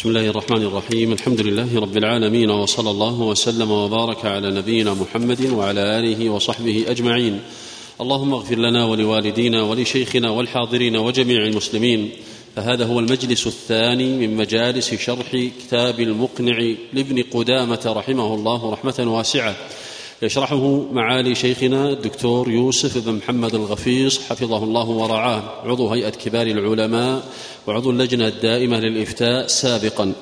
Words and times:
بسم 0.00 0.08
الله 0.08 0.28
الرحمن 0.30 0.62
الرحيم 0.62 1.12
الحمد 1.12 1.40
لله 1.40 1.80
رب 1.80 1.96
العالمين 1.96 2.50
وصلى 2.50 2.90
الله 2.90 3.20
وسلم 3.20 3.70
وبارك 3.70 4.24
على 4.24 4.50
نبينا 4.50 4.94
محمد 4.94 5.46
وعلى 5.52 5.80
اله 5.98 6.30
وصحبه 6.30 6.84
اجمعين 6.88 7.40
اللهم 8.00 8.34
اغفر 8.34 8.54
لنا 8.54 8.84
ولوالدينا 8.84 9.62
ولشيخنا 9.62 10.30
والحاضرين 10.30 10.96
وجميع 10.96 11.44
المسلمين 11.44 12.10
فهذا 12.56 12.86
هو 12.86 13.00
المجلس 13.00 13.46
الثاني 13.46 14.26
من 14.26 14.36
مجالس 14.36 14.94
شرح 14.94 15.50
كتاب 15.62 16.00
المقنع 16.00 16.74
لابن 16.92 17.22
قدامه 17.22 17.92
رحمه 17.96 18.34
الله 18.34 18.72
رحمه 18.72 19.16
واسعه 19.16 19.56
يشرحه 20.22 20.82
معالي 20.92 21.34
شيخنا 21.34 21.90
الدكتور 21.90 22.50
يوسف 22.50 23.06
بن 23.06 23.12
محمد 23.12 23.54
الغفيص 23.54 24.20
حفظه 24.22 24.64
الله 24.64 24.88
ورعاه. 24.88 25.42
عضو 25.64 25.88
هيئة 25.88 26.10
كبار 26.10 26.46
العلماء 26.46 27.22
وعضو 27.66 27.90
اللجنة 27.90 28.28
الدائمة 28.28 28.80
للإفتاء 28.80 29.46
سابقا. 29.46 30.12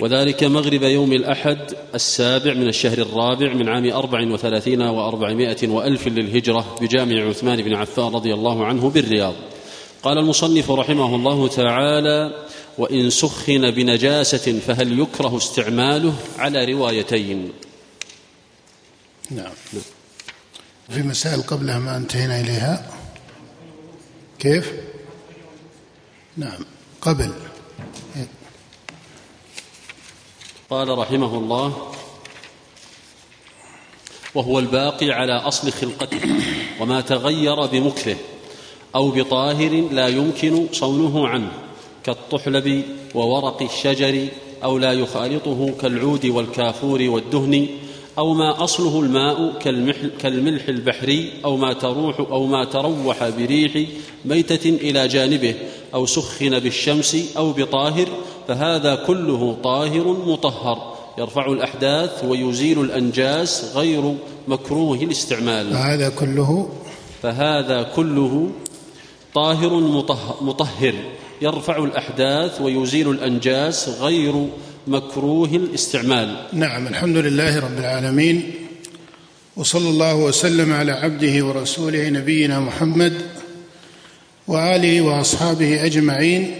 وذلك 0.00 0.44
مغرب 0.44 0.82
يوم 0.82 1.12
الأحد 1.12 1.58
السابع 1.94 2.54
من 2.54 2.68
الشهر 2.68 2.98
الرابع 2.98 3.52
من 3.52 3.68
عام 3.68 3.92
أربع 3.92 4.32
وثلاثين 4.32 4.82
وأربعمائة 4.82 5.68
وألف 5.68 6.08
للهجرة 6.08 6.76
بجامع 6.80 7.28
عثمان 7.28 7.62
بن 7.62 7.74
عفان 7.74 8.14
رضي 8.14 8.34
الله 8.34 8.64
عنه 8.64 8.90
بالرياض. 8.90 9.34
قال 10.02 10.18
المصنف 10.18 10.70
رحمه 10.70 11.14
الله 11.14 11.48
تعالى 11.48 12.44
وإن 12.78 13.10
سخن 13.10 13.70
بنجاسة 13.70 14.58
فهل 14.66 15.00
يكره 15.00 15.36
استعماله 15.36 16.14
على 16.38 16.72
روايتين؟ 16.72 17.52
نعم. 19.30 19.52
في 20.88 21.02
مسائل 21.02 21.42
قبلها 21.42 21.78
ما 21.78 21.96
انتهينا 21.96 22.40
إليها. 22.40 22.86
كيف؟ 24.38 24.72
نعم. 26.36 26.64
قبل. 27.00 27.32
قال 30.70 30.98
رحمه 30.98 31.38
الله 31.38 31.92
وهو 34.34 34.58
الباقي 34.58 35.10
على 35.10 35.32
أصل 35.32 35.72
خلقته 35.72 36.20
وما 36.80 37.00
تغير 37.00 37.66
بمكره 37.66 38.16
أو 38.94 39.10
بطاهر 39.10 39.88
لا 39.90 40.08
يمكن 40.08 40.66
صونه 40.72 41.28
عنه 41.28 41.52
كالطحلب 42.04 42.84
وورق 43.14 43.62
الشجر 43.62 44.28
أو 44.64 44.78
لا 44.78 44.92
يخالطه 44.92 45.74
كالعود 45.80 46.26
والكافور 46.26 47.02
والدهن 47.02 47.68
أو 48.18 48.34
ما 48.34 48.64
أصله 48.64 49.00
الماء 49.00 49.58
كالملح 50.18 50.68
البحري 50.68 51.32
أو 51.44 51.56
ما 51.56 51.72
تروح 51.72 52.20
أو 52.20 52.46
ما 52.46 52.64
تروح 52.64 53.28
بريح 53.28 53.88
ميتة 54.24 54.68
إلى 54.68 55.08
جانبه 55.08 55.54
أو 55.94 56.06
سخن 56.06 56.58
بالشمس 56.58 57.36
أو 57.36 57.52
بطاهر 57.52 58.08
فهذا 58.48 58.94
كله 58.94 59.56
طاهر 59.62 60.06
مطهر 60.26 60.94
يرفع 61.18 61.46
الأحداث 61.46 62.24
ويزيل 62.24 62.80
الأنجاس 62.80 63.72
غير 63.76 64.14
مكروه 64.48 64.96
الاستعمال. 64.96 65.72
فهذا 65.72 66.08
كله 66.08 66.68
فهذا 67.22 67.82
كله 67.82 68.50
طاهر 69.34 69.74
مطهر 70.40 70.94
يرفع 71.42 71.76
الأحداث 71.84 72.60
ويزيل 72.60 73.10
الأنجاس 73.10 73.88
غير 74.00 74.48
مكروه 74.86 75.48
الاستعمال. 75.48 76.36
نعم 76.52 76.86
الحمد 76.86 77.16
لله 77.16 77.60
رب 77.60 77.78
العالمين 77.78 78.54
وصلى 79.56 79.88
الله 79.88 80.14
وسلم 80.14 80.72
على 80.72 80.92
عبده 80.92 81.46
ورسوله 81.46 82.08
نبينا 82.08 82.60
محمد 82.60 83.12
وآله 84.48 85.00
وأصحابه 85.00 85.84
أجمعين. 85.84 86.54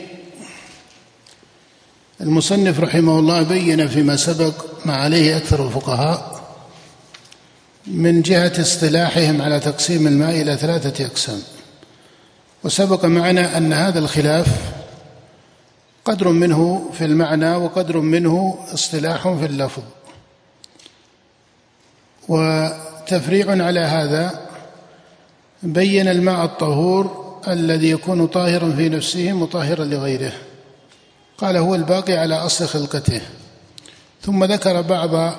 المصنف 2.20 2.80
رحمه 2.80 3.18
الله 3.18 3.42
بين 3.42 3.88
فيما 3.88 4.16
سبق 4.16 4.64
ما 4.86 4.96
عليه 4.96 5.36
أكثر 5.36 5.66
الفقهاء 5.66 6.34
من 7.86 8.22
جهة 8.22 8.52
اصطلاحهم 8.60 9.42
على 9.42 9.60
تقسيم 9.60 10.06
الماء 10.06 10.42
إلى 10.42 10.56
ثلاثة 10.56 11.06
أقسام. 11.06 11.42
وسبق 12.64 13.04
معنا 13.04 13.56
أن 13.56 13.72
هذا 13.72 13.98
الخلاف 13.98 14.73
قدر 16.04 16.28
منه 16.28 16.90
في 16.92 17.04
المعنى 17.04 17.56
وقدر 17.56 18.00
منه 18.00 18.58
اصطلاح 18.74 19.28
في 19.28 19.46
اللفظ. 19.46 19.82
وتفريع 22.28 23.64
على 23.64 23.80
هذا 23.80 24.48
بين 25.62 26.08
الماء 26.08 26.44
الطهور 26.44 27.24
الذي 27.48 27.90
يكون 27.90 28.26
طاهرا 28.26 28.72
في 28.76 28.88
نفسه 28.88 29.32
مطهرا 29.32 29.84
لغيره. 29.84 30.32
قال 31.38 31.56
هو 31.56 31.74
الباقي 31.74 32.16
على 32.16 32.34
أصل 32.34 32.66
خلقته. 32.66 33.20
ثم 34.22 34.44
ذكر 34.44 34.80
بعض 34.80 35.34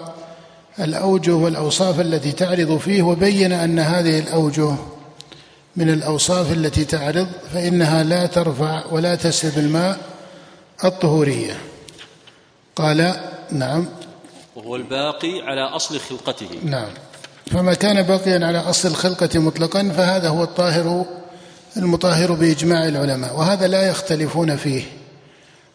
الأوجه 0.79 1.31
والأوصاف 1.31 1.99
التي 1.99 2.31
تعرض 2.31 2.77
فيه 2.77 3.01
وبين 3.01 3.51
أن 3.53 3.79
هذه 3.79 4.19
الأوجه 4.19 4.75
من 5.75 5.89
الأوصاف 5.89 6.51
التي 6.51 6.85
تعرض 6.85 7.27
فإنها 7.53 8.03
لا 8.03 8.25
ترفع 8.25 8.83
ولا 8.91 9.15
تسلب 9.15 9.57
الماء 9.57 10.14
الطهورية. 10.87 11.57
قال 12.75 13.15
نعم. 13.51 13.85
وهو 14.55 14.75
الباقي 14.75 15.41
على 15.41 15.61
أصل 15.61 15.99
خلقته. 15.99 16.49
نعم. 16.63 16.89
فما 17.51 17.73
كان 17.73 18.01
باقيا 18.01 18.45
على 18.45 18.57
أصل 18.57 18.87
الخلقة 18.87 19.39
مطلقا 19.39 19.89
فهذا 19.97 20.29
هو 20.29 20.43
الطاهر 20.43 21.05
المطهر 21.77 22.31
بإجماع 22.33 22.87
العلماء. 22.87 23.39
وهذا 23.39 23.67
لا 23.67 23.89
يختلفون 23.89 24.55
فيه. 24.55 24.83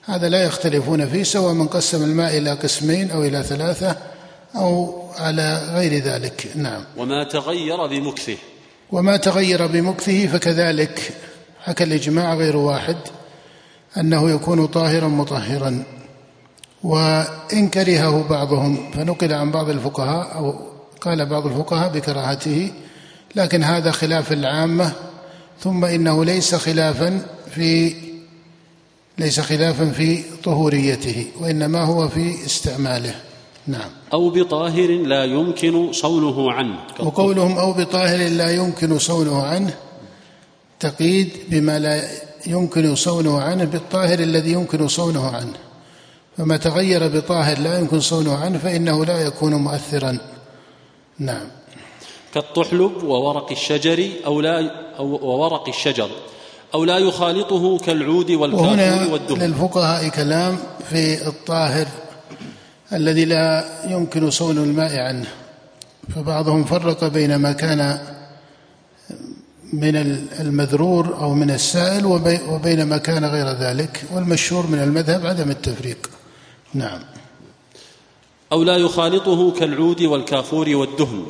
هذا 0.05 0.29
لا 0.29 0.45
يختلفون 0.45 1.09
فيه 1.09 1.23
سواء 1.23 1.53
من 1.53 1.67
قسم 1.67 2.03
الماء 2.03 2.39
إلى 2.39 2.53
قسمين 2.53 3.11
أو 3.11 3.23
إلى 3.23 3.43
ثلاثة 3.43 3.97
أو 4.57 5.03
على 5.19 5.63
غير 5.73 6.03
ذلك. 6.03 6.47
نعم. 6.55 6.85
وما 6.97 7.25
تغير 7.25 7.87
بمكثه. 7.87 8.37
وما 8.93 9.17
تغير 9.17 9.67
بمكثه 9.67 10.27
فكذلك. 10.27 11.13
حكى 11.65 11.85
الإجماع 11.85 12.35
غير 12.35 12.57
واحد. 12.57 12.97
أنه 13.97 14.31
يكون 14.31 14.67
طاهرا 14.67 15.09
مطهرا 15.09 15.85
وإن 16.83 17.69
كرهه 17.69 18.29
بعضهم 18.29 18.91
فنقل 18.95 19.33
عن 19.33 19.51
بعض 19.51 19.69
الفقهاء 19.69 20.37
أو 20.37 20.55
قال 21.01 21.27
بعض 21.27 21.47
الفقهاء 21.47 21.93
بكراهته 21.93 22.71
لكن 23.37 23.63
هذا 23.63 23.91
خلاف 23.91 24.33
العامة 24.33 24.93
ثم 25.61 25.85
إنه 25.85 26.25
ليس 26.25 26.55
خلافا 26.55 27.27
في 27.55 27.95
ليس 29.19 29.41
خلافا 29.41 29.91
في 29.91 30.23
طهوريته 30.45 31.27
وإنما 31.41 31.85
هو 31.85 32.09
في 32.09 32.47
استعماله. 32.47 33.15
نعم. 33.67 33.91
أو 34.13 34.31
بطاهر 34.31 34.91
لا 34.91 35.25
يمكن 35.25 35.93
صونه 35.93 36.53
عنه. 36.53 36.79
وقولهم 37.01 37.59
أو 37.59 37.73
بطاهر 37.73 38.29
لا 38.29 38.51
يمكن 38.51 38.99
صونه 38.99 39.43
عنه 39.43 39.75
تقييد 40.81 41.31
بما 41.49 41.79
لا 41.79 42.03
يمكن 42.47 42.95
صونه 42.95 43.41
عنه 43.41 43.65
بالطاهر 43.65 44.19
الذي 44.19 44.53
يمكن 44.53 44.89
صونه 44.89 45.31
عنه. 45.31 45.55
فما 46.39 46.57
تغير 46.57 47.09
بطاهر 47.09 47.59
لا 47.59 47.79
يمكن 47.79 48.01
صونه 48.01 48.37
عنه 48.37 48.59
فإنه 48.59 49.05
لا 49.05 49.21
يكون 49.21 49.55
مؤثرا. 49.55 50.19
نعم. 51.19 51.47
كالطحلب 52.35 53.03
وورق 53.03 53.51
الشجر 53.51 54.09
أو 54.27 54.41
لا 54.41 54.71
أو 54.99 55.07
وورق 55.07 55.69
الشجر 55.69 56.11
أو 56.75 56.85
لا 56.85 56.99
يخالطه 56.99 57.79
كالعود 57.79 58.31
والكافور 58.31 59.13
والدهن. 59.13 59.39
للفقهاء 59.43 60.09
كلام 60.09 60.59
في 60.91 61.27
الطاهر 61.27 61.87
الذي 62.93 63.25
لا 63.25 63.65
يمكن 63.89 64.31
صون 64.31 64.59
الماء 64.59 64.99
عنه. 64.99 65.27
فبعضهم 66.15 66.65
فرق 66.65 67.05
بين 67.05 67.37
ما 67.37 67.53
كان 67.53 67.99
من 69.73 69.97
المذرور 70.41 71.17
أو 71.21 71.35
من 71.35 71.51
السائل 71.51 72.07
وبين 72.49 72.83
ما 72.83 72.99
كان 72.99 73.25
غير 73.25 73.47
ذلك 73.47 74.05
والمشهور 74.13 74.67
من 74.67 74.79
المذهب 74.79 75.27
عدم 75.27 75.51
التفريق. 75.51 76.11
نعم. 76.75 77.01
أو 78.53 78.63
لا 78.63 78.77
يخالطه 78.77 79.53
كالعود 79.53 80.03
والكافور 80.03 80.69
والدهن 80.69 81.27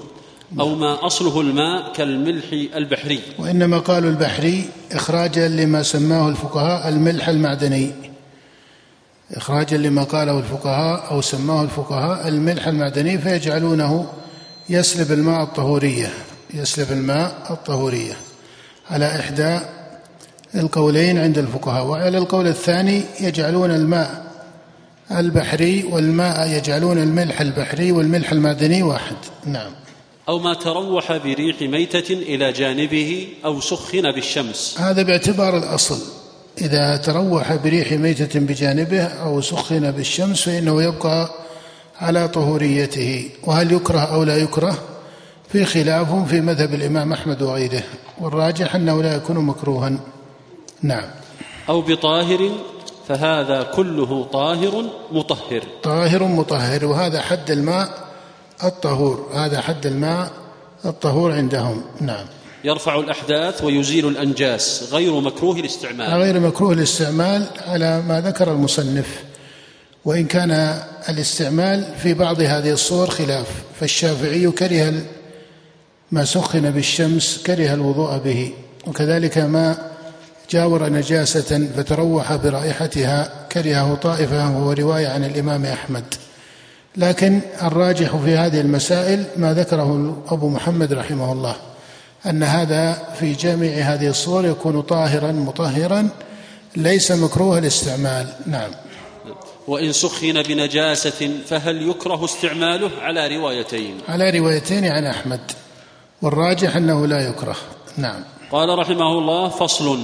أو 0.61 0.75
ما 0.75 1.07
أصله 1.07 1.41
الماء 1.41 1.93
كالملح 1.93 2.45
البحري. 2.53 3.21
وإنما 3.39 3.79
قالوا 3.79 4.11
البحري 4.11 4.65
إخراجا 4.93 5.49
لما 5.49 5.83
سماه 5.83 6.29
الفقهاء 6.29 6.89
الملح 6.89 7.29
المعدني. 7.29 7.91
إخراجا 9.35 9.77
لما 9.77 10.03
قاله 10.03 10.39
الفقهاء 10.39 11.11
أو 11.11 11.21
سماه 11.21 11.63
الفقهاء 11.63 12.29
الملح 12.29 12.67
المعدني 12.67 13.19
فيجعلونه 13.19 14.07
يسلب 14.69 15.13
الماء 15.13 15.43
الطهورية. 15.43 16.13
يسلب 16.55 16.93
الماء 16.93 17.47
الطهورية. 17.51 18.17
على 18.91 19.07
إحدى 19.07 19.59
القولين 20.55 21.19
عند 21.19 21.39
الفقهاء 21.39 21.87
وعلى 21.87 22.19
القول 22.19 22.47
الثاني 22.47 23.03
يجعلون 23.21 23.71
الماء 23.71 24.31
البحري 25.11 25.85
والماء 25.85 26.49
يجعلون 26.49 26.99
الملح 26.99 27.41
البحري 27.41 27.93
والملح 27.93 28.33
المعدني 28.33 28.83
واحد. 28.83 29.17
نعم. 29.47 29.73
أو 30.29 30.39
ما 30.39 30.55
تروح 30.55 31.17
بريح 31.17 31.63
ميتة 31.63 32.13
إلى 32.13 32.53
جانبه 32.53 33.29
أو 33.45 33.61
سخن 33.61 34.13
بالشمس. 34.13 34.77
هذا 34.79 35.03
باعتبار 35.03 35.57
الأصل. 35.59 35.99
إذا 36.61 36.97
تروح 36.97 37.55
بريح 37.55 37.93
ميتة 37.93 38.41
بجانبه 38.41 39.03
أو 39.03 39.41
سخن 39.41 39.91
بالشمس 39.91 40.43
فإنه 40.43 40.83
يبقى 40.83 41.31
على 42.01 42.29
طهوريته. 42.29 43.31
وهل 43.45 43.73
يكره 43.73 44.01
أو 44.01 44.25
لا 44.25 44.37
يكره؟ 44.37 44.79
في 45.53 45.65
خلاف 45.65 46.29
في 46.29 46.41
مذهب 46.41 46.75
الإمام 46.75 47.13
أحمد 47.13 47.43
وغيره 47.43 47.83
والراجح 48.21 48.75
أنه 48.75 49.03
لا 49.03 49.17
يكون 49.17 49.37
مكروها. 49.37 49.99
نعم. 50.83 51.11
أو 51.69 51.83
بطاهر 51.83 52.51
فهذا 53.09 53.63
كله 53.63 54.25
طاهر 54.33 54.85
مطهر. 55.13 55.63
طاهر 55.83 56.25
مطهر 56.25 56.87
وهذا 56.87 57.21
حد 57.21 57.51
الماء 57.51 57.89
الطهور 58.65 59.29
هذا 59.35 59.61
حد 59.61 59.87
الماء 59.87 60.31
الطهور 60.85 61.33
عندهم. 61.33 61.83
نعم. 62.01 62.25
يرفع 62.65 63.01
الأحداث 63.01 63.65
ويزيل 63.65 64.09
الأنجاس 64.09 64.89
غير 64.93 65.21
مكروه 65.21 65.57
الاستعمال. 65.57 66.23
غير 66.23 66.41
مكروه 66.41 66.73
الاستعمال 66.73 67.47
على 67.67 68.03
ما 68.09 68.21
ذكر 68.21 68.53
المصنف. 68.53 69.25
وإن 70.05 70.27
كان 70.27 70.81
الاستعمال 71.09 71.85
في 72.03 72.15
بعض 72.15 72.41
هذه 72.41 72.73
الصور 72.73 73.11
خلاف 73.11 73.47
فالشافعي 73.81 74.51
كره 74.51 75.03
ما 76.13 76.25
سخن 76.25 76.71
بالشمس 76.71 77.43
كره 77.47 77.75
الوضوء 77.75 78.19
به 78.19 78.53
وكذلك 78.87 79.39
ما 79.39 79.91
جاور 80.51 80.89
نجاسة 80.89 81.69
فتروح 81.77 82.37
برائحتها 82.37 83.47
كرهه 83.53 83.95
طائفة 83.95 84.59
وهو 84.59 84.73
رواية 84.73 85.09
عن 85.09 85.25
الإمام 85.25 85.65
أحمد. 85.65 86.15
لكن 86.97 87.41
الراجح 87.63 88.17
في 88.17 88.37
هذه 88.37 88.61
المسائل 88.61 89.25
ما 89.37 89.55
ذكره 89.55 90.23
أبو 90.29 90.49
محمد 90.49 90.93
رحمه 90.93 91.33
الله 91.33 91.57
أن 92.27 92.43
هذا 92.43 93.09
في 93.21 93.33
جميع 93.33 93.73
هذه 93.73 94.09
الصور 94.09 94.47
يكون 94.47 94.81
طاهرا 94.81 95.33
مطهرا 95.33 96.09
ليس 96.77 97.13
مكروه 97.13 97.59
الاستعمال. 97.59 98.27
نعم. 98.47 98.71
وإن 99.69 99.93
سخن 99.93 100.43
بنجاسة 100.43 101.31
فهل 101.47 101.89
يكره 101.91 102.25
استعماله؟ 102.25 102.91
على 103.01 103.37
روايتين. 103.37 103.99
على 104.09 104.31
روايتين 104.31 104.85
عن 104.85 105.05
أحمد. 105.05 105.41
والراجح 106.23 106.77
أنه 106.77 107.07
لا 107.07 107.29
يكره. 107.29 107.57
نعم. 107.97 108.25
قال 108.53 108.79
رحمه 108.79 109.19
الله 109.19 109.49
فصل. 109.49 109.99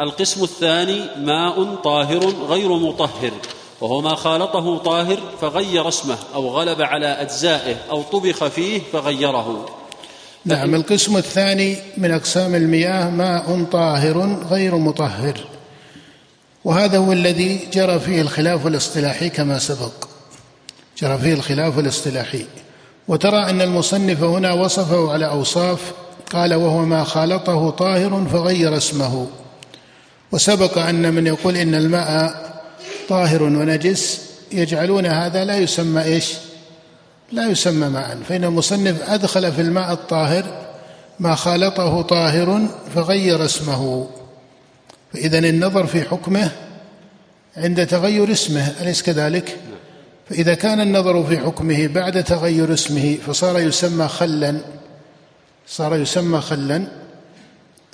القسم 0.00 0.44
الثاني 0.44 1.00
ماء 1.18 1.74
طاهر 1.74 2.26
غير 2.48 2.72
مطهر 2.72 3.32
وهو 3.80 4.00
ما 4.00 4.14
خالطه 4.14 4.78
طاهر 4.78 5.18
فغير 5.40 5.88
اسمه 5.88 6.18
أو 6.34 6.48
غلب 6.48 6.82
على 6.82 7.06
أجزائه 7.06 7.76
أو 7.90 8.02
طبخ 8.02 8.44
فيه 8.44 8.80
فغيره. 8.92 9.66
نعم 10.44 10.74
القسم 10.74 11.16
الثاني 11.16 11.76
من 11.96 12.10
أقسام 12.10 12.54
المياه 12.54 13.10
ماء 13.10 13.64
طاهر 13.72 14.38
غير 14.50 14.76
مطهر. 14.76 15.40
وهذا 16.64 16.98
هو 16.98 17.12
الذي 17.12 17.68
جرى 17.72 18.00
فيه 18.00 18.20
الخلاف 18.20 18.66
الاصطلاحي 18.66 19.28
كما 19.28 19.58
سبق. 19.58 19.92
جرى 20.98 21.18
فيه 21.18 21.32
الخلاف 21.32 21.78
الاصطلاحي. 21.78 22.46
وترى 23.08 23.50
أن 23.50 23.60
المصنف 23.60 24.22
هنا 24.22 24.52
وصفه 24.52 25.12
على 25.12 25.26
أوصاف 25.26 25.92
قال 26.32 26.54
وهو 26.54 26.84
ما 26.84 27.04
خالطه 27.04 27.70
طاهر 27.70 28.26
فغير 28.32 28.76
اسمه 28.76 29.26
وسبق 30.32 30.78
أن 30.78 31.14
من 31.14 31.26
يقول 31.26 31.56
إن 31.56 31.74
الماء 31.74 32.34
طاهر 33.08 33.42
ونجس 33.42 34.20
يجعلون 34.52 35.06
هذا 35.06 35.44
لا 35.44 35.56
يسمى 35.56 36.02
إيش؟ 36.02 36.34
لا 37.32 37.50
يسمى 37.50 37.88
ماء 37.88 38.18
فإن 38.28 38.44
المصنف 38.44 39.10
أدخل 39.10 39.52
في 39.52 39.60
الماء 39.60 39.92
الطاهر 39.92 40.44
ما 41.20 41.34
خالطه 41.34 42.02
طاهر 42.02 42.66
فغير 42.94 43.44
اسمه 43.44 44.08
فإذا 45.12 45.38
النظر 45.38 45.86
في 45.86 46.02
حكمه 46.02 46.50
عند 47.56 47.86
تغير 47.86 48.32
اسمه 48.32 48.72
أليس 48.80 49.02
كذلك؟ 49.02 49.56
فإذا 50.30 50.54
كان 50.54 50.80
النظر 50.80 51.24
في 51.24 51.38
حكمه 51.38 51.86
بعد 51.86 52.24
تغير 52.24 52.72
اسمه 52.72 53.16
فصار 53.26 53.58
يسمى 53.58 54.08
خلا 54.08 54.60
صار 55.66 55.96
يسمى 55.96 56.40
خلا. 56.40 56.86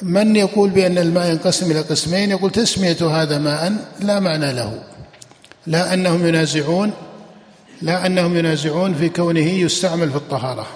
من 0.02 0.36
يقول 0.36 0.70
بأن 0.70 0.98
الماء 0.98 1.30
ينقسم 1.30 1.70
إلى 1.70 1.80
قسمين؟ 1.80 2.30
يقول 2.30 2.50
تسمية 2.50 3.22
هذا 3.22 3.38
ماء 3.38 3.72
لا 4.00 4.20
معنى 4.20 4.52
له. 4.52 4.82
لا 5.66 5.94
أنهم 5.94 6.26
ينازعون 6.26 6.92
لا 7.82 8.06
أنهم 8.06 8.36
ينازعون 8.36 8.94
في 8.94 9.08
كونه 9.08 9.48
يستعمل 9.48 10.10
في 10.10 10.16
الطهارة. 10.16 10.66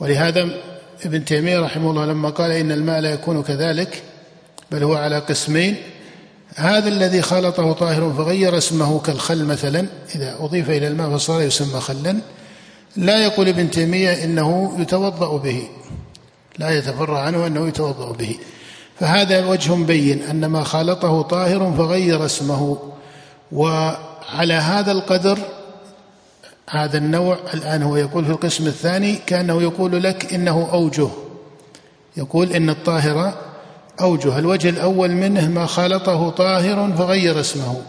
ولهذا 0.00 0.48
ابن 1.04 1.24
تيمية 1.24 1.60
رحمه 1.60 1.90
الله 1.90 2.06
لما 2.06 2.30
قال 2.30 2.50
إن 2.50 2.72
الماء 2.72 3.00
لا 3.00 3.12
يكون 3.12 3.42
كذلك 3.42 4.02
بل 4.70 4.82
هو 4.82 4.94
على 4.94 5.18
قسمين. 5.18 5.76
هذا 6.56 6.88
الذي 6.88 7.22
خالطه 7.22 7.72
طاهر 7.72 8.12
فغير 8.12 8.58
اسمه 8.58 9.00
كالخل 9.00 9.44
مثلا 9.44 9.86
إذا 10.14 10.36
أضيف 10.40 10.70
إلى 10.70 10.88
الماء 10.88 11.16
فصار 11.16 11.42
يسمى 11.42 11.80
خلا. 11.80 12.16
لا 12.96 13.24
يقول 13.24 13.48
ابن 13.48 13.70
تيمية 13.70 14.24
إنه 14.24 14.76
يتوضأ 14.78 15.36
به. 15.36 15.62
لا 16.58 16.70
يتفرع 16.70 17.20
عنه 17.20 17.46
أنه 17.46 17.68
يتوضأ 17.68 18.12
به. 18.12 18.36
فهذا 19.00 19.46
وجه 19.46 19.72
بين 19.72 20.22
أن 20.22 20.46
ما 20.46 20.64
خالطه 20.64 21.22
طاهر 21.22 21.72
فغير 21.78 22.24
اسمه. 22.24 22.78
وعلى 23.52 24.54
هذا 24.54 24.92
القدر 24.92 25.38
هذا 26.70 26.98
النوع 26.98 27.38
الآن 27.54 27.82
هو 27.82 27.96
يقول 27.96 28.24
في 28.24 28.30
القسم 28.30 28.66
الثاني 28.66 29.16
كأنه 29.26 29.62
يقول 29.62 30.02
لك 30.02 30.34
إنه 30.34 30.68
أوجه. 30.72 31.08
يقول 32.16 32.52
إن 32.52 32.70
الطاهر 32.70 33.45
أوجه 34.00 34.38
الوجه 34.38 34.68
الأول 34.68 35.10
منه 35.10 35.48
ما 35.48 35.66
خالطه 35.66 36.30
طاهر 36.30 36.92
فغير 36.98 37.40
اسمه. 37.40 37.82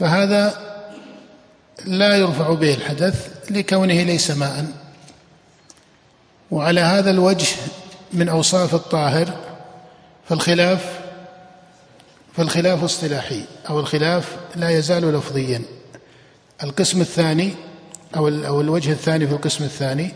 فهذا 0.00 0.72
لا 1.84 2.16
يرفع 2.16 2.54
به 2.54 2.74
الحدث 2.74 3.28
لكونه 3.50 4.02
ليس 4.02 4.30
ماء. 4.30 4.66
وعلى 6.50 6.80
هذا 6.80 7.10
الوجه 7.10 7.56
من 8.12 8.28
أوصاف 8.28 8.74
الطاهر 8.74 9.34
فالخلاف 10.28 11.00
فالخلاف 12.36 12.84
اصطلاحي 12.84 13.44
أو 13.68 13.80
الخلاف 13.80 14.36
لا 14.56 14.70
يزال 14.70 15.14
لفظيا. 15.14 15.62
القسم 16.62 17.00
الثاني 17.00 17.54
أو 18.16 18.60
الوجه 18.60 18.92
الثاني 18.92 19.26
في 19.26 19.32
القسم 19.32 19.64
الثاني 19.64 20.14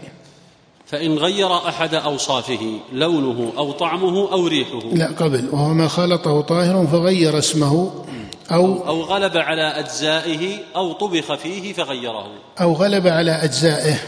فإن 0.86 1.18
غير 1.18 1.56
أحد 1.56 1.94
أوصافه 1.94 2.78
لونه 2.92 3.52
أو 3.58 3.72
طعمه 3.72 4.32
أو 4.32 4.46
ريحه. 4.46 4.80
لا 4.92 5.06
قبل. 5.06 5.48
وهو 5.52 5.74
ما 5.74 5.88
خلطه 5.88 6.40
طاهر 6.40 6.86
فغير 6.86 7.38
اسمه 7.38 8.04
أو 8.52 8.86
أو 8.86 9.02
غلب 9.02 9.36
على 9.36 9.62
أجزائه 9.62 10.58
أو 10.76 10.92
طبخ 10.92 11.34
فيه 11.34 11.72
فغيره. 11.72 12.26
أو 12.60 12.72
غلب 12.72 13.06
على 13.06 13.30
أجزائه 13.30 13.98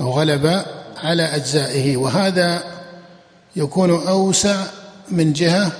أو 0.00 0.10
غلب 0.10 0.64
على 0.96 1.22
أجزائه. 1.22 1.96
وهذا 1.96 2.62
يكون 3.56 3.90
أوسع 4.08 4.64
من 5.10 5.32
جهة 5.32 5.72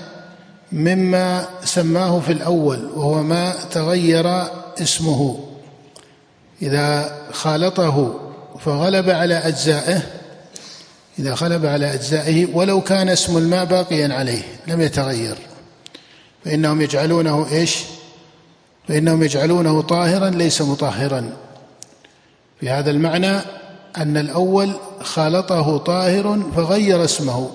مما 0.72 1.48
سماه 1.64 2.20
في 2.20 2.32
الأول 2.32 2.90
وهو 2.94 3.22
ما 3.22 3.54
تغير 3.70 4.42
اسمه. 4.82 5.40
إذا 6.62 7.16
خالطه 7.32 8.25
فغلب 8.64 9.10
على 9.10 9.34
أجزائه 9.34 10.02
إذا 11.18 11.34
غلب 11.34 11.66
على 11.66 11.94
أجزائه 11.94 12.46
ولو 12.54 12.80
كان 12.80 13.08
اسم 13.08 13.36
الماء 13.36 13.64
باقيا 13.64 14.14
عليه 14.14 14.42
لم 14.66 14.80
يتغير. 14.80 15.36
فإنهم 16.44 16.82
يجعلونه 16.82 17.46
إيش؟ 17.52 17.76
فإنهم 18.88 19.22
يجعلونه 19.22 19.82
طاهرا 19.82 20.30
ليس 20.30 20.62
مطهرا. 20.62 21.32
في 22.60 22.70
هذا 22.70 22.90
المعنى 22.90 23.36
أن 23.96 24.16
الأول 24.16 24.72
خالطه 25.02 25.78
طاهر 25.78 26.42
فغير 26.56 27.04
اسمه 27.04 27.50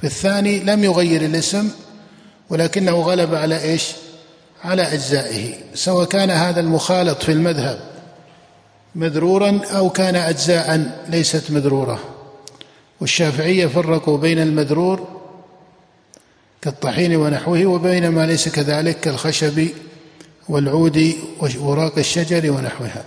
في 0.00 0.06
الثاني 0.06 0.60
لم 0.60 0.84
يغير 0.84 1.22
الاسم 1.22 1.70
ولكنه 2.50 3.00
غلب 3.00 3.34
على 3.34 3.62
إيش؟ 3.62 3.92
على 4.64 4.82
أجزائه 4.82 5.54
سواء 5.74 6.04
كان 6.04 6.30
هذا 6.30 6.60
المخالط 6.60 7.22
في 7.22 7.32
المذهب. 7.32 7.93
مذرورا 8.94 9.60
أو 9.72 9.90
كان 9.90 10.16
اجزاء 10.16 10.90
ليست 11.08 11.50
مذروره 11.50 12.00
والشافعية 13.00 13.66
فرقوا 13.66 14.18
بين 14.18 14.38
المذرور 14.38 15.08
كالطحين 16.62 17.16
ونحوه 17.16 17.66
وبين 17.66 18.08
ما 18.08 18.26
ليس 18.26 18.48
كذلك 18.48 19.00
كالخشب 19.00 19.68
والعود 20.48 21.14
ووراق 21.60 21.98
الشجر 21.98 22.50
ونحوها. 22.52 23.04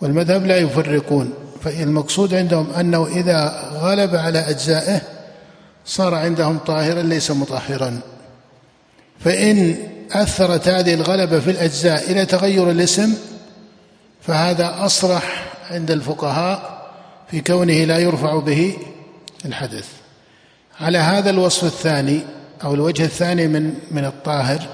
والمذهب 0.00 0.46
لا 0.46 0.56
يفرقون 0.56 1.32
فالمقصود 1.64 2.34
عندهم 2.34 2.70
أنه 2.70 3.06
إذا 3.06 3.70
غلب 3.74 4.16
على 4.16 4.38
أجزائه 4.38 5.00
صار 5.86 6.14
عندهم 6.14 6.58
طاهرا 6.58 7.02
ليس 7.02 7.30
مطهرا. 7.30 8.00
فإن 9.20 9.76
أثرت 10.12 10.68
هذه 10.68 10.94
الغلبة 10.94 11.40
في 11.40 11.50
الأجزاء 11.50 12.10
إلى 12.10 12.26
تغير 12.26 12.70
الاسم 12.70 13.14
فهذا 14.26 14.84
أصرح 14.84 15.52
عند 15.70 15.90
الفقهاء 15.90 16.84
في 17.30 17.40
كونه 17.40 17.84
لا 17.84 17.98
يرفع 17.98 18.38
به 18.38 18.76
الحدث 19.44 19.88
على 20.80 20.98
هذا 20.98 21.30
الوصف 21.30 21.64
الثاني 21.64 22.20
أو 22.64 22.74
الوجه 22.74 23.04
الثاني 23.04 23.46
من 23.46 23.74
من 23.90 24.04
الطاهر 24.04 24.68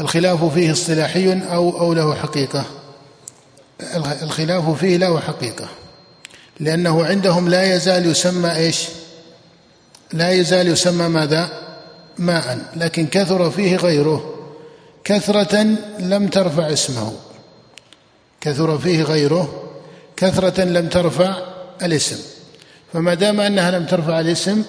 الخلاف 0.00 0.44
فيه 0.44 0.72
اصطلاحي 0.72 1.42
أو 1.52 1.80
أو 1.80 1.92
له 1.92 2.14
حقيقة. 2.14 2.64
الخلاف 4.22 4.70
فيه 4.70 4.96
له 4.96 5.20
حقيقة. 5.20 5.68
لأنه 6.60 7.04
عندهم 7.04 7.48
لا 7.48 7.74
يزال 7.74 8.06
يسمى 8.06 8.56
إيش؟ 8.56 8.88
لا 10.12 10.30
يزال 10.30 10.68
يسمى 10.68 11.08
ماذا؟ 11.08 11.48
ماء. 12.18 12.58
لكن 12.76 13.06
كثر 13.06 13.50
فيه 13.50 13.76
غيره. 13.76 14.34
كثرة 15.04 15.66
لم 15.98 16.28
ترفع 16.28 16.72
اسمه. 16.72 17.12
كثر 18.46 18.78
فيه 18.78 19.02
غيره 19.02 19.62
كثرة 20.16 20.64
لم 20.64 20.88
ترفع 20.88 21.36
الاسم. 21.82 22.16
فما 22.92 23.14
دام 23.14 23.40
أنها 23.40 23.70
لم 23.70 23.86
ترفع 23.86 24.20
الاسم 24.20 24.62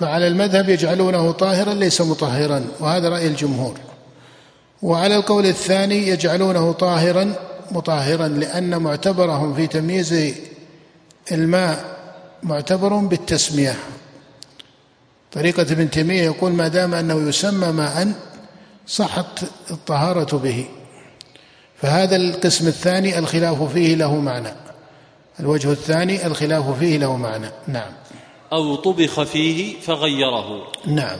فعلى 0.00 0.26
المذهب 0.28 0.68
يجعلونه 0.68 1.32
طاهرا 1.32 1.74
ليس 1.74 2.00
مطهرا 2.00 2.64
وهذا 2.80 3.08
رأي 3.08 3.26
الجمهور. 3.26 3.78
وعلى 4.82 5.16
القول 5.16 5.46
الثاني 5.46 6.08
يجعلونه 6.08 6.72
طاهرا 6.72 7.34
مطهرا 7.70 8.28
لأن 8.28 8.82
معتبرهم 8.82 9.54
في 9.54 9.66
تمييز 9.66 10.34
الماء 11.32 11.84
معتبر 12.42 12.96
بالتسمية. 12.96 13.74
طريقة 15.32 15.62
ابن 15.62 15.90
تيمية 15.90 16.22
يقول 16.22 16.52
ما 16.52 16.68
دام 16.68 16.94
أنه 16.94 17.28
يسمى 17.28 17.72
ماء 17.72 18.12
صحت 18.86 19.42
الطهارة 19.70 20.36
به. 20.36 20.68
فهذا 21.82 22.16
القسم 22.16 22.66
الثاني 22.66 23.18
الخلاف 23.18 23.62
فيه 23.62 23.94
له 23.94 24.14
معنى. 24.14 24.52
الوجه 25.40 25.70
الثاني 25.72 26.26
الخلاف 26.26 26.78
فيه 26.78 26.98
له 26.98 27.16
معنى. 27.16 27.50
نعم. 27.68 27.92
أو 28.52 28.74
طبخ 28.74 29.22
فيه 29.22 29.80
فغيره. 29.80 30.66
نعم. 30.86 31.18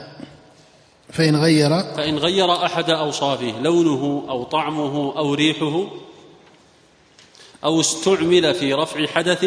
فإن 1.11 1.35
غير 1.35 1.69
فإن 1.69 2.17
غير 2.17 2.65
أحد 2.65 2.89
أوصافه 2.89 3.53
لونه 3.61 4.25
أو 4.29 4.43
طعمه 4.43 5.17
أو 5.17 5.33
ريحه 5.33 5.83
أو 7.63 7.79
استعمل 7.79 8.53
في 8.53 8.73
رفع 8.73 9.05
حدث 9.05 9.45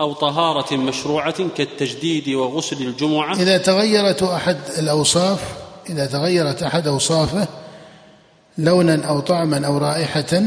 أو 0.00 0.12
طهارة 0.12 0.76
مشروعة 0.76 1.48
كالتجديد 1.56 2.28
وغسل 2.28 2.76
الجمعة. 2.76 3.34
إذا 3.34 3.58
تغيرت 3.58 4.22
أحد 4.22 4.58
الأوصاف 4.78 5.40
إذا 5.90 6.06
تغيرت 6.06 6.62
أحد 6.62 6.86
أوصافه 6.86 7.48
لونا 8.58 9.06
أو 9.06 9.20
طعما 9.20 9.66
أو 9.66 9.78
رائحة 9.78 10.42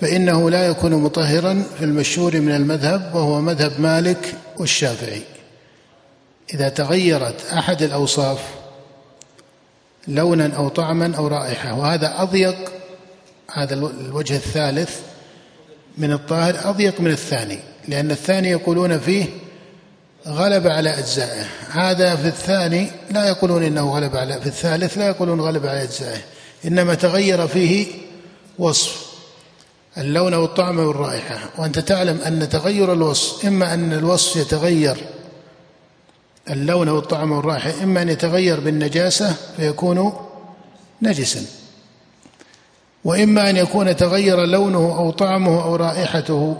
فإنه 0.00 0.50
لا 0.50 0.66
يكون 0.66 0.94
مطهرا 0.94 1.64
في 1.78 1.84
المشهور 1.84 2.40
من 2.40 2.52
المذهب 2.52 3.14
وهو 3.14 3.40
مذهب 3.40 3.80
مالك 3.80 4.34
والشافعي. 4.58 5.22
إذا 6.54 6.68
تغيرت 6.68 7.52
أحد 7.52 7.82
الأوصاف 7.82 8.38
لونا 10.08 10.56
أو 10.56 10.68
طعما 10.68 11.16
أو 11.16 11.26
رائحة 11.26 11.74
وهذا 11.74 12.22
أضيق 12.22 12.56
هذا 13.52 13.74
الوجه 13.74 14.36
الثالث 14.36 15.00
من 15.98 16.12
الطاهر 16.12 16.70
أضيق 16.70 17.00
من 17.00 17.10
الثاني 17.10 17.58
لأن 17.88 18.10
الثاني 18.10 18.48
يقولون 18.48 18.98
فيه 18.98 19.24
غلب 20.26 20.66
على 20.66 20.98
أجزائه. 20.98 21.44
هذا 21.70 22.16
في 22.16 22.28
الثاني 22.28 22.90
لا 23.10 23.28
يقولون 23.28 23.62
إنه 23.62 23.94
غلب 23.94 24.16
على 24.16 24.40
في 24.40 24.46
الثالث 24.46 24.98
لا 24.98 25.08
يقولون 25.08 25.40
غلب 25.40 25.66
على 25.66 25.82
أجزائه. 25.82 26.20
إنما 26.66 26.94
تغير 26.94 27.46
فيه 27.46 27.86
وصف 28.58 29.06
اللون 29.98 30.34
والطعم 30.34 30.78
والرائحة 30.78 31.38
وأنت 31.58 31.78
تعلم 31.78 32.20
أن 32.26 32.48
تغير 32.48 32.92
الوصف 32.92 33.46
إما 33.46 33.74
أن 33.74 33.92
الوصف 33.92 34.36
يتغير 34.36 34.96
اللون 36.50 36.88
والطعم 36.88 37.32
والرائحة 37.32 37.72
إما 37.82 38.02
أن 38.02 38.08
يتغير 38.08 38.60
بالنجاسة 38.60 39.36
فيكون 39.56 40.12
نجسا 41.02 41.46
وإما 43.04 43.50
أن 43.50 43.56
يكون 43.56 43.96
تغير 43.96 44.44
لونه 44.44 44.98
أو 44.98 45.10
طعمه 45.10 45.64
أو 45.64 45.76
رائحته 45.76 46.56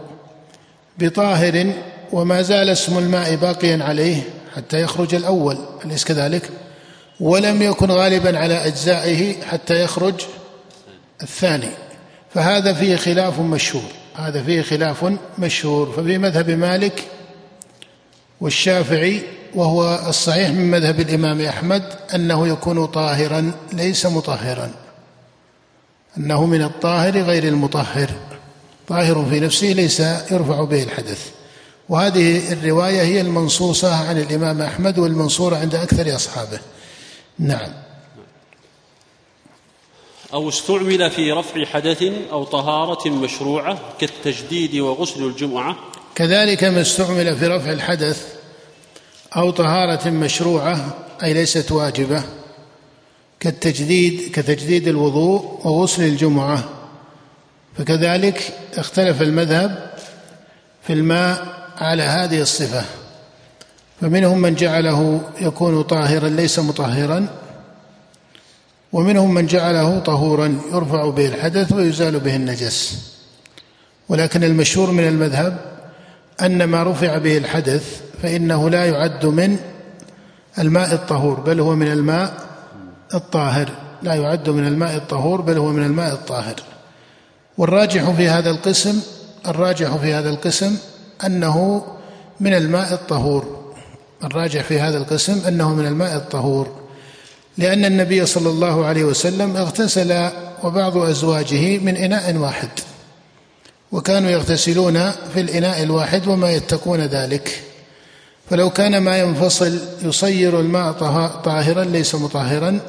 بطاهر 0.99 1.73
وما 2.13 2.43
زال 2.43 2.69
اسم 2.69 2.99
الماء 2.99 3.37
باقيا 3.37 3.85
عليه 3.85 4.23
حتى 4.57 4.81
يخرج 4.81 5.15
الأول 5.15 5.59
أليس 5.85 6.05
كذلك؟ 6.05 6.51
ولم 7.21 7.63
يكن 7.63 7.91
غالبا 7.91 8.39
على 8.39 8.67
أجزائه 8.67 9.43
حتى 9.43 9.83
يخرج 9.83 10.15
الثاني. 11.23 11.71
فهذا 12.35 12.75
فيه 12.75 12.97
خلاف 12.97 13.41
مشهور. 13.41 13.91
هذا 14.15 14.43
فيه 14.43 14.63
خلاف 14.63 15.13
مشهور. 15.39 15.93
ففي 15.93 16.19
مذهب 16.19 16.51
مالك 16.51 17.05
والشافعي 18.41 19.23
وهو 19.55 20.09
الصحيح 20.09 20.51
من 20.51 20.71
مذهب 20.71 21.01
الإمام 21.01 21.41
أحمد 21.41 21.83
أنه 22.15 22.49
يكون 22.49 22.87
طاهرا 22.87 23.53
ليس 23.73 24.07
مطهرا. 24.07 24.71
أنه 26.19 26.47
من 26.47 26.63
الطاهر 26.63 27.19
غير 27.19 27.45
المطهر. 27.45 28.11
طاهر 28.89 29.27
في 29.31 29.41
نفسه 29.41 29.67
ليس 29.67 30.01
يرفع 30.31 30.65
به 30.65 30.83
الحدث. 30.83 31.31
وهذه 31.89 32.53
الرواية 32.53 33.03
هي 33.03 33.21
المنصوصة 33.21 34.09
عن 34.09 34.19
الإمام 34.19 34.63
أحمد 34.63 34.99
والمنصوره 34.99 35.57
عند 35.57 35.75
أكثر 35.75 36.17
أصحابه. 36.17 36.59
نعم. 37.39 37.73
أو 40.35 40.49
استعمل 40.49 41.11
في 41.11 41.33
رفع 41.33 41.65
حدث 41.65 42.03
أو 42.33 42.45
طهارة 42.45 43.09
مشروعة 43.09 43.79
كالتجديد 43.99 44.75
وغسل 44.75 45.25
الجمعة. 45.25 45.77
كذلك 46.15 46.65
ما 46.65 46.81
استعمل 46.81 47.37
في 47.37 47.47
رفع 47.47 47.73
الحدث 47.73 48.35
أو 49.37 49.51
طهارة 49.51 50.09
مشروعة 50.09 50.95
أي 51.23 51.35
ليست 51.35 51.73
واجبة 51.73 52.25
كالتجديد 53.41 54.33
كتجديد 54.33 54.89
الوضوء 54.89 55.61
وغسل 55.65 56.03
الجمعة. 56.03 56.65
فكذلك 57.79 58.53
اختلف 58.75 59.23
المذهب 59.23 59.95
في 60.87 60.93
الماء 60.93 61.57
على 61.77 62.03
هذه 62.03 62.41
الصفة. 62.41 62.85
فمنهم 64.01 64.39
من 64.39 64.55
جعله 64.55 65.21
يكون 65.41 65.83
طاهرا 65.83 66.29
ليس 66.29 66.59
مطهرا. 66.59 67.27
ومنهم 68.93 69.35
من 69.35 69.47
جعله 69.47 69.99
طهورا 69.99 70.59
يرفع 70.73 71.11
به 71.11 71.27
الحدث 71.27 71.73
ويزال 71.73 72.21
به 72.21 72.37
النجس. 72.37 72.99
ولكن 74.09 74.45
المشهور 74.45 74.91
من 74.91 75.09
المذهب 75.09 75.59
أن 76.43 76.65
ما 76.65 76.83
رفع 76.83 77.19
به 77.19 77.39
الحدث 77.39 78.01
فإنه 78.23 78.71
لا 78.71 78.85
يعد 78.85 79.27
من 79.27 79.57
الماء 80.59 80.95
الطهور 80.95 81.41
بل 81.41 81.61
هو 81.61 81.75
من 81.75 81.93
الماء 81.93 82.35
الطاهر. 83.15 83.69
لا 84.03 84.15
يعد 84.15 84.51
من 84.51 84.67
الماء 84.67 84.97
الطهور 84.97 85.41
بل 85.41 85.59
هو 85.59 85.73
من 85.73 85.83
الماء 85.83 86.13
الطاهر. 86.13 86.55
والراجح 87.59 88.11
في 88.11 88.29
هذا 88.29 88.51
القسم 88.51 89.01
الراجح 89.47 89.97
في 89.97 90.15
هذا 90.15 90.31
القسم 90.31 90.77
أنه 91.27 91.87
من 92.41 92.55
الماء 92.55 92.93
الطهور. 92.93 93.66
الراجح 94.25 94.63
في 94.63 94.81
هذا 94.81 94.99
القسم 94.99 95.47
أنه 95.49 95.75
من 95.75 95.87
الماء 95.87 96.17
الطهور 96.17 96.87
لأن 97.59 97.85
النبي 97.85 98.27
صلى 98.27 98.51
الله 98.51 98.87
عليه 98.87 99.05
وسلم 99.05 99.57
اغتسل 99.57 100.31
وبعض 100.63 100.97
أزواجه 100.97 101.79
من 101.79 101.97
إناء 101.97 102.37
واحد 102.37 102.69
وكانوا 103.93 104.31
يغتسلون 104.31 105.11
في 105.35 105.41
الإناء 105.41 105.83
الواحد 105.83 106.27
وما 106.27 106.51
يتقون 106.51 107.01
ذلك. 107.01 107.63
فلو 108.51 108.71
كان 108.71 108.99
ما 108.99 109.19
ينفصل 109.19 109.79
يصير 110.03 110.61
الماء 110.61 110.93
طاهرا 111.45 111.85
ليس 111.85 112.15
مطهرا 112.15 112.81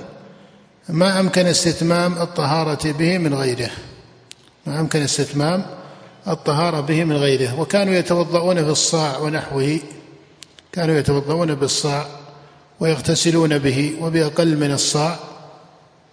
ما 0.90 1.20
أمكن 1.20 1.46
استتمام 1.46 2.14
الطهارة 2.14 2.92
به 2.92 3.18
من 3.18 3.34
غيره. 3.34 3.70
ما 4.66 4.80
أمكن 4.80 5.02
استتمام 5.02 5.66
الطهارة 6.28 6.82
به 6.82 7.04
من 7.04 7.18
غيره. 7.18 7.60
وكانوا 7.60 7.94
يتوضؤون 7.94 8.64
في 8.64 8.70
الصاع 8.70 9.18
ونحوه. 9.18 9.80
كانوا 10.78 10.96
يتوضؤون 10.96 11.56
بالصاع 11.56 12.06
ويغتسلون 12.80 13.58
به 13.58 13.94
وبأقل 14.02 14.58
من 14.58 14.72
الصاع. 14.72 15.20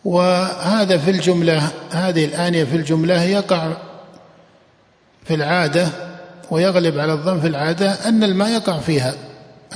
وهذا 0.05 0.99
في 0.99 1.11
الجملة 1.11 1.71
هذه 1.91 2.25
الآنية 2.25 2.65
في 2.65 2.77
الجملة 2.77 3.23
يقع 3.23 3.73
في 5.25 5.35
العادة 5.35 5.89
ويغلب 6.51 6.99
على 6.99 7.13
الظن 7.13 7.41
في 7.41 7.47
العادة 7.47 7.93
أن 7.93 8.25
الماء 8.25 8.51
يقع 8.51 8.79
فيها 8.79 9.15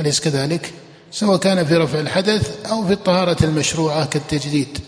أليس 0.01 0.21
كذلك؟ 0.21 0.73
سواء 1.11 1.39
كان 1.39 1.65
في 1.65 1.77
رفع 1.77 2.01
الحدث 2.01 2.67
أو 2.67 2.87
في 2.87 2.93
الطهارة 2.93 3.45
المشروعة 3.45 4.07
كالتجديد. 4.07 4.79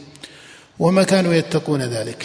وما 0.78 1.02
كانوا 1.02 1.35
يتقون 1.35 1.83
ذلك. 1.83 2.25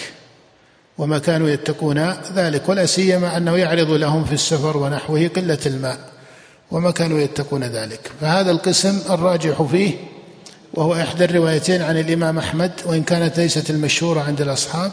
وما 0.98 1.20
كانوا 1.20 1.50
يتقون 1.50 2.14
ذلك 2.36 2.70
ولا 2.70 2.86
سيما 2.86 3.38
أنه 3.38 3.58
يعرض 3.58 3.90
لهم 3.90 4.26
في 4.26 4.34
السفر 4.34 4.78
ونحوه 4.78 5.28
قلة 5.36 5.60
الماء. 5.66 6.15
وما 6.72 6.92
كانوا 6.92 7.20
يتقون 7.20 7.64
ذلك. 7.64 8.12
فهذا 8.22 8.52
القسم 8.52 9.00
الراجح 9.10 9.62
فيه 9.62 9.94
وهو 10.74 10.94
إحدى 10.94 11.26
الروايتين 11.26 11.82
عن 11.82 11.98
الإمام 11.98 12.38
أحمد 12.38 12.72
وإن 12.86 13.04
كانت 13.04 13.38
ليست 13.38 13.70
المشهورة 13.70 14.22
عند 14.22 14.42
الأصحاب. 14.42 14.92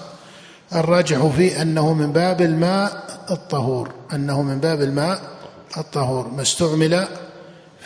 الراجح 0.75 1.27
فيه 1.27 1.63
أنه 1.63 1.95
من 1.95 2.13
باب 2.13 2.41
الماء 2.41 3.05
الطهور 3.31 3.91
أنه 4.13 4.43
من 4.43 4.61
باب 4.61 4.83
الماء 4.83 5.21
الطهور 5.77 6.29
ما 6.29 6.43
استعمل 6.43 7.09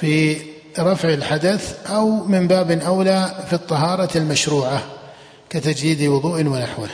في 0.00 0.36
رفع 0.78 1.08
الحدث 1.08 1.86
أو 1.86 2.10
من 2.10 2.46
باب 2.46 2.70
أولى 2.70 3.44
في 3.46 3.52
الطهارة 3.52 4.18
المشروعة 4.18 4.82
كتجديد 5.50 6.02
وضوء 6.02 6.46
ونحوه. 6.46 6.88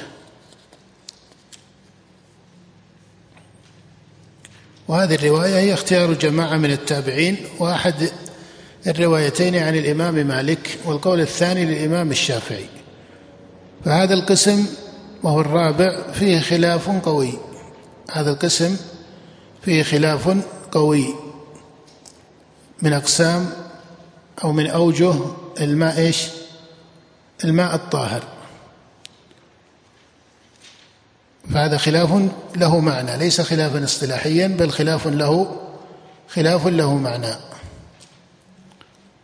وهذه 4.92 5.14
الرواية 5.14 5.56
هي 5.56 5.74
اختيار 5.74 6.12
جماعة 6.12 6.56
من 6.56 6.70
التابعين 6.70 7.36
وأحد 7.58 8.10
الروايتين 8.86 9.56
عن 9.56 9.76
الإمام 9.76 10.14
مالك 10.14 10.78
والقول 10.84 11.20
الثاني 11.20 11.64
للإمام 11.64 12.10
الشافعي. 12.10 12.66
فهذا 13.84 14.14
القسم 14.14 14.66
وهو 15.22 15.40
الرابع 15.40 16.12
فيه 16.12 16.40
خلاف 16.40 16.88
قوي. 16.88 17.32
هذا 18.10 18.30
القسم 18.30 18.76
فيه 19.62 19.82
خلاف 19.82 20.36
قوي 20.72 21.14
من 22.82 22.92
أقسام 22.92 23.50
أو 24.44 24.52
من 24.52 24.66
أوجه 24.66 25.14
الماء 25.60 25.98
إيش؟ 25.98 26.26
الماء 27.44 27.74
الطاهر. 27.74 28.22
فهذا 31.50 31.76
خلاف 31.76 32.30
له 32.56 32.80
معنى 32.80 33.16
ليس 33.18 33.40
خلافا 33.40 33.84
اصطلاحيا 33.84 34.46
بل 34.46 34.70
خلاف 34.70 35.06
له 35.06 35.56
خلاف 36.28 36.66
له 36.66 36.96
معنى. 36.96 37.34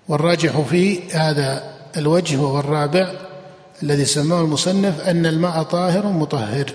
والراجح 0.09 0.61
في 0.61 1.11
هذا 1.13 1.75
الوجه 1.97 2.37
وهو 2.37 2.61
الرابع 2.61 3.13
الذي 3.83 4.05
سماه 4.05 4.41
المصنف 4.41 5.01
أن 5.01 5.27
الماء 5.27 5.63
طاهر 5.63 6.07
مطهر. 6.07 6.73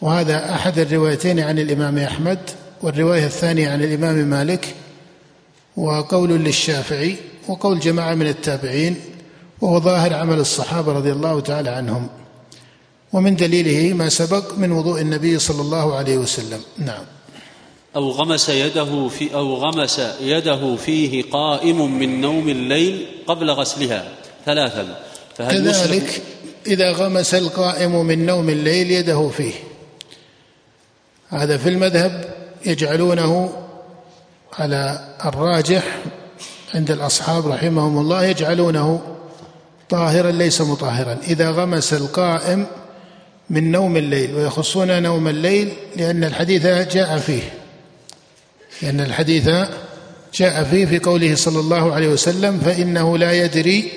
وهذا 0.00 0.54
أحد 0.54 0.78
الروايتين 0.78 1.40
عن 1.40 1.58
الإمام 1.58 1.98
أحمد 1.98 2.38
والرواية 2.82 3.26
الثانية 3.26 3.70
عن 3.70 3.82
الإمام 3.82 4.14
مالك 4.14 4.74
وقول 5.76 6.30
للشافعي 6.30 7.16
وقول 7.48 7.80
جماعة 7.80 8.14
من 8.14 8.26
التابعين 8.26 8.96
وهو 9.60 9.80
ظاهر 9.80 10.14
عمل 10.14 10.38
الصحابة 10.38 10.92
رضي 10.92 11.12
الله 11.12 11.40
تعالى 11.40 11.70
عنهم. 11.70 12.08
ومن 13.12 13.36
دليله 13.36 13.94
ما 13.94 14.08
سبق 14.08 14.54
من 14.58 14.72
وضوء 14.72 15.00
النبي 15.00 15.38
صلى 15.38 15.60
الله 15.60 15.96
عليه 15.96 16.16
وسلم. 16.18 16.60
نعم. 16.78 17.04
أو 17.96 18.10
غمس 18.10 18.48
يده 18.48 19.08
في 19.08 19.34
أو 19.34 19.54
غمس 19.54 20.00
يده 20.20 20.76
فيه 20.76 21.22
قائم 21.30 21.98
من 21.98 22.20
نوم 22.20 22.48
الليل 22.48 23.06
قبل 23.26 23.50
غسلها 23.50 24.08
ثلاثا 24.46 24.98
فهل 25.36 25.72
كذلك 25.72 26.22
إذا 26.66 26.92
غمس 26.92 27.34
القائم 27.34 28.06
من 28.06 28.26
نوم 28.26 28.48
الليل 28.48 28.90
يده 28.90 29.28
فيه. 29.28 29.52
هذا 31.28 31.56
في 31.56 31.68
المذهب 31.68 32.34
يجعلونه 32.66 33.52
على 34.58 35.14
الراجح 35.24 35.98
عند 36.74 36.90
الأصحاب 36.90 37.46
رحمهم 37.46 37.98
الله 37.98 38.24
يجعلونه 38.24 39.00
طاهرا 39.88 40.30
ليس 40.30 40.60
مطهرا. 40.60 41.18
إذا 41.28 41.50
غمس 41.50 41.92
القائم 41.92 42.66
من 43.52 43.72
نوم 43.72 43.96
الليل 43.96 44.34
ويخصون 44.34 45.02
نوم 45.02 45.28
الليل 45.28 45.72
لأن 45.96 46.24
الحديث 46.24 46.66
جاء 46.66 47.18
فيه. 47.18 47.42
لأن 48.82 49.00
الحديث 49.00 49.50
جاء 50.34 50.64
فيه 50.64 50.86
في 50.86 50.98
قوله 50.98 51.34
صلى 51.34 51.60
الله 51.60 51.92
عليه 51.92 52.08
وسلم 52.08 52.58
فإنه 52.58 53.18
لا 53.18 53.32
يدري 53.32 53.90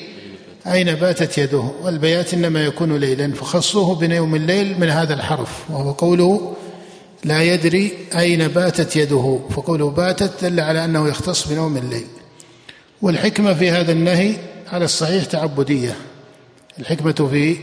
أين 0.67 0.95
باتت 0.95 1.37
يده. 1.37 1.71
والبيات 1.81 2.33
إنما 2.33 2.65
يكون 2.65 2.97
ليلا 2.97 3.33
فخصوه 3.33 3.95
بنوم 3.95 4.35
الليل 4.35 4.79
من 4.79 4.89
هذا 4.89 5.13
الحرف 5.13 5.69
وهو 5.69 5.91
قوله 5.91 6.55
لا 7.23 7.43
يدري 7.43 7.91
أين 8.15 8.47
باتت 8.47 8.95
يده. 8.95 9.39
فقوله 9.49 9.89
باتت 9.89 10.31
دل 10.45 10.59
على 10.59 10.85
أنه 10.85 11.07
يختص 11.07 11.47
بنوم 11.47 11.77
الليل. 11.77 12.07
والحكمة 13.01 13.53
في 13.53 13.71
هذا 13.71 13.91
النهي 13.91 14.35
على 14.71 14.85
الصحيح 14.85 15.25
تعبدية. 15.25 15.95
الحكمة 16.79 17.27
في 17.31 17.55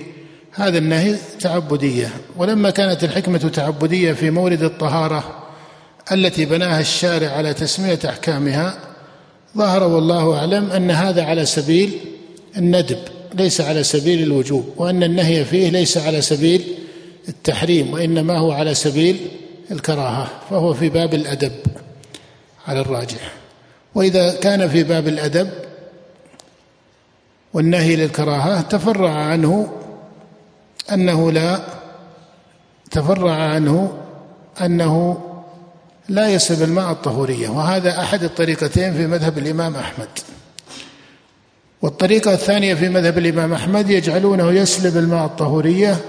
هذا 0.54 0.78
النهي 0.78 1.16
تعبدية. 1.40 2.08
ولما 2.36 2.70
كانت 2.70 3.04
الحكمة 3.04 3.38
تعبدية 3.38 4.12
في 4.12 4.30
مورد 4.30 4.62
الطهارة 4.62 5.42
التي 6.12 6.44
بناها 6.44 6.80
الشارع 6.80 7.28
على 7.28 7.54
تسمية 7.54 7.98
أحكامها 8.04 8.78
ظهر 9.56 9.82
والله 9.82 10.38
أعلم 10.38 10.70
أن 10.70 10.90
هذا 10.90 11.24
على 11.24 11.46
سبيل 11.46 11.98
الندب 12.56 12.98
ليس 13.34 13.60
على 13.60 13.82
سبيل 13.82 14.22
الوجوب 14.22 14.74
وأن 14.76 15.02
النهي 15.02 15.44
فيه 15.44 15.68
ليس 15.68 15.96
على 15.98 16.20
سبيل 16.20 16.62
التحريم 17.28 17.92
وإنما 17.92 18.38
هو 18.38 18.52
على 18.52 18.74
سبيل 18.74 19.16
الكراهة 19.70 20.28
فهو 20.50 20.74
في 20.74 20.88
باب 20.88 21.14
الأدب 21.14 21.52
على 22.66 22.80
الراجح. 22.80 23.32
وإذا 23.94 24.34
كان 24.34 24.68
في 24.68 24.82
باب 24.82 25.08
الأدب 25.08 25.50
والنهي 27.54 27.96
للكراهة 27.96 28.60
تفرع 28.60 29.10
عنه 29.10 29.81
أنه 30.92 31.32
لا 31.32 31.60
تفرع 32.90 33.34
عنه 33.34 33.92
أنه 34.60 35.20
لا 36.08 36.28
يسلب 36.28 36.62
الماء 36.62 36.90
الطهورية 36.90 37.48
وهذا 37.48 38.00
أحد 38.00 38.22
الطريقتين 38.24 38.94
في 38.94 39.06
مذهب 39.06 39.38
الإمام 39.38 39.76
أحمد. 39.76 40.08
والطريقة 41.82 42.32
الثانية 42.32 42.74
في 42.74 42.88
مذهب 42.88 43.18
الإمام 43.18 43.52
أحمد 43.52 43.90
يجعلونه 43.90 44.52
يسلب 44.52 44.96
الماء 44.96 45.24
الطهورية 45.26 46.00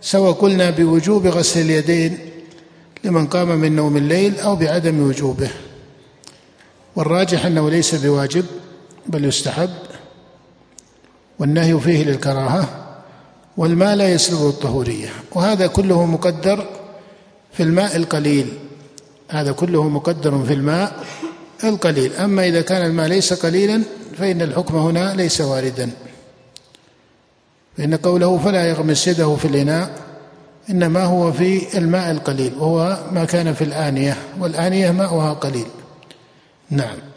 سواء 0.00 0.32
قلنا 0.32 0.70
بوجوب 0.70 1.26
غسل 1.26 1.60
اليدين 1.60 2.18
لمن 3.04 3.26
قام 3.26 3.48
من 3.48 3.76
نوم 3.76 3.96
الليل 3.96 4.40
أو 4.40 4.56
بعدم 4.56 5.00
وجوبه. 5.02 5.50
والراجح 6.96 7.46
أنه 7.46 7.70
ليس 7.70 7.94
بواجب 7.94 8.44
بل 9.06 9.24
يستحب 9.24 9.70
والنهي 11.38 11.80
فيه 11.80 12.04
للكراهة. 12.04 12.81
والماء 13.56 13.94
لا 13.94 14.08
يسلبه 14.08 14.48
الطهورية 14.48 15.08
وهذا 15.32 15.66
كله 15.66 16.06
مقدر 16.06 16.66
في 17.52 17.62
الماء 17.62 17.96
القليل. 17.96 18.46
هذا 19.28 19.52
كله 19.52 19.88
مقدر 19.88 20.44
في 20.44 20.52
الماء 20.52 21.04
القليل. 21.64 22.12
أما 22.12 22.46
إذا 22.46 22.60
كان 22.60 22.86
الماء 22.86 23.06
ليس 23.08 23.32
قليلا 23.32 23.82
فإن 24.18 24.42
الحكم 24.42 24.76
هنا 24.76 25.14
ليس 25.14 25.40
واردا. 25.40 25.90
فإن 27.76 27.94
قوله 27.94 28.38
فلا 28.38 28.68
يغمس 28.68 29.08
يده 29.08 29.36
في 29.36 29.44
الإناء 29.44 29.90
إنما 30.70 31.04
هو 31.04 31.32
في 31.32 31.78
الماء 31.78 32.10
القليل 32.10 32.52
وهو 32.58 32.98
ما 33.12 33.24
كان 33.24 33.54
في 33.54 33.64
الآنية 33.64 34.16
والآنية 34.38 34.90
ماؤها 34.90 35.32
قليل. 35.32 35.66
نعم. 36.70 37.11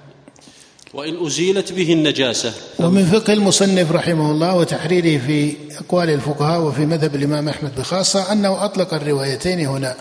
وإن 0.96 1.26
أزيلت 1.26 1.72
به 1.72 1.94
النجاسة. 1.94 2.54
ومن 2.80 3.06
فقه 3.06 3.34
المصنف 3.34 3.92
رحمه 3.92 4.32
الله 4.32 4.56
وتحريره 4.56 5.18
في 5.28 5.54
أقوال 5.80 6.10
الفقهاء 6.10 6.62
وفي 6.62 6.86
مذهب 6.86 7.16
الإمام 7.16 7.50
أحمد 7.50 7.76
بخاصة 7.76 8.32
أنه 8.32 8.66
أطلق 8.66 8.94
الروايتين 8.94 9.66
هنا. 9.66 9.96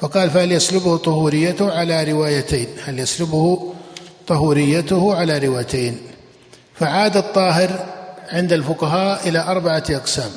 فقال 0.00 0.30
فهل 0.30 0.52
يسلبه 0.52 0.96
طهوريته 0.96 1.72
على 1.72 2.12
روايتين؟ 2.12 2.66
هل 2.84 2.98
يسلبه 2.98 3.72
طهوريته 4.26 5.14
على 5.14 5.38
روايتين؟ 5.38 5.98
فعاد 6.74 7.16
الطاهر 7.16 7.86
عند 8.28 8.52
الفقهاء 8.52 9.28
إلى 9.28 9.38
أربعة 9.38 9.84
أقسام. 9.90 10.30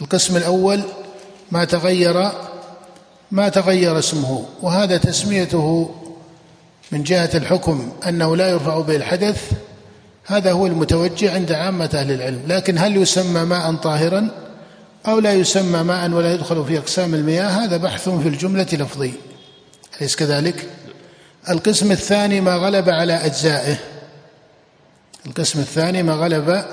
القسم 0.00 0.36
الأول 0.36 0.80
ما 1.50 1.64
تغير 1.64 2.30
ما 3.30 3.48
تغير 3.48 3.98
اسمه 3.98 4.44
وهذا 4.62 4.96
تسميته 4.96 5.94
من 6.92 7.02
جهة 7.02 7.30
الحكم 7.34 7.92
أنه 8.08 8.36
لا 8.36 8.50
يرفع 8.50 8.80
به 8.80 8.96
الحدث 8.96 9.52
هذا 10.26 10.52
هو 10.52 10.66
المتوجه 10.66 11.34
عند 11.34 11.52
عامة 11.52 11.90
أهل 11.94 12.12
العلم. 12.12 12.42
لكن 12.46 12.78
هل 12.78 12.96
يسمى 12.96 13.40
ماء 13.40 13.74
طاهرا 13.74 14.28
أو 15.06 15.18
لا 15.18 15.32
يسمى 15.32 15.82
ماء 15.82 16.10
ولا 16.10 16.34
يدخل 16.34 16.64
في 16.64 16.78
أقسام 16.78 17.14
المياه؟ 17.14 17.48
هذا 17.48 17.76
بحث 17.76 18.08
في 18.08 18.28
الجملة 18.28 18.66
لفظي. 18.72 19.12
أليس 20.00 20.16
كذلك؟ 20.16 20.68
القسم 21.50 21.92
الثاني 21.92 22.40
ما 22.40 22.56
غلب 22.56 22.88
على 22.88 23.14
أجزائه. 23.14 23.76
القسم 25.26 25.60
الثاني 25.60 26.02
ما 26.02 26.12
غلب 26.12 26.64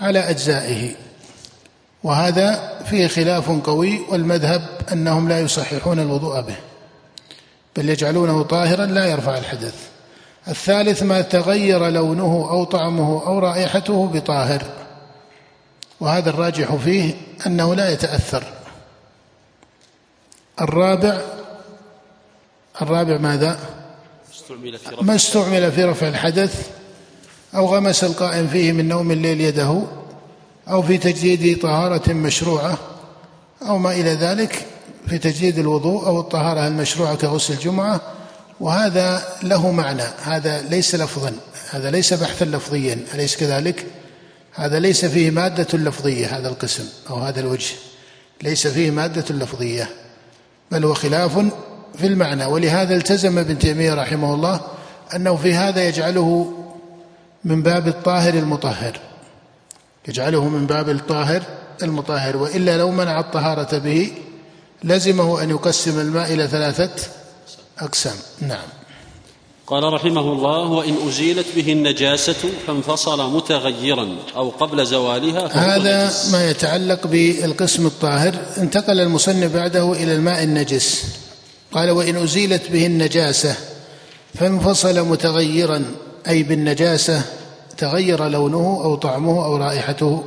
على 0.00 0.18
أجزائه. 0.18 0.94
وهذا 2.04 2.78
فيه 2.90 3.06
خلاف 3.06 3.50
قوي 3.50 4.00
والمذهب 4.08 4.62
أنهم 4.92 5.28
لا 5.28 5.40
يصححون 5.40 5.98
الوضوء 5.98 6.40
به. 6.40 6.56
بل 7.76 7.88
يجعلونه 7.88 8.42
طاهرا 8.42 8.86
لا 8.86 9.06
يرفع 9.06 9.38
الحدث. 9.38 9.74
الثالث 10.48 11.02
ما 11.02 11.20
تغير 11.20 11.88
لونه 11.88 12.48
أو 12.50 12.64
طعمه 12.64 13.26
أو 13.26 13.38
رائحته 13.38 14.06
بطاهر. 14.06 14.62
وهذا 16.00 16.30
الراجح 16.30 16.74
فيه 16.74 17.14
أنه 17.46 17.74
لا 17.74 17.90
يتأثر. 17.90 18.44
الرابع 20.60 21.20
الرابع 22.82 23.16
ماذا؟ 23.16 23.58
ما 25.02 25.14
استعمل 25.14 25.72
في 25.72 25.84
رفع 25.84 26.08
الحدث 26.08 26.70
أو 27.54 27.66
غمس 27.66 28.04
القائم 28.04 28.48
فيه 28.48 28.72
من 28.72 28.88
نوم 28.88 29.10
الليل 29.10 29.40
يده 29.40 29.82
أو 30.68 30.82
في 30.82 30.98
تجديد 30.98 31.62
طهارة 31.62 32.12
مشروعة 32.12 32.78
أو 33.62 33.78
ما 33.78 33.92
إلى 33.92 34.10
ذلك. 34.14 34.66
في 35.08 35.18
تجديد 35.18 35.58
الوضوء 35.58 36.06
أو 36.06 36.20
الطهارة 36.20 36.66
المشروعة 36.66 37.14
كغسل 37.14 37.54
الجمعة 37.54 38.00
وهذا 38.60 39.22
له 39.42 39.70
معنى 39.70 40.02
هذا 40.22 40.62
ليس 40.62 40.94
لفظا 40.94 41.32
هذا 41.70 41.90
ليس 41.90 42.14
بحثا 42.14 42.44
لفظيا 42.44 42.98
أليس 43.14 43.36
كذلك؟ 43.36 43.86
هذا 44.54 44.78
ليس 44.78 45.04
فيه 45.04 45.30
مادة 45.30 45.78
لفظية 45.78 46.38
هذا 46.38 46.48
القسم 46.48 46.84
أو 47.10 47.16
هذا 47.16 47.40
الوجه 47.40 47.74
ليس 48.42 48.66
فيه 48.66 48.90
مادة 48.90 49.34
لفظية 49.34 49.88
بل 50.70 50.84
هو 50.84 50.94
خلاف 50.94 51.38
في 51.98 52.06
المعنى. 52.06 52.44
ولهذا 52.44 52.96
التزم 52.96 53.38
ابن 53.38 53.58
تيمية 53.58 53.94
رحمه 53.94 54.34
الله 54.34 54.60
أنه 55.16 55.36
في 55.36 55.54
هذا 55.54 55.88
يجعله 55.88 56.52
من 57.44 57.62
باب 57.62 57.88
الطاهر 57.88 58.34
المطهر 58.34 58.98
يجعله 60.08 60.48
من 60.48 60.66
باب 60.66 60.88
الطاهر 60.88 61.42
المطهر 61.82 62.36
وإلا 62.36 62.78
لو 62.78 62.90
منع 62.90 63.20
الطهارة 63.20 63.78
به 63.78 64.12
لزمه 64.84 65.42
أن 65.42 65.50
يقسم 65.50 66.00
الماء 66.00 66.34
إلى 66.34 66.46
ثلاثة 66.46 66.90
أقسام. 67.78 68.16
نعم. 68.40 68.66
قال 69.66 69.92
رحمه 69.92 70.20
الله 70.20 70.70
وإن 70.70 70.94
أزيلت 71.08 71.46
به 71.56 71.72
النجاسة 71.72 72.34
فانفصل 72.66 73.32
متغيرا 73.32 74.16
أو 74.36 74.48
قبل 74.48 74.86
زوالها 74.86 75.76
هذا. 75.76 76.12
ما 76.32 76.50
يتعلق 76.50 77.06
بالقسم 77.06 77.86
الطاهر. 77.86 78.34
انتقل 78.58 79.00
المصنف 79.00 79.54
بعده 79.54 79.92
إلى 79.92 80.14
الماء 80.14 80.42
النجس. 80.42 81.04
قال 81.72 81.90
وإن 81.90 82.16
أزيلت 82.16 82.70
به 82.70 82.86
النجاسة 82.86 83.54
فانفصل 84.34 85.00
متغيرا 85.00 85.84
أي 86.28 86.42
بالنجاسة 86.42 87.22
تغير 87.78 88.28
لونه 88.28 88.80
أو 88.84 88.96
طعمه 88.96 89.44
أو 89.44 89.56
رائحته 89.56 90.24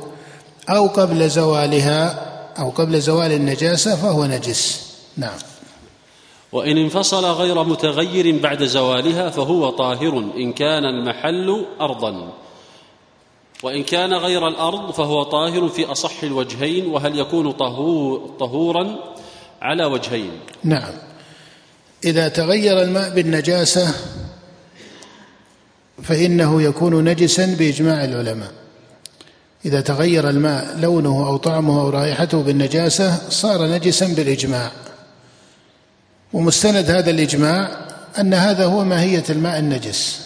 أو 0.68 0.86
قبل 0.86 1.30
زوالها. 1.30 2.33
أو 2.58 2.70
قبل 2.70 3.00
زوال 3.00 3.32
النجاسة 3.32 3.96
فهو 3.96 4.24
نجس. 4.24 4.94
نعم. 5.16 5.38
وإن 6.52 6.78
انفصل 6.78 7.24
غير 7.24 7.64
متغير 7.64 8.38
بعد 8.38 8.64
زوالها 8.64 9.30
فهو 9.30 9.70
طاهر 9.70 10.18
إن 10.36 10.52
كان 10.52 10.84
المحل 10.84 11.66
أرضا. 11.80 12.32
وإن 13.62 13.82
كان 13.82 14.14
غير 14.14 14.48
الأرض 14.48 14.90
فهو 14.90 15.22
طاهر 15.22 15.68
في 15.68 15.84
أصح 15.84 16.22
الوجهين 16.22 16.86
وهل 16.86 17.18
يكون 17.18 17.52
طهورا 18.38 18.96
على 19.62 19.84
وجهين؟ 19.84 20.30
نعم. 20.64 20.92
إذا 22.04 22.28
تغير 22.28 22.82
الماء 22.82 23.14
بالنجاسة 23.14 23.94
فإنه 26.02 26.62
يكون 26.62 27.04
نجسا 27.04 27.56
بإجماع 27.58 28.04
العلماء. 28.04 28.63
إذا 29.64 29.80
تغير 29.80 30.28
الماء 30.28 30.76
لونه 30.78 31.26
أو 31.26 31.36
طعمه 31.36 31.80
أو 31.80 31.88
رائحته 31.88 32.42
بالنجاسة 32.42 33.28
صار 33.28 33.66
نجسا 33.66 34.06
بالإجماع. 34.06 34.70
ومستند 36.32 36.90
هذا 36.90 37.10
الإجماع 37.10 37.70
أن 38.20 38.34
هذا 38.34 38.64
هو 38.64 38.84
ماهية 38.84 39.24
الماء 39.30 39.58
النجس. 39.58 40.20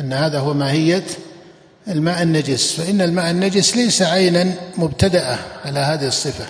أن 0.00 0.12
هذا 0.12 0.38
هو 0.38 0.54
ماهية 0.54 1.04
الماء 1.88 2.22
النجس. 2.22 2.72
فإن 2.72 3.00
الماء 3.00 3.30
النجس 3.30 3.76
ليس 3.76 4.02
عينا 4.02 4.54
مبتدأة 4.76 5.38
على 5.64 5.78
هذه 5.80 6.06
الصفة 6.06 6.46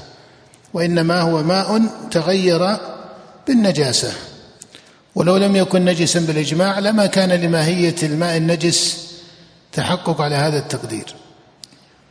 وإنما 0.75 1.21
هو 1.21 1.43
ماء 1.43 1.83
تغير 2.11 2.77
بالنجاسة. 3.49 4.13
ولو 5.15 5.37
لم 5.37 5.57
يكن 5.57 5.85
نجسا 5.85 6.21
بالإجماع 6.21 6.79
لما 6.79 7.07
كان 7.07 7.33
لماهية 7.33 7.97
الماء 8.03 8.37
النجس 8.37 9.09
تحقق 9.73 10.21
على 10.21 10.35
هذا 10.35 10.59
التقدير. 10.59 11.15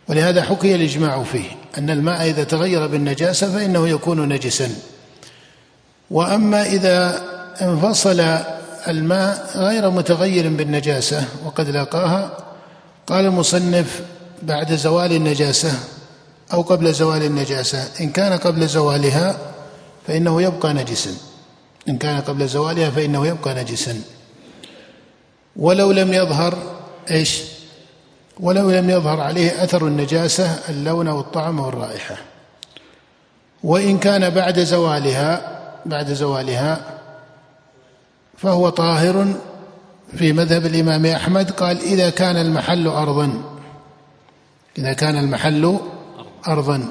ولهذا 0.08 0.44
حكي 0.44 0.76
الإجماع 0.76 1.24
فيه 1.24 1.50
أن 1.78 1.90
الماء 1.90 2.30
إذا 2.30 2.44
تغير 2.44 2.88
بالنجاسة 2.88 3.54
فإنه 3.54 3.90
يكون 3.90 4.34
نجسا. 4.34 4.70
وأما 6.12 6.66
إذا 6.66 7.22
انفصل 7.62 8.20
الماء 8.88 9.50
غير 9.56 9.90
متغير 9.90 10.50
بالنجاسة 10.50 11.26
وقد 11.46 11.70
لاقاها 11.70 12.38
قال 13.08 13.26
المصنف 13.26 14.02
بعد 14.42 14.76
زوال 14.76 15.12
النجاسة 15.12 15.80
أو 16.54 16.62
قبل 16.62 16.94
زوال 16.94 17.24
النجاسة 17.24 17.88
إن 18.02 18.10
كان 18.10 18.34
قبل 18.34 18.68
زوالها 18.68 19.38
فإنه 20.08 20.42
يبقى 20.42 20.74
نجسا. 20.74 21.12
إن 21.90 21.98
كان 21.98 22.22
قبل 22.22 22.48
زوالها 22.48 22.90
فإنه 22.90 23.28
يبقى 23.28 23.54
نجسا. 23.54 24.02
ولو 25.56 25.92
لم 25.92 26.14
يظهر 26.14 26.58
إيش؟ 27.12 27.42
ولو 28.42 28.72
لم 28.72 28.90
يظهر 28.90 29.22
عليه 29.22 29.64
أثر 29.64 29.88
النجاسة 29.88 30.60
اللون 30.70 31.08
والطعم 31.08 31.60
والرائحة. 31.60 32.16
وإن 33.64 33.98
كان 33.98 34.30
بعد 34.30 34.60
زوالها 34.60 35.60
بعد 35.86 36.14
زوالها 36.14 37.00
فهو 38.38 38.70
طاهر. 38.70 39.34
في 40.18 40.34
مذهب 40.34 40.66
الإمام 40.66 41.06
أحمد 41.06 41.52
قال 41.52 41.82
إذا 41.82 42.10
كان 42.10 42.38
المحل 42.38 42.88
أرضا 42.88 43.44
إذا 44.78 44.94
كان 44.94 45.18
المحل 45.18 45.80
أرضا. 46.48 46.88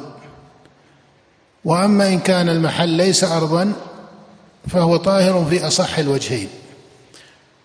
وأما 1.64 2.08
إن 2.08 2.18
كان 2.18 2.48
المحل 2.48 2.88
ليس 2.88 3.24
أرضا 3.24 3.72
فهو 4.68 4.96
طاهر 4.96 5.46
في 5.50 5.66
أصح 5.66 5.98
الوجهين. 5.98 6.48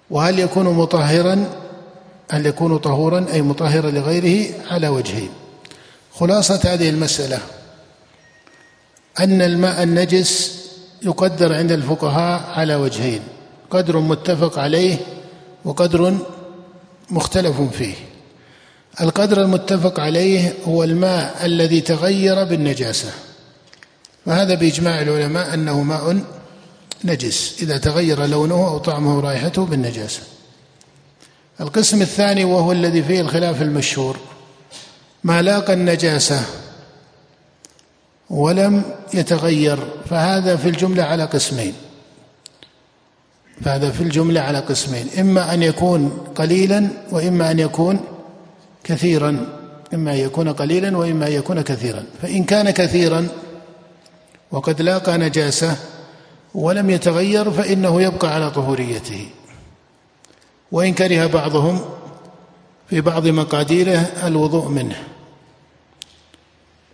وهل 0.09 0.39
يكون 0.39 0.65
مطهرا؟ 0.65 1.64
هل 2.31 2.45
يكون 2.45 2.77
طهورا 2.77 3.25
أي 3.33 3.41
مطهرا 3.41 3.91
لغيره 3.91 4.53
على 4.71 4.88
وجهين 4.88 5.29
خلاصة 6.19 6.59
هذه 6.63 6.89
المسألة. 6.89 7.39
أن 9.19 9.41
الماء 9.41 9.83
النجس 9.83 10.61
يقدر 11.01 11.53
عند 11.53 11.71
الفقهاء 11.71 12.49
على 12.59 12.75
وجهين. 12.75 13.21
قدر 13.69 13.99
متفق 13.99 14.59
عليه 14.59 14.97
وقدر 15.65 16.17
مختلف 17.09 17.61
فيه. 17.61 17.93
القدر 19.01 19.41
المتفق 19.41 19.99
عليه 19.99 20.53
هو 20.67 20.83
الماء 20.83 21.45
الذي 21.45 21.81
تغير 21.81 22.43
بالنجاسة. 22.43 23.11
وهذا 24.25 24.55
بإجماع 24.55 25.01
العلماء 25.01 25.53
أنه 25.53 25.83
ماء 25.83 26.23
نجس. 27.03 27.55
إذا 27.61 27.77
تغير 27.77 28.25
لونه 28.25 28.67
أو 28.67 28.77
طعمه 28.77 29.17
ورائحته 29.17 29.65
بالنجاسة. 29.65 30.21
القسم 31.61 32.01
الثاني 32.01 32.45
وهو 32.45 32.71
الذي 32.71 33.03
فيه 33.03 33.21
الخلاف 33.21 33.61
المشهور. 33.61 34.17
ما 35.23 35.41
لاقى 35.41 35.73
النجاسة 35.73 36.41
ولم 38.29 38.83
يتغير 39.13 39.79
فهذا 40.09 40.55
في 40.55 40.69
الجملة 40.69 41.03
على 41.03 41.23
قسمين. 41.25 41.73
فهذا 43.61 43.91
في 43.91 44.01
الجملة 44.01 44.41
على 44.41 44.59
قسمين. 44.59 45.07
إما 45.19 45.53
أن 45.53 45.63
يكون 45.63 46.09
قليلا 46.35 46.87
وإما 47.11 47.51
أن 47.51 47.59
يكون 47.59 47.99
كثيرا. 48.83 49.45
إما 49.93 50.11
أن 50.11 50.17
يكون 50.17 50.53
قليلا 50.53 50.97
وإما 50.97 51.27
أن 51.27 51.31
يكون 51.31 51.61
كثيرا. 51.61 52.03
فإن 52.21 52.43
كان 52.43 52.69
كثيرا 52.69 53.27
وقد 54.51 54.81
لاقى 54.81 55.17
نجاسة 55.17 55.77
ولم 56.55 56.89
يتغير 56.89 57.51
فإنه 57.51 58.01
يبقى 58.01 58.33
على 58.35 58.51
طهوريته. 58.51 59.29
وإن 60.75 60.93
كره 60.93 61.25
بعضهم 61.25 61.81
في 62.89 63.01
بعض 63.01 63.27
مقاديره 63.27 63.99
الوضوء 64.23 64.69
منه. 64.69 64.95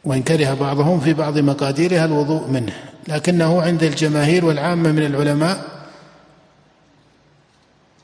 وإن 0.03 0.23
كره 0.23 0.53
بعضهم 0.53 0.99
في 0.99 1.13
بعض 1.13 1.37
مقاديرها 1.37 2.05
الوضوء 2.05 2.47
منه. 2.47 2.73
لكنه 3.07 3.61
عند 3.61 3.83
الجماهير 3.83 4.45
والعامة 4.45 4.91
من 4.91 5.05
العلماء 5.05 5.85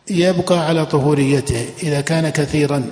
يبقى 0.09 0.67
على 0.67 0.85
طهوريته 0.85 1.65
إذا 1.83 2.01
كان 2.01 2.29
كثيرا. 2.29 2.83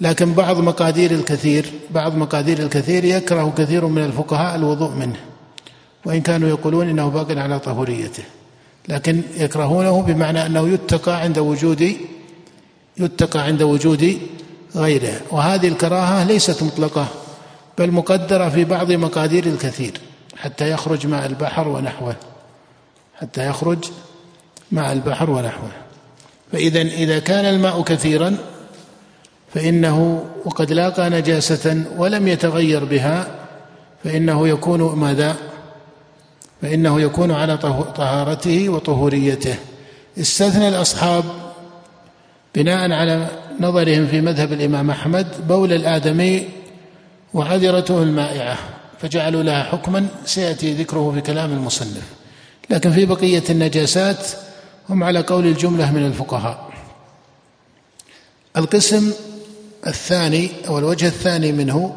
لكن 0.00 0.32
بعض 0.32 0.60
مقادير 0.60 1.10
الكثير 1.10 1.72
بعض 1.90 2.14
مقادير 2.16 2.58
الكثير 2.58 3.04
يكره 3.04 3.54
كثير 3.58 3.86
من 3.86 4.04
الفقهاء 4.04 4.56
الوضوء 4.56 4.90
منه. 4.90 5.20
وإن 6.04 6.20
كانوا 6.20 6.48
يقولون 6.48 6.88
إنه 6.88 7.08
باق 7.08 7.38
على 7.38 7.58
طهوريته. 7.58 8.24
لكن 8.88 9.22
يكرهونه 9.36 10.02
بمعنى 10.02 10.46
أنه 10.46 10.68
يتقى 10.68 11.20
عند 11.20 11.38
وجود 11.38 11.96
يتقى 12.98 13.40
عند 13.40 13.62
وجود 13.62 14.18
غيره. 14.76 15.20
وهذه 15.30 15.68
الكراهة 15.68 16.24
ليست 16.24 16.62
مطلقة 16.62 17.08
بل 17.78 17.90
مقدرة 17.90 18.48
في 18.48 18.64
بعض 18.64 18.92
مقادير 18.92 19.46
الكثير 19.46 20.00
حتى 20.36 20.70
يخرج 20.70 21.06
مع 21.06 21.26
البحر 21.26 21.68
ونحوه. 21.68 22.16
حتى 23.14 23.46
يخرج 23.46 23.84
مع 24.72 24.92
البحر 24.92 25.30
ونحوه. 25.30 25.70
فإذا 26.52 26.82
إذا 26.82 27.18
كان 27.18 27.44
الماء 27.44 27.82
كثيرا 27.82 28.36
فإنه 29.54 30.24
وقد 30.44 30.72
لاقى 30.72 31.10
نجاسة 31.10 31.84
ولم 31.96 32.28
يتغير 32.28 32.84
بها 32.84 33.26
فإنه 34.04 34.48
يكون 34.48 34.82
ماذا؟ 34.82 35.36
فإنه 36.62 37.00
يكون 37.00 37.30
على 37.30 37.56
طهارته 37.96 38.68
وطهوريته. 38.68 39.54
استثنى 40.20 40.68
الأصحاب 40.68 41.24
بناء 42.54 42.92
على 42.92 43.26
نظرهم 43.60 44.06
في 44.06 44.20
مذهب 44.20 44.52
الإمام 44.52 44.90
أحمد 44.90 45.26
بول 45.48 45.72
الآدمي 45.72 46.48
وعذرته 47.34 48.02
المائعة 48.02 48.58
فجعلوا 49.00 49.42
لها 49.42 49.62
حكما 49.62 50.06
سيأتي 50.24 50.74
ذكره 50.74 51.12
في 51.14 51.20
كلام 51.20 51.52
المصنف. 51.52 52.02
لكن 52.70 52.92
في 52.92 53.06
بقية 53.06 53.42
النجاسات 53.50 54.26
هم 54.88 55.04
على 55.04 55.20
قول 55.20 55.46
الجملة 55.46 55.92
من 55.92 56.06
الفقهاء. 56.06 56.68
القسم 58.56 59.12
الثاني 59.86 60.50
أو 60.68 60.78
الوجه 60.78 61.06
الثاني 61.06 61.52
منه 61.52 61.96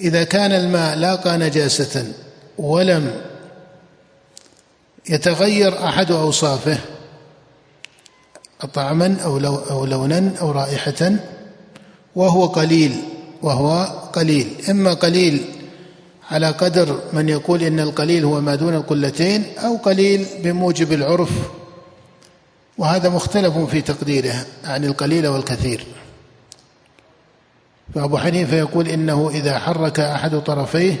إذا 0.00 0.24
كان 0.24 0.52
الماء 0.52 0.96
لاقى 0.96 1.38
نجاسة 1.38 2.12
ولم 2.58 3.10
يتغير 5.08 5.84
أحد 5.84 6.10
أوصافه 6.10 6.78
طعما 8.74 9.16
أو, 9.24 9.38
لو 9.38 9.56
أو 9.56 9.84
لونا 9.84 10.32
أو 10.40 10.50
رائحة 10.50 11.12
وهو 12.16 12.46
قليل 12.46 12.96
وهو 13.42 13.82
قليل. 14.12 14.48
إما 14.70 14.94
قليل 14.94 15.44
على 16.30 16.50
قدر 16.50 17.00
من 17.12 17.28
يقول 17.28 17.62
إن 17.62 17.80
القليل 17.80 18.24
هو 18.24 18.40
ما 18.40 18.54
دون 18.54 18.74
القلتين 18.74 19.44
أو 19.58 19.76
قليل 19.76 20.26
بموجب 20.42 20.92
العرف. 20.92 21.30
وهذا 22.78 23.08
مختلف 23.08 23.58
في 23.58 23.80
تقديره 23.80 24.46
عن 24.64 24.84
القليل 24.84 25.26
والكثير. 25.26 25.86
فأبو 27.94 28.18
حنيفة 28.18 28.56
يقول 28.56 28.88
إنه 28.88 29.30
إذا 29.34 29.58
حرك 29.58 30.00
أحد 30.00 30.38
طرفيه 30.38 30.96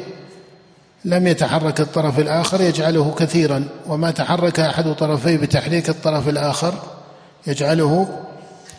لم 1.08 1.26
يتحرك 1.26 1.80
الطرف 1.80 2.18
الآخر 2.18 2.60
يجعله 2.60 3.14
كثيرا 3.18 3.64
وما 3.86 4.10
تحرك 4.10 4.60
أحد 4.60 4.94
طرفيه 4.94 5.36
بتحريك 5.36 5.88
الطرف 5.88 6.28
الآخر 6.28 6.74
يجعله 7.46 8.08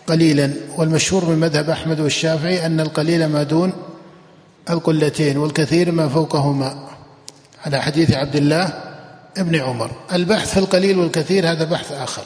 قليلا. 0.08 0.54
والمشهور 0.78 1.26
من 1.26 1.40
مذهب 1.40 1.70
أحمد 1.70 2.00
والشافعي 2.00 2.66
أن 2.66 2.80
القليل 2.80 3.26
ما 3.26 3.44
دون 3.44 3.74
القلتين 4.70 5.38
والكثير 5.38 5.92
ما 5.92 6.10
فوقهما. 6.10 6.88
على 7.66 7.82
حديث 7.82 8.12
عبد 8.12 8.36
الله 8.36 8.74
ابن 9.38 9.56
عمر 9.56 9.92
البحث 10.14 10.54
في 10.54 10.60
القليل 10.60 11.00
والكثير 11.00 11.52
هذا 11.52 11.64
بحث 11.64 11.92
آخر. 11.92 12.24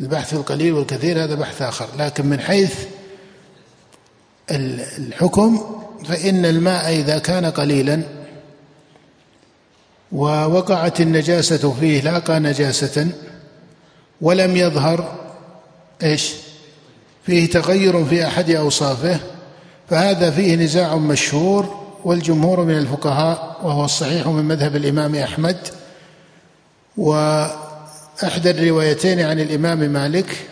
البحث 0.00 0.28
في 0.28 0.36
القليل 0.36 0.72
والكثير 0.72 1.24
هذا 1.24 1.34
بحث 1.34 1.62
آخر. 1.62 1.86
لكن 1.98 2.26
من 2.26 2.40
حيث 2.40 2.74
الحكم 4.50 5.60
فإن 6.04 6.44
الماء 6.44 6.90
إذا 6.92 7.18
كان 7.18 7.46
قليلا 7.46 8.17
ووقعت 10.12 11.00
النجاسة 11.00 11.74
فيه 11.80 12.00
لاقى 12.00 12.40
نجاسة 12.40 13.08
ولم 14.20 14.56
يظهر 14.56 15.18
إيش؟ 16.02 16.32
فيه 17.26 17.50
تغير 17.50 18.04
في 18.04 18.26
أحد 18.26 18.50
أوصافه 18.50 19.20
فهذا 19.90 20.30
فيه 20.30 20.54
نزاع 20.56 20.96
مشهور 20.96 21.88
والجمهور 22.04 22.64
من 22.64 22.78
الفقهاء 22.78 23.60
وهو 23.62 23.84
الصحيح 23.84 24.26
من 24.26 24.44
مذهب 24.44 24.76
الإمام 24.76 25.14
أحمد 25.14 25.56
وأحدى 26.96 28.50
الروايتين 28.50 29.20
عن 29.20 29.40
الإمام 29.40 29.78
مالك 29.78 30.48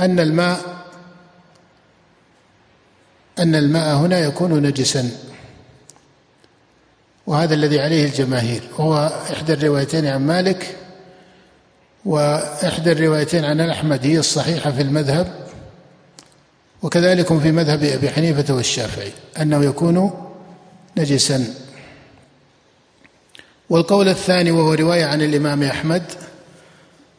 أن 0.00 0.20
الماء 0.20 0.84
أن 3.38 3.54
الماء 3.54 3.96
هنا 3.96 4.18
يكون 4.18 4.62
نجسا. 4.66 5.10
وهذا 7.26 7.54
الذي 7.54 7.80
عليه 7.80 8.04
الجماهير. 8.04 8.62
وهو 8.78 9.12
إحدى 9.32 9.52
الروايتين 9.52 10.06
عن 10.06 10.26
مالك 10.26 10.76
وإحدى 12.04 12.92
الروايتين 12.92 13.44
عن 13.44 13.60
أحمد 13.60 14.06
هي 14.06 14.18
الصحيحة 14.18 14.70
في 14.70 14.82
المذهب 14.82 15.44
وكذلك 16.82 17.38
في 17.38 17.52
مذهب 17.52 17.84
أبي 17.84 18.10
حنيفة 18.10 18.54
والشافعي 18.54 19.12
أنه 19.40 19.64
يكون 19.64 20.10
نجسا. 20.96 21.54
والقول 23.70 24.08
الثاني 24.08 24.50
وهو 24.50 24.74
رواية 24.74 25.04
عن 25.04 25.22
الإمام 25.22 25.62
أحمد 25.62 26.02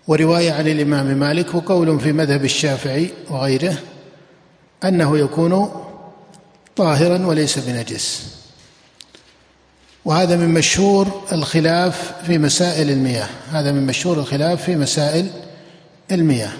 ورواية 0.07 0.51
عن 0.51 0.67
الإمام 0.67 1.05
مالك 1.05 1.55
وقول 1.55 1.99
في 1.99 2.11
مذهب 2.11 2.45
الشافعي 2.45 3.09
وغيره 3.29 3.77
أنه 4.83 5.17
يكون 5.17 5.71
طاهرا 6.75 7.25
وليس 7.25 7.59
بنجس. 7.59 8.34
وهذا 10.05 10.35
من 10.35 10.53
مشهور 10.53 11.21
الخلاف 11.31 12.13
في 12.25 12.37
مسائل 12.37 12.89
المياه. 12.89 13.29
هذا 13.51 13.71
من 13.71 13.85
مشهور 13.85 14.19
الخلاف 14.19 14.63
في 14.63 14.75
مسائل 14.75 15.27
المياه. 16.11 16.51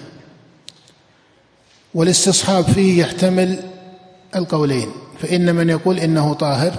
والاستصحاب 1.94 2.64
فيه 2.64 3.00
يحتمل 3.02 3.60
القولين. 4.36 4.88
فإن 5.22 5.54
من 5.54 5.68
يقول 5.68 5.98
إنه 5.98 6.34
طاهر 6.34 6.72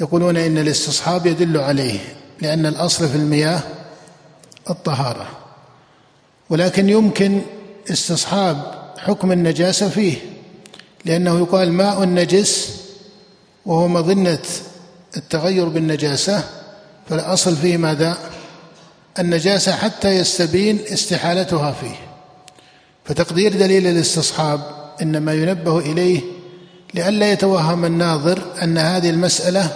يقولون 0.00 0.36
إن 0.36 0.58
الاستصحاب 0.58 1.26
يدل 1.26 1.56
عليه 1.56 1.98
لأن 2.42 2.66
الأصل 2.66 3.08
في 3.08 3.16
المياه 3.16 3.60
الطهارة. 4.70 5.26
ولكن 6.50 6.88
يمكن 6.88 7.40
استصحاب 7.90 8.74
حكم 8.98 9.32
النجاسة 9.32 9.88
فيه 9.88 10.16
لأنه 11.04 11.38
يقال 11.38 11.72
ماء 11.72 12.04
نجس 12.04 12.80
وهو 13.66 13.88
مظنة 13.88 14.38
التغير 15.16 15.68
بالنجاسة 15.68 16.44
فالأصل 17.08 17.56
فيه 17.56 17.76
ماذا؟ 17.76 18.18
النجاسة 19.18 19.72
حتى 19.72 20.08
يستبين 20.08 20.78
استحالتها 20.92 21.72
فيه. 21.72 21.96
فتقدير 23.04 23.52
دليل 23.52 23.86
الاستصحاب 23.86 24.60
إنما 25.02 25.34
ينبه 25.34 25.78
إليه 25.78 26.20
لئلا 26.94 27.32
يتوهم 27.32 27.84
الناظر 27.84 28.42
أن 28.62 28.78
هذه 28.78 29.10
المسألة 29.10 29.70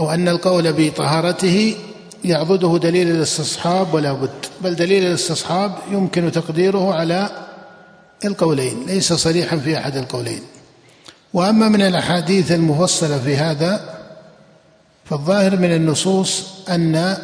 أو 0.00 0.10
أن 0.10 0.28
القول 0.28 0.72
بطهارته 0.72 1.76
يعضده 2.24 2.78
دليل 2.78 3.10
الاستصحاب 3.10 3.94
ولا 3.94 4.12
بد. 4.12 4.46
بل 4.60 4.76
دليل 4.76 5.06
الاستصحاب 5.06 5.72
يمكن 5.90 6.32
تقديره 6.32 6.94
على 6.94 7.30
القولين 8.24 8.86
ليس 8.86 9.12
صريحا 9.12 9.56
في 9.56 9.78
أحد 9.78 9.96
القولين. 9.96 10.40
وأما 11.34 11.68
من 11.68 11.82
الأحاديث 11.82 12.52
المفصلة 12.52 13.18
في 13.18 13.36
هذا 13.36 13.95
فالظاهر 15.10 15.56
من 15.56 15.72
النصوص 15.72 16.46
أن 16.68 17.16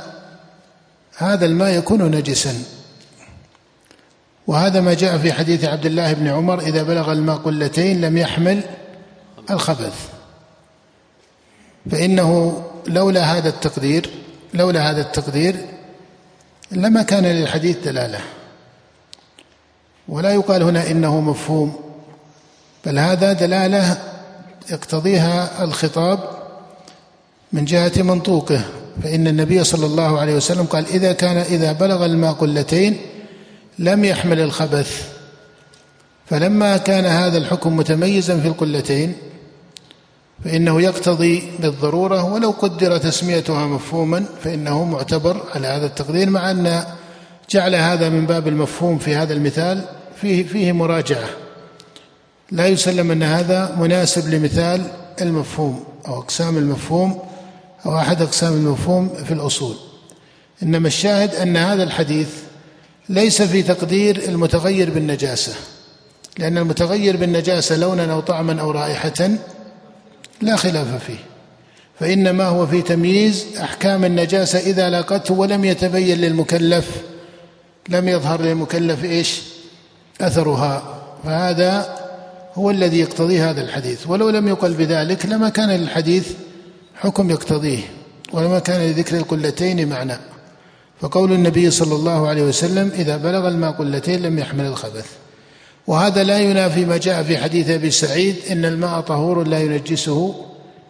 هذا 1.16 1.46
الماء 1.46 1.78
يكون 1.78 2.02
نجسا. 2.02 2.54
وهذا 4.46 4.80
ما 4.80 4.94
جاء 4.94 5.18
في 5.18 5.32
حديث 5.32 5.64
عبد 5.64 5.86
الله 5.86 6.12
بن 6.12 6.28
عمر 6.28 6.60
إذا 6.60 6.82
بلغ 6.82 7.12
الماء 7.12 7.36
قلتين 7.36 8.00
لم 8.00 8.18
يحمل 8.18 8.62
الخبث. 9.50 10.08
فإنه 11.90 12.62
لولا 12.86 13.24
هذا 13.24 13.48
التقدير 13.48 14.10
لولا 14.54 14.90
هذا 14.90 15.00
التقدير 15.00 15.56
لما 16.70 17.02
كان 17.02 17.26
للحديث 17.26 17.78
دلالة. 17.78 18.20
ولا 20.08 20.32
يقال 20.34 20.62
هنا 20.62 20.90
إنه 20.90 21.20
مفهوم 21.20 21.80
بل 22.86 22.98
هذا 22.98 23.32
دلالة 23.32 23.98
يقتضيها 24.70 25.64
الخطاب 25.64 26.41
من 27.52 27.64
جهة 27.64 27.92
منطوقه 28.02 28.60
فإن 29.02 29.26
النبي 29.26 29.64
صلى 29.64 29.86
الله 29.86 30.18
عليه 30.20 30.36
وسلم 30.36 30.64
قال 30.64 30.86
إذا 30.86 31.12
كان 31.12 31.36
إذا 31.36 31.72
بلغ 31.72 32.06
الماء 32.06 32.32
قلتين 32.32 32.96
لم 33.78 34.04
يحمل 34.04 34.40
الخبث 34.40 35.08
فلما 36.26 36.76
كان 36.76 37.04
هذا 37.04 37.38
الحكم 37.38 37.76
متميزا 37.76 38.40
في 38.40 38.48
القلتين 38.48 39.14
فإنه 40.44 40.82
يقتضي 40.82 41.42
بالضرورة 41.58 42.32
ولو 42.32 42.50
قدر 42.50 42.98
تسميتها 42.98 43.66
مفهوما 43.66 44.24
فإنه 44.44 44.84
معتبر 44.84 45.42
على 45.54 45.66
هذا 45.66 45.86
التقدير 45.86 46.30
مع 46.30 46.50
أن 46.50 46.84
جعل 47.50 47.74
هذا 47.74 48.08
من 48.08 48.26
باب 48.26 48.48
المفهوم 48.48 48.98
في 48.98 49.14
هذا 49.14 49.34
المثال 49.34 49.84
فيه 50.20 50.46
فيه 50.46 50.72
مراجعة. 50.72 51.28
لا 52.50 52.66
يسلم 52.66 53.10
أن 53.10 53.22
هذا 53.22 53.76
مناسب 53.78 54.34
لمثال 54.34 54.82
المفهوم 55.20 55.84
أو 56.08 56.18
أقسام 56.18 56.56
المفهوم 56.56 57.18
أو 57.86 57.98
أحد 57.98 58.22
أقسام 58.22 58.52
المفهوم 58.52 59.08
في 59.08 59.34
الأصول. 59.34 59.76
إنما 60.62 60.88
الشاهد 60.88 61.34
أن 61.34 61.56
هذا 61.56 61.82
الحديث 61.82 62.28
ليس 63.08 63.42
في 63.42 63.62
تقدير 63.62 64.22
المتغير 64.28 64.90
بالنجاسة 64.90 65.52
لأن 66.38 66.58
المتغير 66.58 67.16
بالنجاسة 67.16 67.76
لونا 67.76 68.12
أو 68.12 68.20
طعما 68.20 68.60
أو 68.60 68.70
رائحة 68.70 69.30
لا 70.40 70.56
خلاف 70.56 71.04
فيه. 71.04 71.18
فإنما 72.00 72.44
هو 72.44 72.66
في 72.66 72.82
تمييز 72.82 73.46
أحكام 73.60 74.04
النجاسة 74.04 74.58
إذا 74.58 74.90
لاقته 74.90 75.34
ولم 75.34 75.64
يتبين 75.64 76.18
للمكلف 76.18 76.90
لم 77.88 78.08
يظهر 78.08 78.42
للمكلف 78.42 79.04
إيش؟ 79.04 79.40
أثرها. 80.20 80.98
فهذا 81.24 81.98
هو 82.54 82.70
الذي 82.70 83.00
يقتضيه 83.00 83.50
هذا 83.50 83.60
الحديث. 83.60 84.06
ولو 84.06 84.30
لم 84.30 84.48
يقل 84.48 84.72
بذلك 84.72 85.26
لما 85.26 85.48
كان 85.48 85.70
للحديث 85.70 86.28
حكم 87.02 87.30
يقتضيه 87.30 87.80
ولما 88.32 88.58
كان 88.58 88.80
لذكر 88.80 89.16
القلتين 89.16 89.88
معنى. 89.88 90.16
فقول 91.00 91.32
النبي 91.32 91.70
صلى 91.70 91.94
الله 91.94 92.28
عليه 92.28 92.42
وسلم 92.42 92.92
إذا 92.94 93.16
بلغ 93.16 93.48
الماء 93.48 93.70
قلتين 93.70 94.22
لم 94.22 94.38
يحمل 94.38 94.66
الخبث. 94.66 95.06
وهذا 95.86 96.24
لا 96.24 96.38
ينافي 96.38 96.84
ما 96.84 96.96
جاء 96.96 97.22
في 97.22 97.38
حديث 97.38 97.70
أبي 97.70 97.90
سعيد 97.90 98.36
إن 98.50 98.64
الماء 98.64 99.00
طهور 99.00 99.44
لا 99.44 99.60
ينجسه 99.60 100.34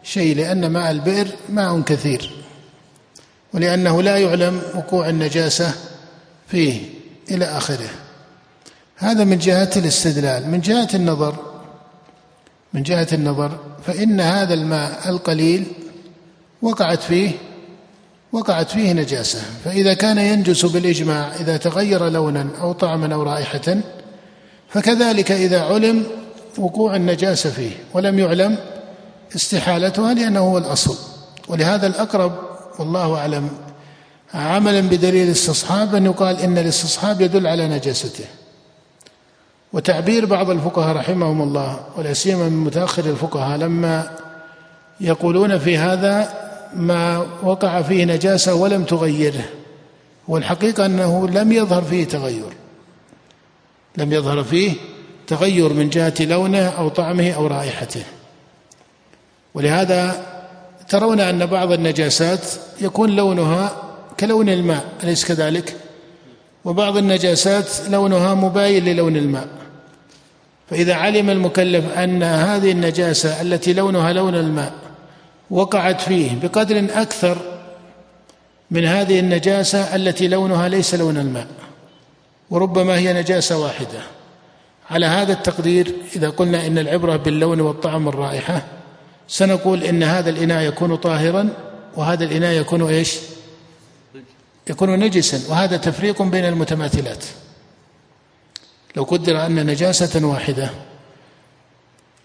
شيء 0.02 0.36
لأن 0.36 0.66
ماء 0.66 0.90
البئر 0.90 1.28
ماء 1.48 1.80
كثير. 1.80 2.44
ولأنه 3.54 4.02
لا 4.02 4.18
يعلم 4.18 4.62
وقوع 4.74 5.08
النجاسة 5.08 5.74
فيه 6.48 6.80
إلى 7.30 7.44
آخره. 7.44 7.90
هذا 8.96 9.24
من 9.24 9.38
جهة 9.38 9.70
الاستدلال 9.76 10.50
من 10.50 10.60
جهة 10.60 10.88
النظر. 10.94 11.36
من 12.74 12.82
جهة 12.82 13.08
النظر 13.12 13.58
فإن 13.86 14.20
هذا 14.20 14.54
الماء 14.54 15.08
القليل 15.08 15.64
وقعت 16.62 17.02
فيه 17.02 17.30
وقعت 18.32 18.70
فيه 18.70 18.92
نجاسة. 18.92 19.42
فإذا 19.64 19.94
كان 19.94 20.18
ينجس 20.18 20.66
بالإجماع 20.66 21.36
إذا 21.40 21.56
تغير 21.56 22.08
لونا 22.08 22.48
أو 22.60 22.72
طعما 22.72 23.14
أو 23.14 23.22
رائحة 23.22 23.76
فكذلك 24.68 25.32
إذا 25.32 25.60
علم 25.60 26.04
وقوع 26.58 26.96
النجاسة 26.96 27.50
فيه 27.50 27.70
ولم 27.94 28.18
يعلم 28.18 28.58
استحالتها 29.36 30.14
لأنه 30.14 30.40
هو 30.40 30.58
الأصل. 30.58 30.98
ولهذا 31.48 31.86
الأقرب 31.86 32.32
والله 32.78 33.18
أعلم 33.18 33.48
عملا 34.34 34.80
بدليل 34.80 35.26
الاستصحاب 35.26 35.94
أن 35.94 36.04
يقال 36.06 36.40
إن 36.40 36.58
الاستصحاب 36.58 37.20
يدل 37.20 37.46
على 37.46 37.68
نجاسته. 37.68 38.24
وتعبير 39.72 40.26
بعض 40.26 40.50
الفقهاء 40.50 40.96
رحمهم 40.96 41.42
الله 41.42 41.80
ولا 41.96 42.12
سيما 42.12 42.48
من 42.48 42.64
متأخر 42.64 43.04
الفقهاء 43.04 43.58
لما 43.58 44.10
يقولون 45.00 45.58
في 45.58 45.78
هذا 45.78 46.41
ما 46.74 47.26
وقع 47.42 47.82
فيه 47.82 48.04
نجاسة 48.04 48.54
ولم 48.54 48.84
تغيره 48.84 49.44
والحقيقة 50.28 50.86
أنه 50.86 51.28
لم 51.28 51.52
يظهر 51.52 51.82
فيه 51.82 52.04
تغير. 52.04 52.52
لم 53.96 54.12
يظهر 54.12 54.44
فيه 54.44 54.72
تغير 55.26 55.72
من 55.72 55.90
جهة 55.90 56.14
لونه 56.20 56.68
أو 56.68 56.88
طعمه 56.88 57.30
أو 57.30 57.46
رائحته. 57.46 58.02
ولهذا 59.54 60.26
ترون 60.88 61.20
أن 61.20 61.46
بعض 61.46 61.72
النجاسات 61.72 62.40
يكون 62.80 63.16
لونها 63.16 63.76
كلون 64.20 64.48
الماء 64.48 64.84
أليس 65.02 65.24
كذلك؟ 65.24 65.76
وبعض 66.64 66.96
النجاسات 66.96 67.68
لونها 67.88 68.34
مباين 68.34 68.84
للون 68.84 69.16
الماء. 69.16 69.48
فإذا 70.70 70.94
علم 70.94 71.30
المكلف 71.30 71.98
أن 71.98 72.22
هذه 72.22 72.70
النجاسة 72.72 73.40
التي 73.40 73.72
لونها 73.72 74.12
لون 74.12 74.34
الماء 74.34 74.72
وقعت 75.52 76.00
فيه 76.00 76.40
بقدر 76.42 76.86
أكثر 76.94 77.38
من 78.70 78.84
هذه 78.84 79.20
النجاسة 79.20 79.96
التي 79.96 80.28
لونها 80.28 80.68
ليس 80.68 80.94
لون 80.94 81.18
الماء 81.18 81.46
وربما 82.50 82.96
هي 82.96 83.12
نجاسة 83.12 83.58
واحدة. 83.58 84.00
على 84.90 85.06
هذا 85.06 85.32
التقدير 85.32 85.94
إذا 86.16 86.30
قلنا 86.30 86.66
إن 86.66 86.78
العبرة 86.78 87.16
باللون 87.16 87.60
والطعم 87.60 88.06
والرائحة 88.06 88.62
سنقول 89.28 89.82
إن 89.82 90.02
هذا 90.02 90.30
الإناء 90.30 90.62
يكون 90.62 90.96
طاهرا 90.96 91.48
وهذا 91.96 92.24
الإناء 92.24 92.52
يكون 92.52 92.82
إيش؟ 92.82 93.18
يكون 94.70 94.98
نجسا 94.98 95.40
وهذا 95.50 95.76
تفريق 95.76 96.22
بين 96.22 96.44
المتماثلات. 96.44 97.24
لو 98.96 99.02
قدر 99.02 99.46
أن 99.46 99.66
نجاسة 99.66 100.26
واحدة 100.26 100.70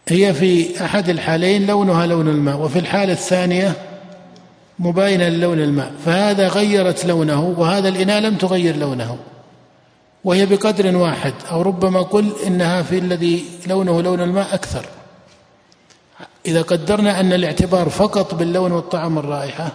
هي 0.08 0.34
في 0.34 0.86
أحد 0.86 1.10
الحالين 1.10 1.68
لونها 1.68 2.06
لون 2.06 2.28
الماء 2.28 2.58
وفي 2.58 2.80
الحالة 2.80 3.14
الثانية 3.14 3.74
مباينة 4.80 5.28
للون 5.28 5.60
الماء 5.60 5.92
فهذا 6.06 6.48
غيرت 6.48 7.06
لونه 7.06 7.56
وهذا 7.58 7.90
الإناء 7.90 8.20
لم 8.20 8.36
تغير 8.36 8.76
لونه 8.76 9.18
وهي 10.24 10.46
بقدر 10.46 10.98
واحد 10.98 11.34
أو 11.52 11.62
ربما 11.62 12.02
قل 12.02 12.32
إنها 12.48 12.82
في 12.82 12.98
الذي 12.98 13.46
لونه 13.68 14.02
لون 14.02 14.22
الماء 14.22 14.54
أكثر. 14.54 14.86
إذا 16.46 16.62
قدرنا 16.62 17.20
أن 17.20 17.34
الاعتبار 17.34 17.90
فقط 17.90 18.36
باللون 18.36 18.72
والطعم 18.72 19.18
والرائحة 19.18 19.72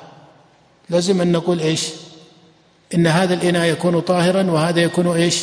لازم 0.90 1.20
أن 1.20 1.32
نقول 1.32 1.60
إيش؟ 1.60 1.88
إن 2.94 3.06
هذا 3.06 3.34
الإناء 3.34 3.66
يكون 3.66 4.00
طاهرا 4.00 4.50
وهذا 4.50 4.80
يكون 4.80 5.06
إيش؟ 5.06 5.42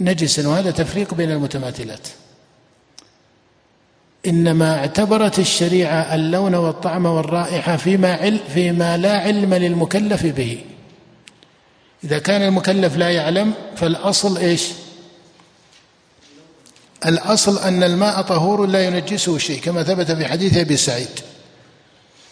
نجسا 0.00 0.48
وهذا 0.48 0.70
تفريق 0.70 1.14
بين 1.14 1.30
المتماثلات. 1.30 2.08
إنما 4.26 4.78
اعتبرت 4.78 5.38
الشريعة 5.38 6.14
اللون 6.14 6.54
والطعم 6.54 7.06
والرائحة 7.06 7.76
فيما 7.76 8.14
علم 8.14 8.40
فيما 8.54 8.96
لا 8.96 9.18
علم 9.18 9.54
للمكلف 9.54 10.26
به. 10.26 10.58
إذا 12.04 12.18
كان 12.18 12.42
المكلف 12.42 12.96
لا 12.96 13.10
يعلم 13.10 13.52
فالأصل 13.76 14.38
إيش؟ 14.38 14.68
الأصل 17.06 17.58
أن 17.58 17.82
الماء 17.82 18.22
طهور 18.22 18.66
لا 18.66 18.86
ينجسه 18.86 19.38
شيء 19.38 19.60
كما 19.60 19.82
ثبت 19.82 20.12
في 20.12 20.26
حديث 20.26 20.56
أبي 20.56 20.76
سعيد. 20.76 21.20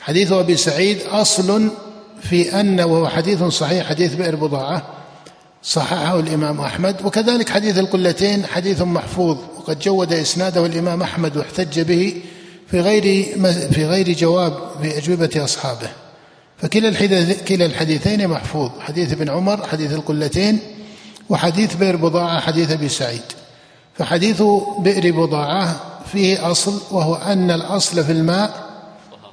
حديث 0.00 0.32
أبي 0.32 0.56
سعيد 0.56 0.98
أصل 1.10 1.70
في 2.22 2.60
أن 2.60 2.80
وهو 2.80 3.08
حديث 3.08 3.42
صحيح 3.42 3.86
حديث 3.88 4.14
بئر 4.14 4.36
بضاعة 4.36 4.82
صححه 5.62 6.20
الإمام 6.20 6.60
أحمد 6.60 6.96
وكذلك 7.04 7.48
حديث 7.48 7.78
القلتين 7.78 8.46
حديث 8.46 8.82
محفوظ. 8.82 9.38
وقد 9.68 9.78
جود 9.78 10.12
إسناده 10.12 10.66
الإمام 10.66 11.02
أحمد 11.02 11.36
واحتج 11.36 11.80
به 11.80 12.22
في 12.70 12.80
غير 12.80 13.02
في 13.72 13.86
غير 13.86 14.12
جواب 14.12 14.54
في 14.82 14.98
أجوبة 14.98 15.30
أصحابه. 15.44 15.88
فكلا 16.58 16.92
كلا 17.48 17.66
الحديثين 17.66 18.28
محفوظ. 18.28 18.70
حديث 18.80 19.12
ابن 19.12 19.28
عمر 19.28 19.66
حديث 19.66 19.92
القلتين 19.92 20.58
وحديث 21.28 21.74
بئر 21.74 21.96
بضاعة 21.96 22.40
حديث 22.40 22.70
أبي 22.70 22.88
سعيد. 22.88 23.22
فحديث 23.98 24.42
بئر 24.78 25.10
بضاعة 25.12 25.80
فيه 26.12 26.50
أصل 26.50 26.80
وهو 26.90 27.14
أن 27.14 27.50
الأصل 27.50 28.04
في 28.04 28.12
الماء 28.12 28.66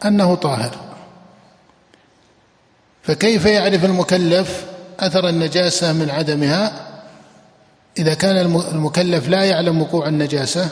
أنه 0.05 0.35
طاهر. 0.35 0.75
فكيف 3.03 3.45
يعرف 3.45 3.85
المكلف 3.85 4.65
أثر 4.99 5.29
النجاسة 5.29 5.93
من 5.93 6.09
عدمها؟ 6.09 6.84
إذا 7.97 8.13
كان 8.13 8.37
المكلف 8.55 9.27
لا 9.29 9.43
يعلم 9.43 9.81
وقوع 9.81 10.07
النجاسة 10.07 10.69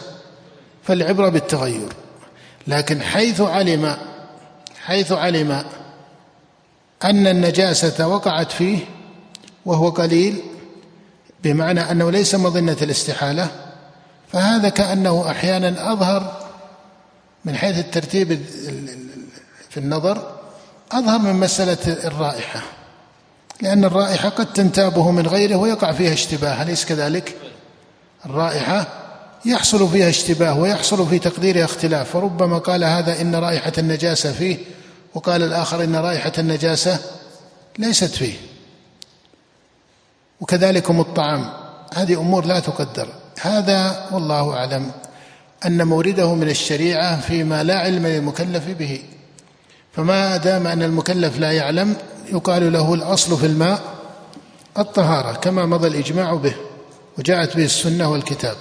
فالعبرة 0.83 1.29
بالتغير. 1.29 1.89
لكن 2.67 3.01
حيث 3.01 3.41
علم 3.41 3.97
حيث 4.85 5.11
علم 5.11 5.63
أن 7.03 7.27
النجاسة 7.27 8.07
وقعت 8.07 8.51
فيه 8.51 8.79
وهو 9.65 9.89
قليل 9.89 10.41
بمعنى 11.43 11.91
أنه 11.91 12.11
ليس 12.11 12.35
مظنة 12.35 12.77
الاستحالة 12.81 13.47
فهذا 14.31 14.69
كأنه 14.69 15.31
أحيانا 15.31 15.91
أظهر 15.93 16.49
من 17.45 17.55
حيث 17.55 17.79
الترتيب 17.79 18.41
في 19.69 19.77
النظر 19.77 20.37
أظهر 20.91 21.19
من 21.19 21.33
مسألة 21.33 22.07
الرائحة. 22.07 22.61
لأن 23.61 23.85
الرائحة 23.85 24.29
قد 24.29 24.53
تنتابه 24.53 25.11
من 25.11 25.27
غيره 25.27 25.55
ويقع 25.55 25.91
فيها 25.91 26.13
اشتباه 26.13 26.63
أليس 26.63 26.85
كذلك؟ 26.85 27.35
الرائحة 28.25 28.87
يحصل 29.45 29.89
فيها 29.89 30.09
اشتباه 30.09 30.59
ويحصل 30.59 31.07
في 31.07 31.19
تقديرها 31.19 31.65
اختلاف 31.65 32.09
فربما 32.09 32.57
قال 32.57 32.83
هذا 32.83 33.21
إن 33.21 33.35
رائحة 33.35 33.73
النجاسة 33.77 34.31
فيه 34.31 34.57
وقال 35.13 35.43
الآخر 35.43 35.83
إن 35.83 35.95
رائحة 35.95 36.31
النجاسة 36.37 36.99
ليست 37.79 38.15
فيه. 38.15 38.33
وكذلكم 40.41 40.99
الطعام 40.99 41.49
هذه 41.93 42.13
أمور 42.13 42.45
لا 42.45 42.59
تقدر. 42.59 43.07
هذا 43.41 44.09
والله 44.11 44.53
أعلم 44.53 44.91
أن 45.65 45.87
مورده 45.87 46.33
من 46.33 46.49
الشريعة 46.49 47.21
فيما 47.21 47.63
لا 47.63 47.79
علم 47.79 48.07
للمكلف 48.07 48.67
به. 48.67 49.01
فما 49.93 50.37
دام 50.37 50.67
أن 50.67 50.83
المكلف 50.83 51.39
لا 51.39 51.51
يعلم 51.51 51.95
يقال 52.31 52.73
له 52.73 52.93
الأصل 52.93 53.37
في 53.37 53.45
الماء 53.45 53.81
الطهارة 54.77 55.33
كما 55.33 55.65
مضى 55.65 55.87
الإجماع 55.87 56.33
به 56.33 56.53
وجاءت 57.17 57.57
به 57.57 57.65
السنة 57.65 58.11
والكتاب. 58.11 58.55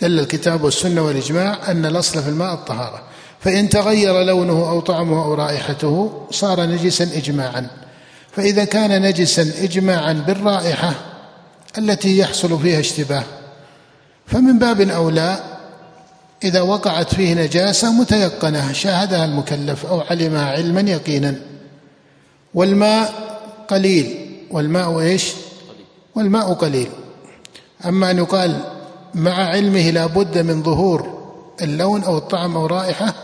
دل 0.00 0.18
الكتاب 0.20 0.64
والسنة 0.64 1.02
والإجماع 1.02 1.70
أن 1.70 1.86
الأصل 1.86 2.22
في 2.22 2.28
الماء 2.28 2.54
الطهارة. 2.54 3.02
فإن 3.40 3.68
تغير 3.68 4.22
لونه 4.22 4.70
أو 4.70 4.80
طعمه 4.80 5.24
أو 5.24 5.34
رائحته 5.34 6.22
صار 6.30 6.60
نجسا 6.60 7.04
إجماعا. 7.04 7.66
فإذا 8.32 8.64
كان 8.64 9.02
نجسا 9.02 9.52
إجماعا 9.62 10.12
بالرائحة 10.12 10.94
التي 11.78 12.18
يحصل 12.18 12.60
فيها 12.60 12.80
اشتباه. 12.80 13.24
فمن 14.26 14.58
باب 14.58 14.80
أولى 14.80 15.38
إذا 16.44 16.60
وقعت 16.60 17.14
فيه 17.14 17.34
نجاسة 17.34 17.92
متيقنة 17.92 18.72
شاهدها 18.72 19.24
المكلف 19.24 19.86
أو 19.86 20.00
علمها 20.00 20.44
علما 20.44 20.80
يقينا. 20.80 21.34
والماء 22.56 23.14
قليل. 23.68 24.06
والماء 24.50 25.00
إيش؟ 25.00 25.32
والماء 26.14 26.52
قليل. 26.52 26.88
أما 27.84 28.10
أن 28.10 28.18
يقال 28.18 28.60
مع 29.14 29.32
علمه 29.32 29.90
لا 29.90 30.06
بد 30.06 30.38
من 30.38 30.62
ظهور 30.62 31.16
اللون 31.62 32.04
أو 32.04 32.18
الطعم 32.18 32.56
أو 32.56 32.66
الرائحه 32.66 33.14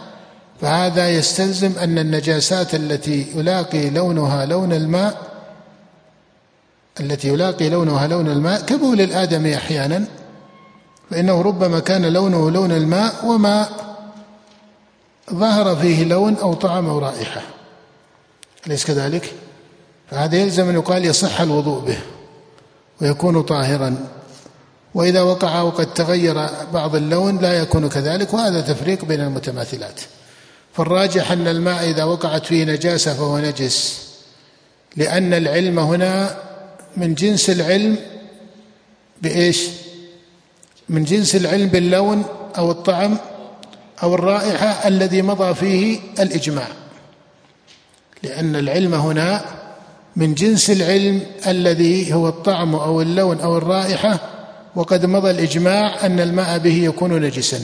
فهذا 0.61 1.11
يستلزم 1.11 1.73
أن 1.79 1.99
النجاسات 1.99 2.75
التي 2.75 3.27
يلاقي 3.35 3.91
لونها 3.91 4.47
لون 4.47 4.73
الماء 4.73 5.33
التي 7.01 7.29
يلاقي 7.29 7.69
لونها 7.69 8.07
لون 8.07 8.29
الماء 8.29 8.61
كبول 8.61 9.01
الآدمي 9.01 9.57
أحيانا 9.57 10.05
فإنه 11.11 11.43
ربما 11.43 11.81
كان 11.81 12.07
لونه 12.07 12.51
لون 12.51 12.73
الماء 12.73 13.27
وما 13.27 13.69
ظهر 15.33 15.77
فيه 15.77 16.05
لون 16.05 16.37
أو 16.37 16.55
طعم 16.55 16.89
أو 16.89 16.99
رائحة. 16.99 17.41
أليس 18.67 18.85
كذلك؟ 18.85 19.33
فهذا 20.11 20.37
يلزم 20.37 20.69
أن 20.69 20.75
يقال 20.75 21.05
يصح 21.05 21.41
الوضوء 21.41 21.81
به 21.81 21.99
ويكون 23.01 23.43
طاهرا 23.43 24.07
وإذا 24.95 25.23
وقع 25.23 25.61
وقد 25.61 25.95
تغير 25.95 26.47
بعض 26.73 26.97
اللون 26.97 27.39
لا 27.39 27.53
يكون 27.53 27.89
كذلك 27.89 28.35
وهذا 28.35 28.61
تفريق 28.61 29.05
بين 29.05 29.21
المتماثلات 29.21 30.01
فالراجح 30.73 31.33
أن 31.33 31.49
الماء 31.49 31.91
إذا 31.91 32.05
وقعت 32.05 32.47
فيه 32.47 32.65
نجاسة 32.65 33.15
فهو 33.15 33.39
نجس 33.39 34.03
لأن 34.97 35.35
العلم 35.35 35.79
هنا 35.79 36.37
من 36.97 37.15
جنس 37.15 37.51
العلم 37.51 37.97
بإيش؟ 39.23 39.67
من 40.89 41.05
جنس 41.05 41.37
العلم 41.37 41.69
باللون 41.69 42.25
أو 42.59 42.71
الطعم 42.71 43.19
أو 44.03 44.15
الرائحة 44.15 44.89
الذي 44.89 45.23
مضى 45.23 45.55
فيه 45.55 46.01
الإجماع 46.21 46.69
لأن 48.23 48.57
العلم 48.57 48.95
هنا 48.95 49.45
من 50.17 50.35
جنس 50.35 50.71
العلم 50.71 51.21
الذي 51.47 52.15
هو 52.15 52.29
الطعم 52.29 52.75
أو 52.75 53.01
اللون 53.01 53.41
أو 53.41 53.59
الرائحة 53.59 54.19
وقد 54.75 55.07
مضى 55.07 55.31
الإجماع 55.31 56.07
أن 56.07 56.21
الماء 56.21 56.59
به 56.59 56.85
يكون 56.85 57.23
نجسا. 57.23 57.61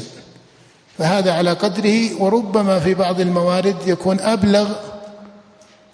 فهذا 0.99 1.33
على 1.33 1.53
قدره 1.53 2.23
وربما 2.23 2.81
في 2.81 2.95
بعض 2.95 3.21
الموارد 3.21 3.77
يكون 3.87 4.21
أبلغ 4.21 4.69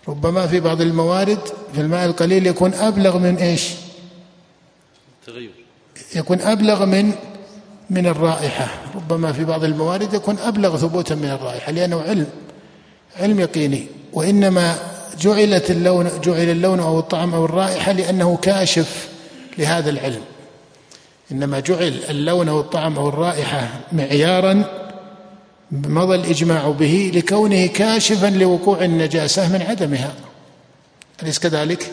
ربما 0.08 0.46
في 0.46 0.60
بعض 0.60 0.80
الموارد 0.80 1.38
في 1.74 1.80
الماء 1.80 2.06
القليل 2.06 2.46
يكون 2.46 2.74
أبلغ 2.74 3.18
من 3.18 3.36
إيش؟ 3.36 3.70
تغير. 5.26 5.50
يكون 6.14 6.40
أبلغ 6.40 6.84
من 6.86 7.12
من 7.90 8.06
الرائحة. 8.06 8.68
ربما 8.94 9.32
في 9.32 9.44
بعض 9.44 9.64
الموارد 9.64 10.14
يكون 10.14 10.38
أبلغ 10.38 10.76
ثبوتا 10.76 11.14
من 11.14 11.30
الرائحة 11.30 11.72
لأنه 11.72 12.00
علم 12.00 12.26
علم 13.20 13.40
يقيني. 13.40 13.86
وإنما 14.14 14.76
جعلت 15.20 15.70
اللون 15.70 16.10
جعل 16.24 16.50
اللون 16.50 16.80
أو 16.80 16.98
الطعم 16.98 17.34
أو 17.34 17.44
الرائحة 17.44 17.92
لأنه 17.92 18.36
كاشف 18.36 19.08
لهذا 19.58 19.90
العلم 19.90 20.22
إنما 21.32 21.60
جعل 21.60 22.00
اللون 22.10 22.48
أو 22.48 22.60
الطعم 22.60 22.98
أو 22.98 23.08
الرائحة 23.08 23.68
معيارا 23.92 24.64
مضى 25.72 26.14
الإجماع 26.14 26.68
به 26.68 27.12
لكونه 27.14 27.66
كاشفا 27.66 28.26
لوقوع 28.26 28.84
النجاسة 28.84 29.52
من 29.52 29.62
عدمها 29.62 30.12
أليس 31.22 31.38
كذلك؟ 31.38 31.92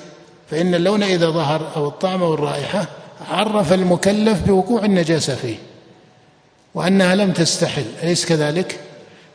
فإن 0.51 0.76
اللون 0.76 1.03
إذا 1.03 1.30
ظهر 1.30 1.72
أو 1.76 1.88
الطعم 1.88 2.24
أو 2.24 2.34
الرائحة 2.34 2.88
عرف 3.30 3.74
المكلف 3.74 4.41
بوقوع 4.47 4.86
النجاسة 4.86 5.36
فيه 5.36 5.55
وأنها 6.76 7.15
لم 7.15 7.32
تستحل 7.32 7.86
أليس 8.03 8.26
كذلك؟ 8.26 8.80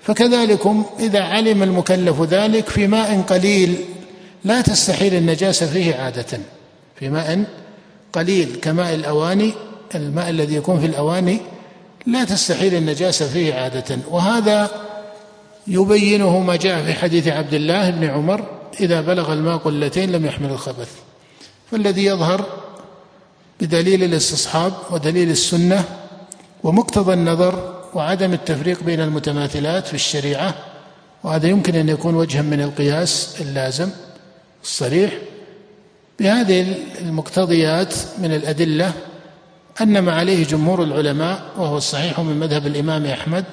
فكذلكم 0.07 0.85
إذا 1.01 1.23
علم 1.23 1.63
المكلف 1.63 2.23
ذلك 2.23 2.69
في 2.69 2.87
ماء 2.87 3.21
قليل 3.21 3.77
لا 4.45 4.61
تستحيل 4.61 5.15
النجاسة 5.15 5.67
فيه 5.67 5.95
عادة. 5.95 6.41
في 6.99 7.09
ماء 7.09 7.45
قليل 8.13 8.57
كماء 8.63 8.95
الأواني 8.95 9.53
الماء 9.95 10.31
الذي 10.31 10.55
يكون 10.55 10.81
في 10.81 10.87
الأواني 10.87 11.41
لا 12.07 12.25
تستحيل 12.25 12.75
النجاسة 12.75 13.29
فيه 13.29 13.55
عادة. 13.55 13.99
وهذا 14.11 14.71
يبينه 15.67 16.41
ما 16.41 16.57
جاء 16.57 16.85
في 16.85 16.93
حديث 16.93 17.29
عبد 17.29 17.55
الله 17.55 17.91
بن 17.91 18.05
عمر 18.05 18.45
إذا 18.81 19.01
بلغ 19.01 19.33
الماء 19.33 19.57
قلتين 19.57 20.13
لم 20.13 20.27
يحمل 20.27 20.51
الخبث. 20.51 20.91
فالذي 21.71 22.05
يظهر 22.05 22.45
بدليل 23.61 24.05
الاستصحاب 24.05 24.73
ودليل 24.91 25.31
السنة 25.31 25.85
ومقتضى 26.63 27.13
النظر 27.13 27.76
وعدم 27.97 28.33
التفريق 28.33 28.83
بين 28.83 29.01
المتماثلات 29.01 29.87
في 29.87 29.95
الشريعة 29.95 30.55
وهذا 31.25 31.49
يمكن 31.49 31.75
أن 31.75 31.89
يكون 31.89 32.15
وجها 32.15 32.43
من 32.43 32.61
القياس 32.61 33.37
اللازم 33.41 33.89
الصريح. 34.63 35.13
بهذه 36.19 36.75
المقتضيات 37.01 37.95
من 38.19 38.35
الأدلة 38.35 38.93
أن 39.81 39.99
ما 39.99 40.13
عليه 40.13 40.45
جمهور 40.45 40.83
العلماء 40.83 41.43
وهو 41.59 41.77
الصحيح 41.77 42.21
من 42.21 42.41
مذهب 42.41 42.67
الإمام 42.67 43.07
أحمد 43.07 43.45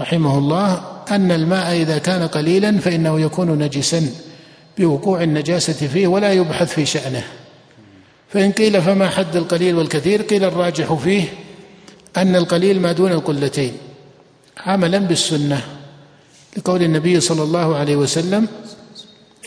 رحمه 0.00 0.38
الله 0.38 0.82
أن 1.10 1.32
الماء 1.32 1.72
إذا 1.82 1.98
كان 1.98 2.26
قليلا 2.26 2.78
فإنه 2.78 3.20
يكون 3.20 3.58
نجسا 3.58 4.10
بوقوع 4.78 5.22
النجاسة 5.22 5.86
فيه 5.86 6.06
ولا 6.06 6.32
يبحث 6.32 6.74
في 6.74 6.86
شأنه. 6.86 7.24
فإن 8.28 8.52
قيل 8.52 8.82
فما 8.82 9.08
حد 9.08 9.36
القليل 9.36 9.74
والكثير 9.74 10.22
قيل 10.22 10.44
الراجح 10.44 10.94
فيه 10.94 11.24
أن 12.16 12.36
القليل 12.36 12.80
ما 12.80 12.92
دون 12.92 13.12
القلتين 13.12 13.72
عملا 14.66 14.98
بالسنة 14.98 15.62
لقول 16.56 16.82
النبي 16.82 17.20
صلى 17.20 17.42
الله 17.42 17.76
عليه 17.76 17.96
وسلم 17.96 18.48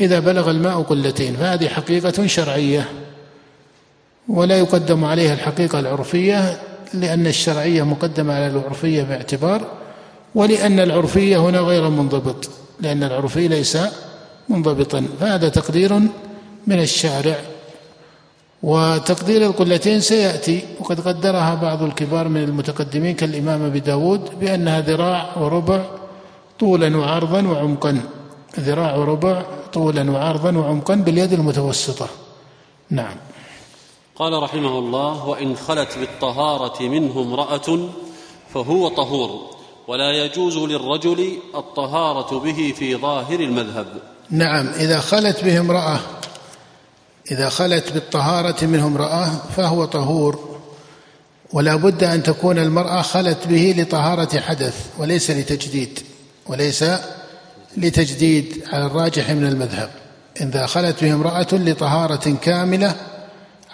إذا 0.02 0.20
بلغ 0.20 0.52
الماء 0.52 0.82
قلتين 0.82 1.36
فهذه 1.36 1.68
حقيقة 1.68 2.28
شرعية 2.28 2.90
ولا 4.28 4.60
يقدم 4.60 5.06
عليها 5.06 5.34
الحقيقة 5.34 5.80
العرفية 5.80 6.60
لأن 6.94 7.28
الشرعية 7.28 7.84
مقدمة 7.84 8.34
على 8.34 8.48
العرفية 8.48 9.04
باعتبار 9.04 9.62
ولأن 10.36 10.80
العرفية 10.80 11.38
هنا 11.38 11.60
غير 11.60 11.90
منضبط 11.90 12.50
لأن 12.82 13.04
العرفي 13.04 13.48
ليس 13.48 13.78
منضبطا 14.50 15.06
فهذا 15.20 15.50
تقدير 15.50 15.94
من 16.68 16.80
الشارع 16.80 17.36
وتقدير 18.64 19.46
القلتين 19.46 20.02
سيأتي 20.02 20.66
وقد 20.80 21.08
قدرها 21.08 21.56
بعض 21.56 21.84
الكبار 21.84 22.28
من 22.28 22.44
المتقدمين 22.44 23.16
كالإمام 23.16 23.64
أبي 23.64 23.80
داود 23.80 24.40
بأنها 24.40 24.82
ذراع 24.82 25.38
وربع 25.38 25.86
طولا 26.60 26.98
وعرضا 26.98 27.48
وعمقا. 27.48 28.02
ذراع 28.60 28.96
وربع 28.96 29.44
طولا 29.74 30.12
وعرضا 30.12 30.58
وعمقا 30.58 30.96
باليد 30.96 31.34
المتوسطة. 31.34 32.08
نعم. 32.90 33.16
قال 34.16 34.44
رحمه 34.44 34.80
الله 34.80 35.26
وإن 35.26 35.56
خلت 35.56 35.98
بالطهارة 36.00 36.84
منه 36.84 37.22
امرأة 37.22 37.80
فهو 38.54 38.88
طهور 38.88 39.56
ولا 39.88 40.12
يجوز 40.26 40.58
للرجل 40.58 41.38
الطهارة 41.56 42.40
به 42.40 42.74
في 42.78 42.96
ظاهر 42.96 43.40
المذهب. 43.40 43.88
نعم. 44.32 44.68
إذا 44.68 45.00
خلت 45.00 45.44
به 45.44 45.60
امرأة 45.60 46.00
إذا 47.32 47.50
خلت 47.50 47.92
بالطهارة 47.92 48.66
منه 48.66 48.88
امرأة 48.88 49.32
فهو 49.58 49.86
طهور 49.86 50.58
ولا 51.54 51.76
بد 51.76 52.04
أن 52.04 52.24
تكون 52.24 52.60
المرأة 52.60 53.02
خلت 53.02 53.48
به 53.48 53.76
لطهارة 53.78 54.40
حدث 54.40 54.86
وليس 54.98 55.32
لتجديد 55.32 56.00
وليس 56.48 56.86
لتجديد 57.78 58.64
على 58.74 58.86
الراجح 58.86 59.30
من 59.30 59.48
المذهب. 59.48 59.90
إذا 60.42 60.66
خلت 60.66 61.04
به 61.04 61.14
امرأة 61.14 61.48
لطهارة 61.52 62.36
كاملة 62.42 62.96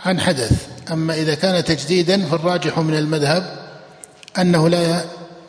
عن 0.06 0.20
حدث. 0.20 0.68
أما 0.92 1.14
إذا 1.14 1.36
كان 1.36 1.64
تجديدا 1.64 2.26
فالراجح 2.26 2.80
من 2.80 2.96
المذهب 2.96 3.56
أنه 4.40 4.70
لا 4.70 5.06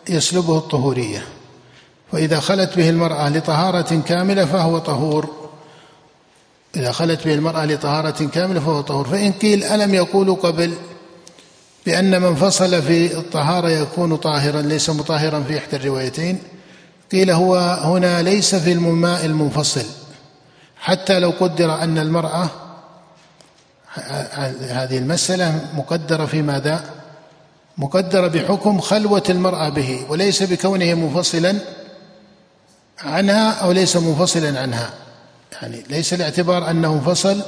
يسلبه 0.09 0.59
الطهورية. 0.59 1.25
وإذا 2.13 2.41
خلت 2.41 2.77
به 2.77 2.89
المرأة 2.89 3.29
لطهارة 3.29 4.03
كاملة 4.07 4.45
فهو 4.45 4.79
طهور. 4.79 5.42
إذا 6.77 6.93
خلت 6.93 7.25
به 7.25 7.35
المرأة 7.35 7.65
لطهارة 7.65 8.27
كاملة 8.27 8.61
فهو 8.61 8.81
طهور. 8.81 9.09
فإن 9.09 9.33
قيل 9.33 9.65
ألم 9.65 9.95
يقولوا 9.95 10.37
قبل 10.37 10.75
بأن 11.87 12.23
من 12.23 12.35
فصل 12.35 12.83
في 12.83 13.19
الطهارة 13.19 13.69
يكون 13.69 14.17
طاهرا 14.17 14.63
ليس 14.63 14.91
مطهرا 14.91 15.41
في 15.41 15.59
إحدى 15.59 15.77
الروايتين 15.77 16.39
قيل 17.13 17.31
هو 17.31 17.57
هنا 17.83 18.23
ليس 18.23 18.55
في 18.55 18.73
الماء 18.73 19.25
المنفصل. 19.25 19.85
حتى 20.77 21.19
لو 21.19 21.31
قدر 21.41 21.83
أن 21.83 21.99
المرأة 21.99 22.49
هذه 24.61 24.99
المسألة 24.99 25.61
مقدرة 25.75 26.27
في 26.27 26.43
ماذا؟ 26.43 26.85
مقدرة 27.79 28.29
بحكم 28.29 28.81
خلوة 28.81 29.23
المرأة 29.29 29.69
به 29.69 30.07
وليس 30.09 30.43
بكونه 30.43 30.95
منفصلا 30.95 31.59
عنها 33.05 33.51
أو 33.53 33.73
ليس 33.73 33.97
منفصلا 33.97 34.61
عنها. 34.61 35.02
يعني 35.53 35.83
ليس 35.91 36.15
الاعتبار 36.15 36.71
أنه 36.71 36.93
انفصل 36.93 37.43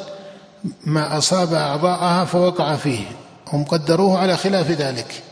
ما 0.87 1.19
أصاب 1.19 1.55
أعضاءها 1.55 2.25
فوقع 2.25 2.77
فيه 2.77 3.05
هم 3.53 3.65
قدروه 3.65 4.19
على 4.19 4.37
خلاف 4.37 4.71
ذلك 4.71 5.23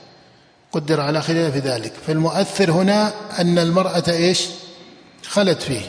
قدر 0.73 1.01
على 1.01 1.23
خلاف 1.23 1.57
ذلك. 1.57 1.93
فالمؤثر 2.07 2.70
هنا 2.70 3.12
أن 3.41 3.59
المرأة 3.59 4.05
إيش؟ 4.09 4.47
خلت 5.27 5.62
فيه. 5.62 5.81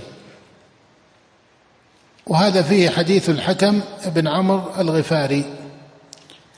وهذا 2.28 2.62
فيه 2.62 2.90
حديث 2.90 3.30
الحكم 3.30 3.82
بن 4.06 4.28
عمرو 4.28 4.64
الغفاري. 4.80 5.46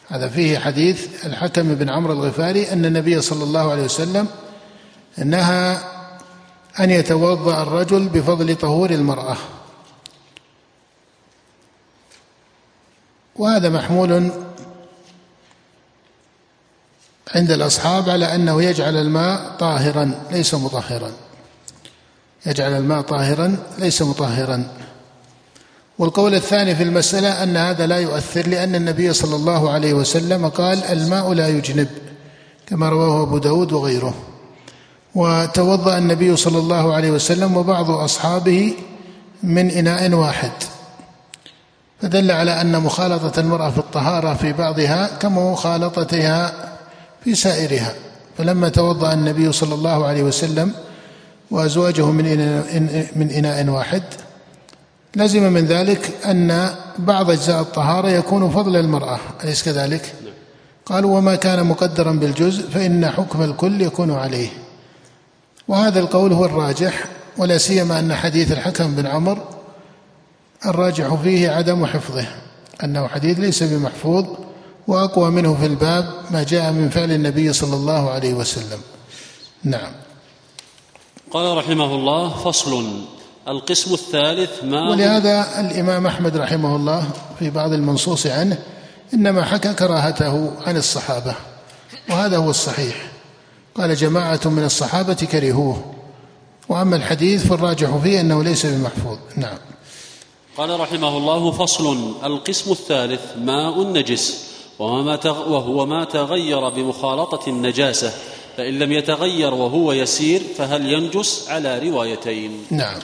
هذا 0.08 0.28
فيه 0.28 0.60
حديث 0.60 1.26
الحكم 1.26 1.76
بن 1.76 1.90
عمرو 1.90 2.14
الغفاري 2.14 2.72
أن 2.72 2.86
النبي 2.86 3.22
صلى 3.22 3.44
الله 3.44 3.72
عليه 3.72 3.84
وسلم 3.84 4.28
نهى 5.18 5.78
أن 6.80 6.92
يتوضأ 6.92 7.62
الرجل 7.62 8.08
بفضل 8.08 8.56
طهور 8.56 8.90
المرأة. 8.90 9.38
وهذا 13.36 13.70
محمول 13.70 14.32
عند 17.36 17.52
الأصحاب 17.52 18.10
على 18.10 18.36
أنه 18.36 18.64
يجعل 18.64 18.98
الماء 18.98 19.56
طاهرا 19.60 20.12
ليس 20.32 20.54
مطهرا. 20.54 21.12
يجعل 22.46 22.72
الماء 22.72 23.02
طاهرا 23.02 23.58
ليس 23.78 24.02
مطهرا. 24.02 24.64
والقول 26.00 26.36
الثاني 26.36 26.76
في 26.76 26.84
المسألة 26.84 27.44
أن 27.44 27.58
هذا 27.58 27.88
لا 27.88 28.00
يؤثر 28.00 28.48
لأن 28.48 28.76
النبي 28.76 29.14
صلى 29.14 29.36
الله 29.36 29.72
عليه 29.72 29.94
وسلم 29.94 30.48
قال 30.50 30.84
الماء 30.84 31.34
لا 31.34 31.48
يجنب 31.48 31.88
كما 32.68 32.90
رواه 32.90 33.24
أبو 33.24 33.38
داود 33.38 33.74
وغيره. 33.74 34.14
وتوضأ 35.16 35.98
النبي 35.98 36.36
صلى 36.36 36.58
الله 36.58 36.94
عليه 36.94 37.12
وسلم 37.12 37.58
وبعض 37.58 37.92
أصحابه 37.92 38.74
من 39.44 39.72
إناء 39.72 40.14
واحد. 40.14 40.52
فدل 42.06 42.32
على 42.32 42.62
أن 42.62 42.82
مخالطة 42.82 43.40
المرأة 43.40 43.70
في 43.70 43.78
الطهارة 43.78 44.34
في 44.34 44.54
بعضها 44.54 45.10
كمخالطتها 45.20 46.54
في 47.24 47.36
سائرها. 47.36 47.94
فلما 48.38 48.70
توضأ 48.70 49.14
النبي 49.14 49.52
صلى 49.52 49.74
الله 49.74 50.06
عليه 50.06 50.24
وسلم 50.24 50.72
وأزواجه 51.52 52.06
من 52.06 52.26
من 53.16 53.32
إناء 53.32 53.68
واحد 53.68 54.04
لزم 55.16 55.54
من 55.54 55.66
ذلك 55.66 56.12
أن 56.26 56.70
بعض 57.00 57.30
أجزاء 57.30 57.62
الطهارة 57.62 58.10
يكون 58.10 58.50
فضل 58.50 58.76
المرأة. 58.76 59.20
أليس 59.44 59.64
كذلك؟ 59.64 60.14
قالوا 60.86 61.18
وما 61.18 61.36
كان 61.36 61.66
مقدرا 61.66 62.12
بالجزء 62.12 62.70
فإن 62.70 63.10
حكم 63.10 63.42
الكل 63.42 63.82
يكون 63.82 64.12
عليه. 64.12 64.50
وهذا 65.68 66.00
القول 66.00 66.34
هو 66.34 66.46
الراجح 66.46 67.06
ولا 67.38 67.58
سيما 67.58 68.00
أن 68.00 68.16
حديث 68.16 68.52
الحكم 68.52 68.96
بن 68.96 69.06
عمر 69.06 69.55
الراجح 70.66 71.14
فيه 71.14 71.50
عدم 71.50 71.86
حفظه 71.86 72.26
أنه 72.84 73.08
حديث 73.08 73.40
ليس 73.40 73.64
بمحفوظ 73.64 74.26
وأقوى 74.88 75.32
منه 75.32 75.56
في 75.56 75.66
الباب 75.66 76.14
ما 76.32 76.44
جاء 76.44 76.72
من 76.72 76.90
فعل 76.90 77.12
النبي 77.12 77.54
صلى 77.54 77.76
الله 77.76 78.10
عليه 78.10 78.34
وسلم. 78.34 78.80
نعم. 79.64 79.92
قال 81.32 81.58
رحمه 81.58 81.96
الله 81.96 82.30
فصل. 82.30 83.02
القسم 83.48 83.94
الثالث 83.94 84.64
ما 84.64 84.90
ولهذا 84.90 85.60
الإمام 85.60 86.08
أحمد 86.08 86.38
رحمه 86.38 86.76
الله 86.76 87.10
في 87.40 87.50
بعض 87.50 87.74
المنصوص 87.74 88.28
عنه 88.28 88.58
إنما 89.14 89.44
حكى 89.44 89.74
كراهته 89.74 90.52
عن 90.68 90.78
الصحابة 90.78 91.36
وهذا 92.10 92.38
هو 92.38 92.50
الصحيح. 92.50 93.12
قال 93.76 93.96
جماعة 93.96 94.40
من 94.46 94.64
الصحابة 94.64 95.14
كرهوه. 95.14 95.94
وأما 96.70 96.96
الحديث 96.96 97.48
فالراجح 97.48 97.98
فيه 97.98 98.22
أنه 98.22 98.44
ليس 98.44 98.66
بمحفوظ. 98.66 99.18
نعم. 99.38 99.58
قال 100.58 100.80
رحمه 100.80 101.18
الله 101.18 101.52
فصل 101.52 102.14
القسم 102.24 102.72
الثالث 102.72 103.22
ماء 103.42 103.84
نجس 103.84 104.46
وهو 104.80 105.86
ما 105.86 106.06
تغير 106.06 106.70
بمخالطة 106.70 107.50
النجاسة 107.50 108.14
فإن 108.58 108.80
لم 108.80 108.92
يتغير 108.92 109.54
وهو 109.54 109.92
يسير 109.92 110.42
فهل 110.58 110.94
ينجس؟ 110.94 111.46
على 111.50 111.90
روايتين. 111.90 112.52
نعم. 112.72 113.00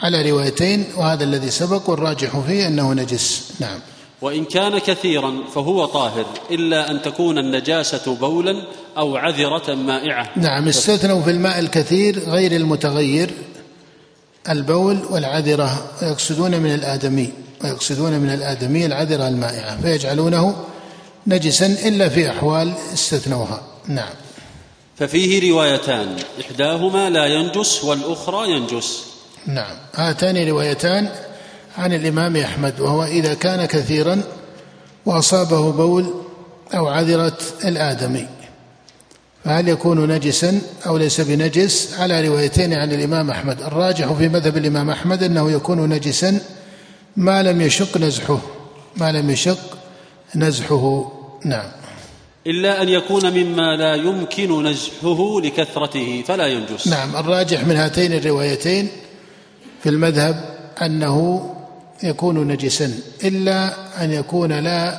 على 0.00 0.30
روايتين 0.30 0.84
وهذا 0.96 1.24
الذي 1.24 1.50
سبق 1.50 1.90
والراجح 1.90 2.38
فيه 2.38 2.66
أنه 2.66 2.92
نجس. 2.92 3.52
نعم. 3.60 3.80
وإن 4.22 4.44
كان 4.44 4.78
كثيرا 4.78 5.34
فهو 5.54 5.84
طاهر 5.84 6.24
إلا 6.50 6.90
أن 6.90 7.02
تكون 7.02 7.38
النجاسة 7.38 8.14
بولا 8.14 8.62
أو 8.98 9.16
عذرة 9.16 9.74
مائعة. 9.74 10.30
نعم 10.36 10.68
استثنوا 10.68 11.22
في 11.22 11.30
الماء 11.30 11.58
الكثير 11.58 12.18
غير 12.18 12.52
المتغير. 12.52 13.30
البول 14.50 14.98
والعذرة 15.10 15.90
ويقصدون 16.02 16.60
من 16.60 16.74
الآدمي 16.74 17.32
ويقصدون 17.64 18.12
من 18.12 18.30
الآدمي 18.30 18.86
العذرة 18.86 19.28
المائعة 19.28 19.80
فيجعلونه 19.80 20.64
نجسا 21.26 21.66
إلا 21.66 22.08
في 22.08 22.30
أحوال 22.30 22.72
استثنوها. 22.92 23.62
نعم. 23.86 24.12
ففيه 24.96 25.52
روايتان 25.52 26.16
إحداهما 26.40 27.10
لا 27.10 27.26
ينجس 27.26 27.84
والأخرى 27.84 28.50
ينجس. 28.50 29.04
نعم. 29.46 29.76
هاتان 29.94 30.48
روايتان 30.48 31.08
عن 31.78 31.92
الإمام 31.92 32.36
أحمد 32.36 32.80
وهو 32.80 33.04
إذا 33.04 33.34
كان 33.34 33.64
كثيرا 33.64 34.22
وأصابه 35.06 35.72
بول 35.72 36.14
أو 36.74 36.88
عذرة 36.88 37.38
الآدمي. 37.64 38.26
فهل 39.44 39.68
يكون 39.68 40.12
نجسا 40.12 40.60
أو 40.86 40.96
ليس 40.96 41.20
بنجس؟ 41.20 41.94
على 41.98 42.28
روايتين 42.28 42.72
عن 42.72 42.92
الإمام 42.92 43.30
أحمد. 43.30 43.62
الراجح 43.62 44.12
في 44.12 44.28
مذهب 44.28 44.56
الإمام 44.56 44.90
أحمد 44.90 45.22
أنه 45.22 45.50
يكون 45.50 45.88
نجسا 45.88 46.40
ما 47.16 47.42
لم 47.42 47.60
يشق 47.60 47.98
نزحه. 47.98 48.38
ما 48.96 49.12
لم 49.12 49.30
يشق 49.30 49.78
نزحه. 50.34 51.12
نعم. 51.44 51.68
إلا 52.46 52.82
أن 52.82 52.88
يكون 52.88 53.32
مما 53.32 53.76
لا 53.76 53.94
يمكن 53.94 54.66
نزحه 54.66 55.40
لكثرته 55.40 56.24
فلا 56.26 56.46
ينجس. 56.46 56.88
نعم. 56.88 57.16
الراجح 57.16 57.64
من 57.64 57.76
هاتين 57.76 58.12
الروايتين 58.12 58.88
في 59.82 59.88
المذهب 59.88 60.44
أنه 60.82 61.50
يكون 62.02 62.48
نجسا. 62.48 62.94
إلا 63.24 63.74
أن 64.04 64.12
يكون 64.12 64.52
لا 64.52 64.98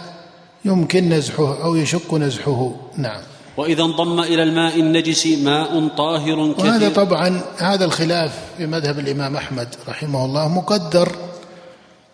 يمكن 0.65 1.09
نزحه 1.09 1.63
أو 1.63 1.75
يشق 1.75 2.13
نزحه. 2.13 2.71
نعم. 2.97 3.21
وإذا 3.57 3.83
انضم 3.83 4.19
إلى 4.19 4.43
الماء 4.43 4.79
النجس 4.79 5.27
ماء 5.27 5.87
طاهر 5.87 6.53
كثير. 6.53 6.65
وهذا 6.65 6.89
طبعا 6.89 7.41
هذا 7.57 7.85
الخلاف 7.85 8.39
في 8.57 8.65
مذهب 8.65 8.99
الإمام 8.99 9.35
أحمد 9.35 9.67
رحمه 9.87 10.25
الله 10.25 10.47
مقدر 10.47 11.15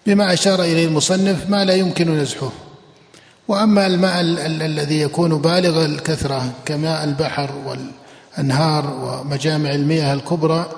بما 0.06 0.34
أشار 0.34 0.64
إليه 0.64 0.86
المصنف 0.86 1.50
ما 1.50 1.66
لا 1.66 1.74
يمكن 1.74 2.18
نزحه. 2.18 2.52
وأما 3.48 3.88
الماء 3.88 4.22
الذي 4.46 5.02
يكون 5.02 5.42
بالغ 5.42 5.86
الكثرة 5.86 6.52
كماء 6.66 7.04
البحر 7.04 7.50
والأنهار 7.66 8.94
ومجامع 9.04 9.72
المياه 9.72 10.14
الكبرى 10.14 10.70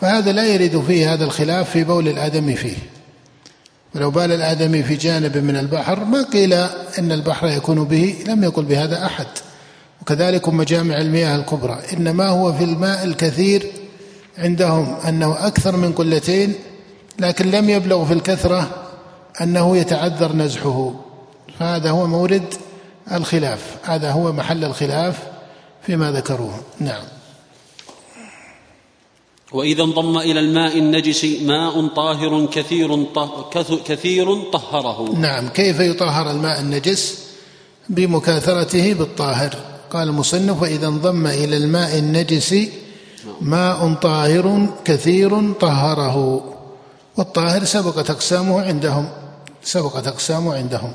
فهذا 0.00 0.32
لا 0.32 0.46
يرد 0.46 0.84
فيه 0.86 1.12
هذا 1.12 1.24
الخلاف 1.24 1.70
في 1.70 1.84
بول 1.84 2.08
الآدمي 2.08 2.56
فيه. 2.56 2.76
ولو 3.94 4.10
بال 4.10 4.32
الآدمي 4.32 4.82
في 4.82 4.94
جانب 4.94 5.36
من 5.36 5.56
البحر 5.56 6.04
ما 6.04 6.22
قيل 6.22 6.52
إن 6.98 7.12
البحر 7.12 7.46
يكون 7.46 7.84
به 7.84 8.16
لم 8.26 8.44
يقل 8.44 8.64
بهذا 8.64 9.06
أحد. 9.06 9.26
وكذلك 10.02 10.48
مجامع 10.48 11.00
المياه 11.00 11.36
الكبرى. 11.36 11.78
إنما 11.92 12.28
هو 12.28 12.52
في 12.52 12.64
الماء 12.64 13.04
الكثير 13.04 13.66
عندهم 14.38 14.94
أنه 15.08 15.46
أكثر 15.46 15.76
من 15.76 15.92
قلتين 15.92 16.54
لكن 17.18 17.50
لم 17.50 17.70
يبلغ 17.70 18.04
في 18.04 18.12
الكثرة 18.12 18.70
أنه 19.40 19.76
يتعذر 19.76 20.32
نزحه. 20.32 20.94
فهذا 21.58 21.90
هو 21.90 22.06
مورد 22.06 22.54
الخلاف. 23.12 23.76
هذا 23.82 24.10
هو 24.10 24.32
محل 24.32 24.64
الخلاف 24.64 25.18
فيما 25.82 26.12
ذكروه. 26.12 26.60
نعم. 26.80 27.02
وإذا 29.52 29.82
انضم 29.82 30.18
إلى 30.18 30.40
الماء 30.40 30.78
النجس 30.78 31.24
ماء 31.42 31.86
طاهر 31.86 32.46
كثير 32.46 33.06
كثير 33.84 34.42
طهره. 34.42 35.14
نعم. 35.14 35.48
كيف 35.48 35.80
يطهر 35.80 36.30
الماء 36.30 36.60
النجس؟ 36.60 37.18
بمكاثرته 37.88 38.94
بالطاهر. 38.94 39.56
قال 39.90 40.08
المصنف 40.08 40.62
وإذا 40.62 40.86
انضم 40.86 41.26
إلى 41.26 41.56
الماء 41.56 41.98
النجس 41.98 42.54
ماء 43.40 43.94
طاهر 43.94 44.66
كثير 44.84 45.52
طهره. 45.52 46.44
والطاهر 47.16 47.64
سبقت 47.64 48.10
أقسامه 48.10 48.62
عندهم 48.62 49.08
سبقت 49.62 50.06
أقسامه 50.06 50.54
عندهم. 50.54 50.92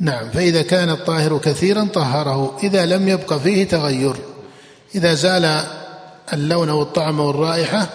نعم 0.00 0.30
فإذا 0.30 0.62
كان 0.62 0.90
الطاهر 0.90 1.38
كثيرا 1.38 1.88
طهره 1.94 2.58
إذا 2.62 2.86
لم 2.86 3.08
يبق 3.08 3.34
فيه 3.34 3.68
تغير. 3.68 4.16
إذا 4.94 5.14
زال 5.14 5.64
اللون 6.32 6.70
والطعم 6.70 7.20
والرائحة 7.20 7.88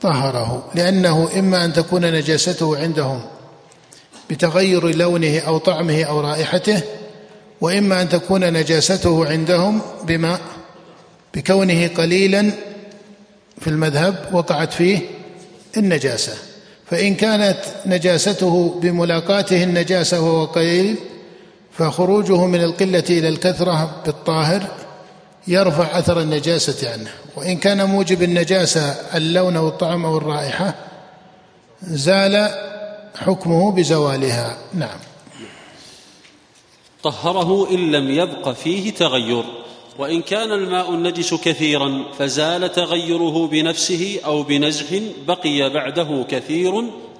طهره 0.00 0.64
لأنه 0.74 1.28
إما 1.38 1.64
أن 1.64 1.72
تكون 1.72 2.12
نجاسته 2.12 2.78
عندهم 2.78 3.20
بتغير 4.30 4.96
لونه 4.96 5.38
أو 5.38 5.58
طعمه 5.58 6.02
أو 6.02 6.20
رائحته 6.20 6.82
وإما 7.60 8.02
أن 8.02 8.08
تكون 8.08 8.52
نجاسته 8.52 9.26
عندهم 9.26 9.80
بما 10.04 10.38
بكونه 11.34 11.88
قليلا 11.88 12.50
في 13.60 13.70
المذهب 13.70 14.28
وقعت 14.32 14.72
فيه 14.72 14.98
النجاسة. 15.76 16.32
فإن 16.90 17.14
كانت 17.14 17.58
نجاسته 17.86 18.80
بملاقاته 18.82 19.64
النجاسة 19.64 20.20
وهو 20.20 20.44
قليل 20.44 20.96
فخروجه 21.72 22.46
من 22.46 22.62
القلة 22.62 23.04
إلى 23.10 23.28
الكثرة 23.28 24.02
بالطاهر 24.06 24.62
يرفع 25.46 25.98
أثر 25.98 26.20
النجاسة 26.20 26.92
عنه. 26.92 27.10
وإن 27.36 27.56
كان 27.56 27.84
موجب 27.84 28.22
النجاسة 28.22 28.94
اللون 29.14 29.56
والطعم 29.56 30.04
أو 30.04 30.18
الرائحة 30.18 30.74
زال 31.82 32.50
حكمه 33.16 33.72
بزوالها. 33.72 34.56
نعم. 34.74 34.98
طهره 37.02 37.70
إن 37.70 37.92
لم 37.92 38.10
يبق 38.10 38.52
فيه 38.52 38.90
تغير 38.90 39.44
وإن 39.98 40.22
كان 40.22 40.52
الماء 40.52 40.94
النجس 40.94 41.34
كثيرا 41.34 42.04
فزال 42.18 42.72
تغيره 42.72 43.46
بنفسه 43.46 44.20
أو 44.24 44.42
بنزح 44.42 44.86
بقي 45.26 45.70
بعده 45.70 46.24
كثير 46.28 46.72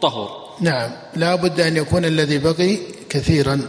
طهر. 0.02 0.48
نعم 0.60 0.90
لا 1.16 1.34
بد 1.34 1.60
أن 1.60 1.76
يكون 1.76 2.04
الذي 2.04 2.38
بقي 2.38 2.78
كثيرا. 3.10 3.60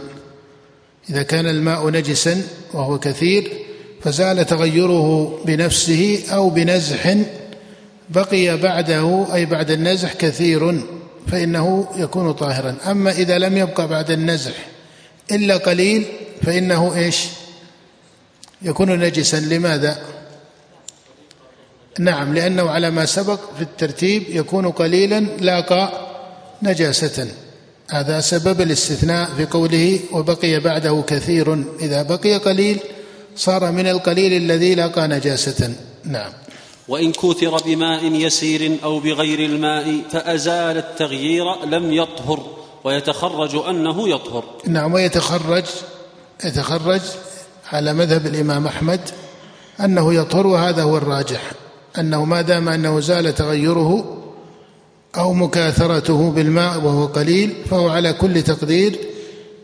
إذا 1.10 1.22
كان 1.22 1.46
الماء 1.46 1.90
نجسا 1.90 2.42
وهو 2.74 2.98
كثير 2.98 3.52
فزال 4.00 4.46
تغيره 4.46 5.38
بنفسه 5.44 6.22
أو 6.32 6.50
بنزح 6.50 7.16
بقي 8.08 8.56
بعده 8.56 9.34
أي 9.34 9.46
بعد 9.46 9.70
النزح 9.70 10.14
كثير 10.14 10.82
فإنه 11.26 11.88
يكون 11.96 12.32
طاهرا. 12.32 12.76
أما 12.90 13.10
إذا 13.10 13.38
لم 13.38 13.56
يبقى 13.56 13.88
بعد 13.88 14.10
النزع 14.10 14.52
إلا 15.32 15.56
قليل 15.56 16.06
فإنه 16.42 16.94
إيش؟ 16.96 17.24
يكون 18.62 18.98
نجسا. 18.98 19.36
لماذا؟ 19.36 20.02
نعم 21.98 22.34
لأنه 22.34 22.70
على 22.70 22.90
ما 22.90 23.06
سبق 23.06 23.40
في 23.56 23.62
الترتيب 23.62 24.22
يكون 24.28 24.70
قليلا 24.70 25.20
لاقى 25.20 25.92
نجاسة. 26.62 27.28
هذا 27.90 28.20
سبب 28.20 28.60
الاستثناء 28.60 29.30
في 29.36 29.44
قوله 29.46 30.00
وبقي 30.12 30.60
بعده 30.60 31.04
كثير. 31.06 31.64
إذا 31.80 32.02
بقي 32.02 32.36
قليل 32.36 32.78
صار 33.36 33.72
من 33.72 33.86
القليل 33.86 34.32
الذي 34.32 34.74
لاقى 34.74 35.08
نجاسة. 35.08 35.74
نعم. 36.04 36.32
وإن 36.88 37.12
كثر 37.12 37.56
بماء 37.66 38.04
يسير 38.04 38.76
أو 38.84 39.00
بغير 39.00 39.38
الماء 39.38 40.00
فأزال 40.12 40.76
التغيير 40.76 41.64
لم 41.64 41.92
يطهر. 41.92 42.59
ويتخرج 42.84 43.56
أنه 43.68 44.08
يطهر. 44.08 44.44
نعم 44.66 44.92
ويتخرج 44.92 45.64
يتخرج 46.44 47.00
على 47.72 47.92
مذهب 47.92 48.26
الإمام 48.26 48.66
أحمد 48.66 49.00
أنه 49.80 50.14
يطهر 50.14 50.46
وهذا 50.46 50.82
هو 50.82 50.96
الراجح. 50.96 51.52
أنه 51.98 52.24
ما 52.24 52.40
دام 52.40 52.68
أنه 52.68 53.00
زال 53.00 53.34
تغيره 53.34 54.16
أو 55.16 55.32
مكاثرته 55.32 56.30
بالماء 56.30 56.80
وهو 56.80 57.06
قليل 57.06 57.54
فهو 57.70 57.88
على 57.88 58.12
كل 58.12 58.42
تقدير 58.42 58.98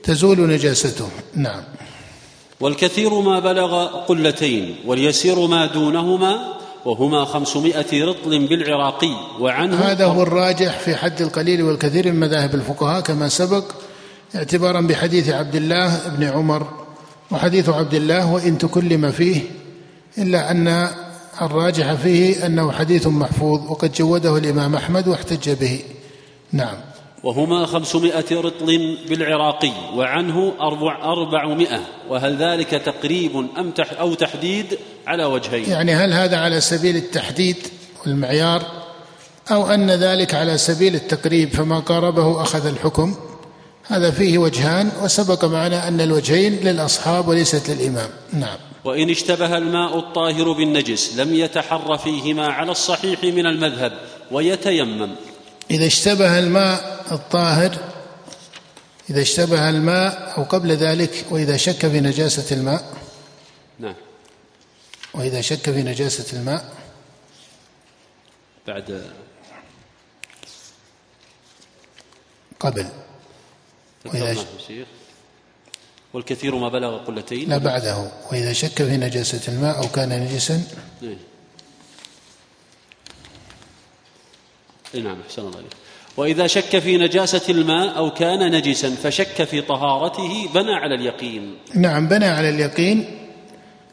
تزول 0.03 0.49
نجاسته. 0.49 1.09
نعم. 1.35 1.63
والكثير 2.61 3.21
ما 3.21 3.41
بلغ 3.41 3.87
قلتين 3.87 4.77
واليسير 4.87 5.47
ما 5.47 5.67
دونهما 5.67 6.56
وهما 6.87 7.25
خمسمائة 7.25 8.05
رطل 8.05 8.47
بالعراقي 8.47 9.15
وعنه 9.41 9.77
هذا 9.77 10.07
هو 10.07 10.23
الراجح 10.23 10.79
في 10.79 10.97
حد 10.97 11.21
القليل 11.21 11.63
والكثير 11.63 12.13
من 12.13 12.21
مذاهب 12.21 12.55
الفقهاء 12.55 13.01
كما 13.01 13.29
سبق 13.29 13.65
اعتبارا 14.37 14.81
بحديث 14.81 15.29
عبد 15.29 15.55
الله 15.57 16.09
بن 16.09 16.25
عمر. 16.25 16.67
وحديث 17.31 17.69
عبد 17.69 17.95
الله 17.95 18.33
وإن 18.33 18.59
تكلم 18.59 19.11
فيه 19.11 19.41
إلا 20.19 20.51
أن 20.51 20.89
الراجح 21.43 21.93
فيه 21.93 22.47
أنه 22.47 22.73
حديث 22.73 23.07
محفوظ 23.07 23.71
وقد 23.71 23.93
جوده 23.93 24.37
الإمام 24.37 24.75
أحمد 24.75 25.09
واحتج 25.09 25.51
به. 25.51 25.81
نعم. 26.53 26.77
وهما 27.23 27.67
خمسمائة 27.67 28.41
رطل 28.41 28.99
بالعراقي 29.09 29.73
وعنه 29.95 30.53
أربع 30.61 31.05
أربعمائة 31.05 31.81
وهل 32.09 32.37
ذلك 32.37 32.71
تقريب 32.71 33.47
أم 33.59 33.71
تح 33.71 34.01
أو 34.01 34.15
تحديد؟ 34.15 34.79
على 35.07 35.25
وجهين. 35.25 35.71
يعني 35.71 35.95
هل 35.95 36.13
هذا 36.13 36.37
على 36.37 36.61
سبيل 36.61 36.97
التحديد 36.97 37.57
والمعيار 38.03 38.63
أو 39.51 39.67
أن 39.67 39.91
ذلك 39.91 40.35
على 40.35 40.59
سبيل 40.59 40.95
التقريب 40.95 41.49
فما 41.49 41.79
قاربه 41.79 42.43
أخذ 42.43 42.67
الحكم؟ 42.67 43.15
هذا 43.87 44.11
فيه 44.11 44.39
وجهان 44.39 44.91
وسبق 45.03 45.45
معنا 45.45 45.89
أن 45.89 46.01
الوجهين 46.01 46.53
للأصحاب 46.53 47.29
وليست 47.29 47.71
للإمام. 47.71 48.09
نعم. 48.33 48.57
وإن 48.85 49.11
اشتبه 49.11 49.59
الماء 49.59 49.99
الطاهر 49.99 50.53
بالنجس 50.53 51.17
لم 51.17 51.35
يتحر 51.35 51.99
فيهما 51.99 52.47
على 52.47 52.71
الصحيح 52.71 53.25
من 53.25 53.47
المذهب 53.47 53.93
ويتيمم. 54.31 55.11
إذا 55.71 55.87
اشتبه 55.87 56.39
الماء 56.39 57.05
الطاهر 57.13 57.79
إذا 59.11 59.23
اشتبه 59.23 59.71
الماء 59.71 60.35
أو 60.39 60.43
قبل 60.43 60.73
ذلك 60.73 61.27
وإذا 61.31 61.57
شك 61.57 61.87
في 61.87 62.01
نجاسة 62.01 62.57
الماء 62.57 62.95
نعم. 63.79 63.95
وإذا 65.15 65.41
شك 65.41 65.71
في 65.71 65.83
نجاسة 65.83 66.39
الماء 66.39 66.75
بعد 68.67 69.11
قبل. 72.61 72.87
وإذا 74.05 74.37
والكثير 76.13 76.55
ما 76.55 76.69
بلغ 76.69 77.05
قلتين. 77.05 77.49
لا 77.49 77.59
بعده. 77.59 78.11
وإذا 78.33 78.53
شك 78.53 78.83
في 78.83 78.97
نجاسة 78.97 79.53
الماء 79.53 79.79
أو 79.79 79.89
كان 79.89 80.09
نجسا 80.09 80.63
إيه. 81.03 81.17
نعم 84.95 85.17
أحسن 85.29 85.43
الله 85.43 85.57
عليك 85.57 85.73
وإذا 86.17 86.47
شك 86.47 86.79
في 86.79 86.97
نجاسة 86.97 87.41
الماء 87.49 87.97
أو 87.97 88.11
كان 88.11 88.53
نجسا 88.53 88.91
فشك 88.91 89.45
في 89.45 89.61
طهارته 89.61 90.49
بنى 90.55 90.73
على 90.73 90.95
اليقين. 90.95 91.55
نعم 91.75 92.09
بنى 92.09 92.25
على 92.25 92.49
اليقين 92.49 93.05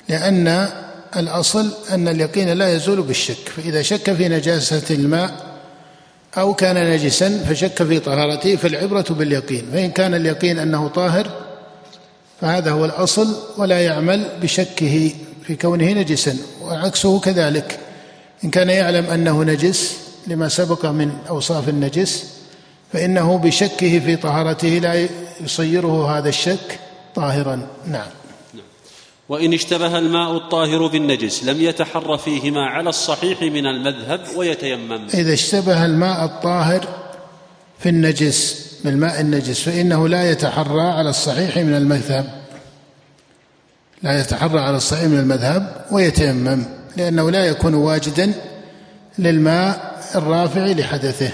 لأن 0.09 0.69
الأصل 1.15 1.73
أن 1.91 2.07
اليقين 2.07 2.49
لا 2.49 2.73
يزول 2.75 3.01
بالشك. 3.01 3.49
فإذا 3.55 3.81
شك 3.81 4.13
في 4.13 4.29
نجاسة 4.29 4.95
الماء 4.95 5.59
أو 6.37 6.53
كان 6.53 6.91
نجسا 6.91 7.45
فشك 7.49 7.83
في 7.83 7.99
طهارته 7.99 8.55
فالعبرة 8.55 9.05
باليقين. 9.09 9.65
فإن 9.73 9.91
كان 9.91 10.13
اليقين 10.13 10.59
أنه 10.59 10.87
طاهر 10.87 11.27
فهذا 12.41 12.71
هو 12.71 12.85
الأصل 12.85 13.35
ولا 13.57 13.81
يعمل 13.81 14.25
بشكه 14.41 15.11
في 15.47 15.55
كونه 15.55 15.91
نجسا. 15.91 16.37
وعكسه 16.61 17.19
كذلك 17.19 17.79
إن 18.43 18.49
كان 18.49 18.69
يعلم 18.69 19.05
أنه 19.05 19.43
نجس 19.43 19.97
لما 20.28 20.49
سبق 20.49 20.86
من 20.86 21.11
أوصاف 21.30 21.69
النجس 21.69 22.34
فإنه 22.93 23.38
بشكه 23.38 23.99
في 23.99 24.15
طهارته 24.15 24.67
لا 24.67 25.07
يصيره 25.41 26.17
هذا 26.17 26.30
الشك 26.30 26.80
طاهرا. 27.15 27.67
نعم. 27.88 28.07
وإن 29.30 29.53
اشتبه 29.53 29.97
الماء 29.97 30.38
الطاهر 30.38 30.88
بالنجس 30.88 31.43
لم 31.43 31.61
يتحر 31.61 32.17
فيهما 32.17 32.65
على 32.65 32.89
الصحيح 32.89 33.41
من 33.41 33.65
المذهب 33.65 34.21
ويتيمم. 34.36 35.07
إذا 35.13 35.34
اشتبه 35.34 35.86
الماء 35.86 36.26
الطاهر 36.26 36.88
في 37.80 37.89
النجس 37.89 38.67
بالماء 38.84 39.21
النجس 39.21 39.61
فإنه 39.61 40.07
لا 40.07 40.32
يتحرى 40.32 40.82
على 40.82 41.09
الصحيح 41.09 41.57
من 41.57 41.76
المذهب. 41.76 42.43
لا 44.03 44.19
يتحرى 44.19 44.59
على 44.59 44.78
الصحيح 44.78 45.03
من 45.03 45.19
المذهب 45.19 45.86
ويتيمم 45.91 46.65
لأنه 46.97 47.32
لا 47.32 47.45
يكون 47.45 47.74
واجدا 47.74 48.34
للماء 49.19 49.92
الرافع 50.15 50.65
لحدثه 50.65 51.31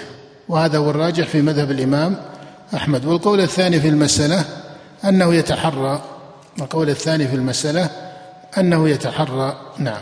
وهذا 0.49 0.77
هو 0.77 0.89
الراجح 0.89 1.27
في 1.27 1.41
مذهب 1.41 1.71
الإمام 1.71 2.15
أحمد. 2.73 3.05
والقول 3.05 3.41
الثاني 3.41 3.79
في 3.79 3.87
المسألة 3.87 4.45
أنه 5.05 5.35
يتحرى. 5.35 6.01
القول 6.59 6.89
الثاني 6.89 7.27
في 7.27 7.35
المسألة 7.35 7.89
أنه 8.57 8.89
يتحرى. 8.89 9.57
نعم. 9.77 10.01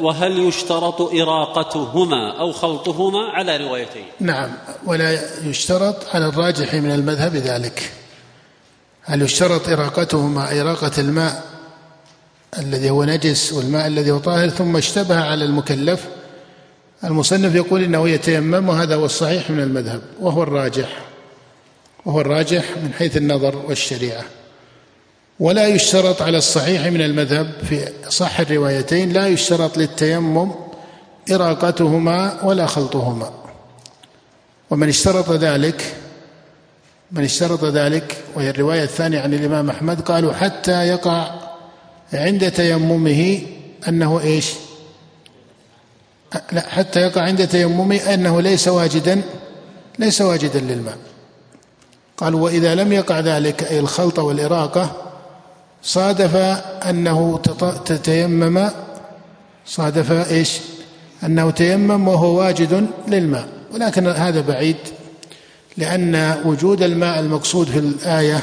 وهل 0.00 0.38
يشترط 0.38 1.00
إراقتهما 1.00 2.38
أو 2.38 2.52
خلطهما 2.52 3.28
على 3.34 3.56
روايتين؟ 3.56 4.04
نعم. 4.20 4.50
ولا 4.86 5.18
يشترط 5.44 5.96
على 6.14 6.26
الراجح 6.26 6.74
من 6.74 6.90
المذهب 6.90 7.36
ذلك. 7.36 7.92
هل 9.02 9.22
يشترط 9.22 9.68
إراقتهما 9.68 10.60
إراقة 10.60 10.92
الماء 10.98 11.44
الذي 12.58 12.90
هو 12.90 13.04
نجس 13.04 13.52
والماء 13.52 13.86
الذي 13.86 14.10
هو 14.10 14.18
طاهر 14.18 14.48
ثم 14.48 14.76
اشتبه 14.76 15.20
على 15.20 15.44
المكلف 15.44 16.08
المصنف 17.04 17.54
يقول 17.54 17.82
إنه 17.82 18.08
يتيمم 18.08 18.68
وهذا 18.68 18.94
هو 18.94 19.04
الصحيح 19.04 19.50
من 19.50 19.60
المذهب 19.60 20.00
وهو 20.20 20.42
الراجح 20.42 20.88
وهو 22.04 22.20
الراجح 22.20 22.64
من 22.82 22.92
حيث 22.98 23.16
النظر 23.16 23.56
والشريعة. 23.56 24.24
ولا 25.40 25.66
يشترط 25.66 26.22
على 26.22 26.38
الصحيح 26.38 26.86
من 26.86 27.00
المذهب 27.00 27.50
في 27.68 27.88
صح 28.08 28.40
الروايتين 28.40 29.12
لا 29.12 29.28
يشترط 29.28 29.78
للتيمم 29.78 30.50
إراقتهما 31.32 32.44
ولا 32.44 32.66
خلطهما. 32.66 33.30
ومن 34.70 34.88
اشترط 34.88 35.30
ذلك 35.30 35.94
من 37.12 37.24
اشترط 37.24 37.64
ذلك 37.64 38.16
وهي 38.34 38.50
الرواية 38.50 38.82
الثانية 38.82 39.20
عن 39.20 39.34
الإمام 39.34 39.70
أحمد 39.70 40.00
قالوا 40.00 40.32
حتى 40.32 40.88
يقع 40.88 41.30
عند 42.12 42.50
تيممه 42.50 43.42
أنه 43.88 44.20
إيش؟ 44.20 44.52
لا 46.52 46.68
حتى 46.68 47.00
يقع 47.00 47.22
عند 47.22 47.48
تيممه 47.48 47.96
أنه 47.96 48.40
ليس 48.40 48.68
واجدا 48.68 49.22
ليس 49.98 50.20
واجدا 50.20 50.60
للماء. 50.60 50.96
قالوا 52.16 52.40
وإذا 52.40 52.74
لم 52.74 52.92
يقع 52.92 53.20
ذلك 53.20 53.64
أي 53.64 53.78
الخلط 53.78 54.18
والإراقة 54.18 54.90
صادف 55.82 56.36
أنه 56.88 57.40
تتيمم 57.84 58.70
صادف 59.66 60.30
إيش؟ 60.30 60.58
أنه 61.24 61.50
تيمم 61.50 62.08
وهو 62.08 62.38
واجد 62.38 62.86
للماء. 63.08 63.48
ولكن 63.74 64.06
هذا 64.06 64.40
بعيد 64.40 64.76
لأن 65.76 66.36
وجود 66.44 66.82
الماء 66.82 67.20
المقصود 67.20 67.66
في 67.68 67.78
الآية 67.78 68.42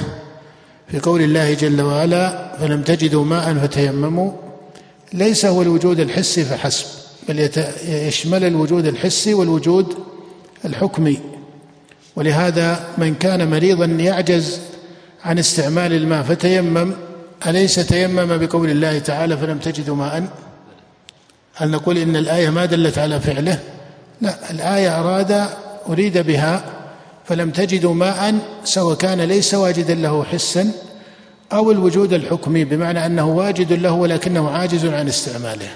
في 0.91 0.99
قول 0.99 1.21
الله 1.21 1.53
جل 1.53 1.81
وعلا 1.81 2.51
فلم 2.59 2.81
تجدوا 2.81 3.25
ماء 3.25 3.53
فتيمموا 3.53 4.31
ليس 5.13 5.45
هو 5.45 5.61
الوجود 5.61 5.99
الحسي 5.99 6.45
فحسب. 6.45 7.04
بل 7.29 7.49
يشمل 7.87 8.43
الوجود 8.43 8.85
الحسي 8.87 9.33
والوجود 9.33 9.95
الحكمي. 10.65 11.19
ولهذا 12.15 12.87
من 12.97 13.15
كان 13.15 13.49
مريضا 13.49 13.85
يعجز 13.85 14.59
عن 15.25 15.39
استعمال 15.39 15.93
الماء 15.93 16.23
فتيمم 16.23 16.93
أليس 17.47 17.75
تيمم 17.75 18.37
بقول 18.37 18.69
الله 18.69 18.99
تعالى 18.99 19.37
فلم 19.37 19.57
تجدوا 19.57 19.95
ماء؟ 19.95 20.27
هل 21.55 21.71
نقول 21.71 21.97
إن 21.97 22.15
الآية 22.15 22.49
ما 22.49 22.65
دلت 22.65 22.97
على 22.97 23.19
فعله؟ 23.19 23.59
لا 24.21 24.51
الآية 24.51 24.99
أراد 24.99 25.47
أريد 25.89 26.17
بها 26.17 26.65
فلم 27.25 27.51
تجدوا 27.51 27.93
ماء 27.93 28.35
سواء 28.63 28.95
كان 28.95 29.21
ليس 29.21 29.53
واجدا 29.53 29.95
له 29.95 30.23
حسا 30.23 30.71
أو 31.53 31.71
الوجود 31.71 32.13
الحكمي 32.13 32.65
بمعنى 32.65 33.05
أنه 33.05 33.27
واجد 33.27 33.73
له 33.73 33.91
ولكنه 33.91 34.49
عاجز 34.49 34.85
عن 34.85 35.07
استعماله. 35.07 35.69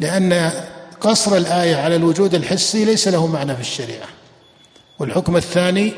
لأن 0.00 0.52
قصر 1.00 1.36
الآية 1.36 1.76
على 1.76 1.96
الوجود 1.96 2.34
الحسي 2.34 2.84
ليس 2.84 3.08
له 3.08 3.26
معنى 3.26 3.54
في 3.54 3.60
الشريعة 3.60 4.08
والحكم 4.98 5.36
الثاني 5.36 5.92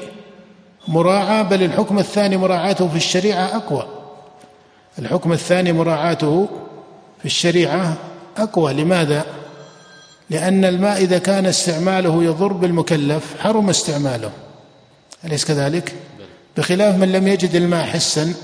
مراعاة 0.89 1.43
بل 1.43 1.63
الحكم 1.63 1.99
الثاني 1.99 2.37
مراعاته 2.37 2.89
في 2.89 2.97
الشريعة 2.97 3.57
أقوى 3.57 3.87
الحكم 4.99 5.33
الثاني 5.33 5.73
مراعاته 5.73 6.49
في 7.19 7.25
الشريعة 7.25 7.97
أقوى 8.37 8.73
لماذا؟ 8.73 9.25
لأن 10.31 10.65
الماء 10.65 11.03
إذا 11.03 11.19
كان 11.19 11.47
استعماله 11.47 12.25
يضر 12.25 12.53
بالمكلف 12.53 13.25
حرم 13.41 13.71
استعماله 13.71 14.31
أليس 15.25 15.45
كذلك؟ 15.45 15.95
بخلاف 16.57 16.97
من 16.97 17.13
لم 17.13 17.29
يجد 17.29 17.55
الماء 17.55 17.85
حسا 17.87 18.35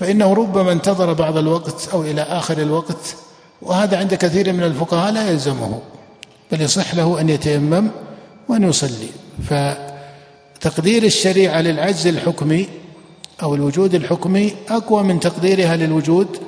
فإنه 0.00 0.34
ربما 0.34 0.72
انتظر 0.72 1.12
بعض 1.12 1.36
الوقت 1.36 1.88
أو 1.92 2.02
إلى 2.02 2.22
آخر 2.22 2.58
الوقت 2.58 3.16
وهذا 3.62 3.98
عند 3.98 4.14
كثير 4.14 4.52
من 4.52 4.62
الفقهاء 4.62 5.12
لا 5.12 5.30
يلزمه 5.30 5.80
بل 6.52 6.60
يصح 6.60 6.94
له 6.94 7.20
أن 7.20 7.28
يتيمم 7.28 7.88
وأن 8.48 8.68
يصلي. 8.68 9.08
فتقدير 9.48 11.02
الشريعة 11.02 11.60
للعجز 11.60 12.06
الحكمي 12.06 12.68
أو 13.42 13.54
الوجود 13.54 13.94
الحكمي 13.94 14.54
أقوى 14.68 15.02
من 15.02 15.20
تقديرها 15.20 15.76
للوجود 15.76 16.38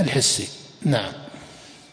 الحسي. 0.00 0.48
نعم. 0.82 1.12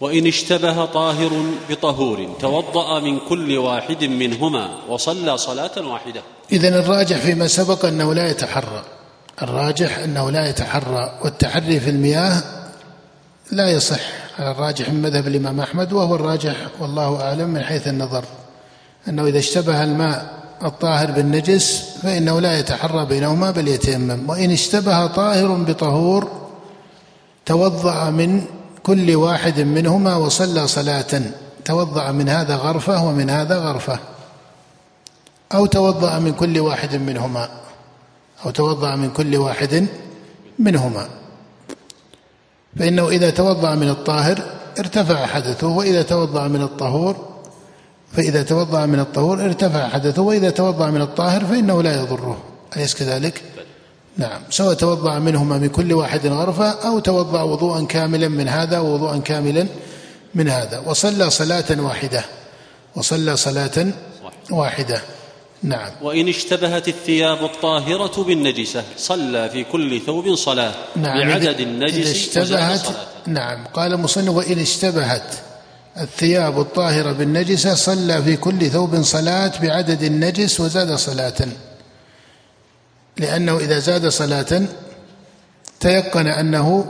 وإن 0.01 0.27
اشتبه 0.27 0.85
طاهر 0.85 1.31
بطهور 1.69 2.29
توضأ 2.39 2.99
من 2.99 3.19
كل 3.19 3.57
واحد 3.57 4.03
منهما 4.03 4.69
وصلى 4.89 5.37
صلاة 5.37 5.87
واحدة. 5.87 6.21
إذن 6.51 6.73
الراجح 6.73 7.17
فيما 7.17 7.47
سبق 7.47 7.85
أنه 7.85 8.13
لا 8.13 8.29
يتحرى. 8.29 8.83
الراجح 9.41 9.97
أنه 9.97 10.31
لا 10.31 10.49
يتحرى 10.49 11.19
والتحري 11.23 11.79
في 11.79 11.89
المياه 11.89 12.43
لا 13.51 13.71
يصح. 13.71 14.28
على 14.39 14.51
الراجح 14.51 14.89
من 14.89 15.01
مذهب 15.01 15.27
الإمام 15.27 15.59
أحمد 15.59 15.93
وهو 15.93 16.15
الراجح 16.15 16.55
والله 16.79 17.21
أعلم 17.21 17.49
من 17.49 17.63
حيث 17.63 17.87
النظر. 17.87 18.23
أنه 19.07 19.25
إذا 19.25 19.39
اشتبه 19.39 19.83
الماء 19.83 20.39
الطاهر 20.63 21.11
بالنجس 21.11 21.97
فإنه 22.03 22.39
لا 22.39 22.59
يتحرى 22.59 23.05
بينهما 23.05 23.51
بل 23.51 23.67
يتيمم. 23.67 24.29
وإن 24.29 24.51
اشتبه 24.51 25.07
طاهر 25.07 25.47
بطهور 25.47 26.27
توضأ 27.45 28.09
من 28.09 28.41
كل 28.83 29.15
واحد 29.15 29.59
منهما 29.59 30.15
وصلى 30.15 30.67
صلاة. 30.67 31.21
توضأ 31.65 32.11
من 32.11 32.29
هذا 32.29 32.55
غرفة 32.55 33.05
ومن 33.05 33.29
هذا 33.29 33.57
غرفة. 33.57 33.99
أو 35.53 35.65
توضأ 35.65 36.19
من 36.19 36.33
كل 36.33 36.59
واحد 36.59 36.95
منهما. 36.95 37.49
أو 38.45 38.49
توضأ 38.49 38.95
من 38.95 39.09
كل 39.09 39.35
واحد 39.35 39.87
منهما. 40.59 41.18
فإنه 42.79 43.09
إذا 43.09 43.29
توضأ 43.29 43.75
من 43.75 43.89
الطاهر 43.89 44.39
ارتفع 44.79 45.25
حدثه 45.25 45.67
وإذا 45.67 46.01
توضأ 46.01 46.47
من 46.47 46.61
الطهور 46.61 47.15
فإذا 48.13 48.43
توضأ 48.43 48.85
من 48.85 48.99
الطهور 48.99 49.45
ارتفع 49.45 49.87
حدثه 49.87 50.21
وإذا 50.21 50.49
توضأ 50.49 50.89
من 50.89 51.01
الطاهر 51.01 51.45
فإنه 51.45 51.83
لا 51.83 52.01
يضره. 52.01 52.37
أليس 52.77 52.95
كذلك؟ 52.95 53.41
نعم. 54.17 54.41
سواء 54.49 54.73
توضأ 54.73 55.19
منهما 55.19 55.57
من 55.57 55.67
كل 55.67 55.93
واحد 55.93 56.27
غرفة 56.27 56.69
أو 56.69 56.99
توضأ 56.99 57.41
وضوءا 57.41 57.85
كاملا 57.85 58.27
من 58.27 58.47
هذا 58.47 58.79
ووضوءا 58.79 59.17
كاملا 59.17 59.67
من 60.35 60.49
هذا. 60.49 60.79
وصلى 60.85 61.29
صلاة 61.29 61.81
واحدة. 61.81 62.23
وصلى 62.95 63.37
صلاة 63.37 63.87
واحدة. 64.51 65.01
نعم. 65.63 65.91
وإن 66.01 66.29
اشتبهت 66.29 66.87
الثياب 66.87 67.43
الطاهرة 67.45 68.23
بالنجسة 68.23 68.83
صلى 68.97 69.49
في 69.49 69.63
كل 69.63 70.01
ثوب 70.01 70.35
صلاة 70.35 70.73
نعم 70.95 71.27
بعدد 71.27 71.59
النجس 71.59 71.95
إذا 71.95 72.11
اشتبهت 72.11 72.87
نعم 73.27 73.65
قال 73.73 73.97
مصنف 73.97 74.29
وإن 74.29 74.59
اشتبهت 74.59 75.35
الثياب 75.97 76.59
الطاهرة 76.59 77.11
بالنجسة 77.11 77.75
صلى 77.75 78.23
في 78.23 78.37
كل 78.37 78.69
ثوب 78.69 79.01
صلاة 79.01 79.51
بعدد 79.61 80.03
النجس 80.03 80.59
وزاد 80.59 80.95
صلاة. 80.95 81.47
لأنه 83.17 83.57
إذا 83.57 83.79
زاد 83.79 84.07
صلاة 84.07 84.61
تيقن 85.79 86.27
أنه 86.27 86.85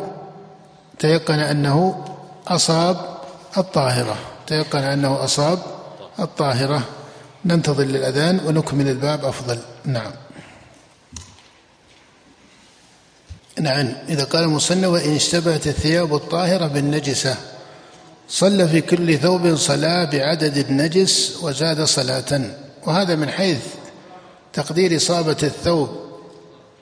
تيقن 0.99 1.39
أنه 1.39 2.05
أصاب 2.47 2.97
الطاهرة. 3.57 4.15
تيقن 4.47 4.83
أنه 4.83 5.23
أصاب 5.23 5.59
الطاهرة. 6.19 6.83
ننتظر 7.45 7.83
للأذان 7.83 8.39
ونكمل 8.45 8.87
الباب 8.87 9.25
أفضل. 9.25 9.59
نعم. 9.85 10.11
نعم. 13.59 13.93
إذا 14.09 14.23
قال 14.23 14.43
المصنف 14.43 14.87
وإن 14.87 15.15
اشتبهت 15.15 15.67
الثياب 15.67 16.15
الطاهرة 16.15 16.67
بالنجسة 16.67 17.35
صلى 18.29 18.67
في 18.67 18.81
كل 18.81 19.17
ثوب 19.17 19.55
صلاة 19.55 20.05
بعدد 20.05 20.57
النجس 20.57 21.37
وزاد 21.41 21.83
صلاة. 21.83 22.41
وهذا 22.85 23.15
من 23.15 23.29
حيث 23.29 23.61
تقدير 24.53 24.95
إصابة 24.95 25.37
الثوب 25.43 25.89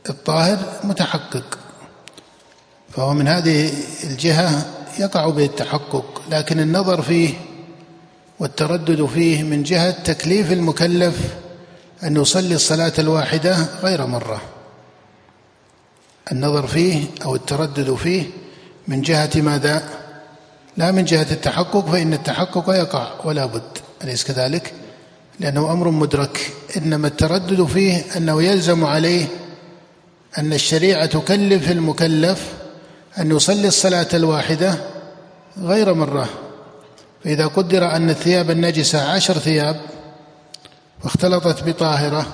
الطاهر 0.09 0.79
متحقق. 0.83 1.57
فهو 2.89 3.13
من 3.13 3.27
هذه 3.27 3.73
الجهة 4.03 4.65
يقع 4.99 5.29
به 5.29 5.45
التحقق 5.45 6.21
لكن 6.29 6.59
النظر 6.59 7.01
فيه 7.01 7.33
والتردد 8.39 9.05
فيه 9.05 9.43
من 9.43 9.63
جهة 9.63 9.91
تكليف 9.91 10.51
المكلف 10.51 11.35
أن 12.03 12.17
يصلي 12.17 12.55
الصلاة 12.55 12.93
الواحدة 12.99 13.55
غير 13.83 14.05
مرة 14.05 14.41
النظر 16.31 16.67
فيه 16.67 17.05
أو 17.25 17.35
التردد 17.35 17.95
فيه 17.95 18.23
من 18.87 19.01
جهة 19.01 19.29
ماذا؟ 19.35 19.83
لا 20.77 20.91
من 20.91 21.05
جهة 21.05 21.27
التحقق 21.31 21.85
فإن 21.85 22.13
التحقق 22.13 22.69
يقع 22.69 23.07
ولا 23.25 23.45
بد 23.45 23.77
أليس 24.03 24.23
كذلك؟ 24.23 24.73
لأنه 25.39 25.71
أمر 25.71 25.89
مدرك 25.89 26.53
إنما 26.77 27.07
التردد 27.07 27.63
فيه 27.63 28.03
أنه 28.17 28.43
يلزم 28.43 28.85
عليه 28.85 29.25
أن 30.37 30.53
الشريعة 30.53 31.05
تكلف 31.05 31.71
المكلف 31.71 32.53
أن 33.19 33.31
يصلي 33.31 33.67
الصلاة 33.67 34.07
الواحدة 34.13 34.77
غير 35.57 35.93
مرة 35.93 36.29
فإذا 37.23 37.47
قدر 37.47 37.91
أن 37.95 38.09
الثياب 38.09 38.51
النجسة 38.51 39.11
عشر 39.11 39.33
ثياب 39.33 39.81
واختلطت 41.03 41.63
بطاهرة 41.63 42.25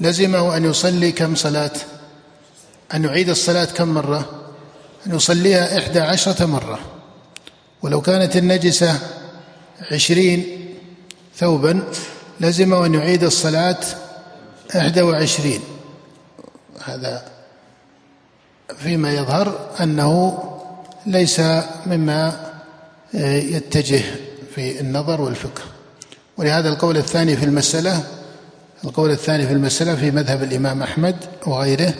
لزمه 0.00 0.56
أن 0.56 0.64
يصلي 0.64 1.12
كم 1.12 1.34
صلاة؟ 1.34 1.72
أن 2.94 3.04
يعيد 3.04 3.28
الصلاة 3.28 3.64
كم 3.64 3.88
مرة؟ 3.88 4.30
أن 5.06 5.14
يصليها 5.14 5.78
إحدى 5.78 6.00
عشرة 6.00 6.46
مرة. 6.46 6.78
ولو 7.82 8.00
كانت 8.00 8.36
النجسة 8.36 8.98
عشرين 9.92 10.66
ثوبا 11.36 11.82
لزمه 12.40 12.86
أن 12.86 12.94
يعيد 12.94 13.24
الصلاة 13.24 13.80
إحدى 14.76 15.02
وعشرين. 15.02 15.60
هذا 16.84 17.24
فيما 18.78 19.12
يظهر 19.12 19.70
أنه 19.80 20.38
ليس 21.06 21.40
مما 21.86 22.49
يتجه 23.14 24.02
في 24.54 24.80
النظر 24.80 25.20
والفقه 25.20 25.62
ولهذا 26.36 26.68
القول 26.68 26.96
الثاني 26.96 27.36
في 27.36 27.44
المسألة 27.44 28.04
القول 28.84 29.10
الثاني 29.10 29.46
في 29.46 29.52
المسألة 29.52 29.94
في 29.94 30.10
مذهب 30.10 30.42
الإمام 30.42 30.82
أحمد 30.82 31.16
وغيره 31.46 31.94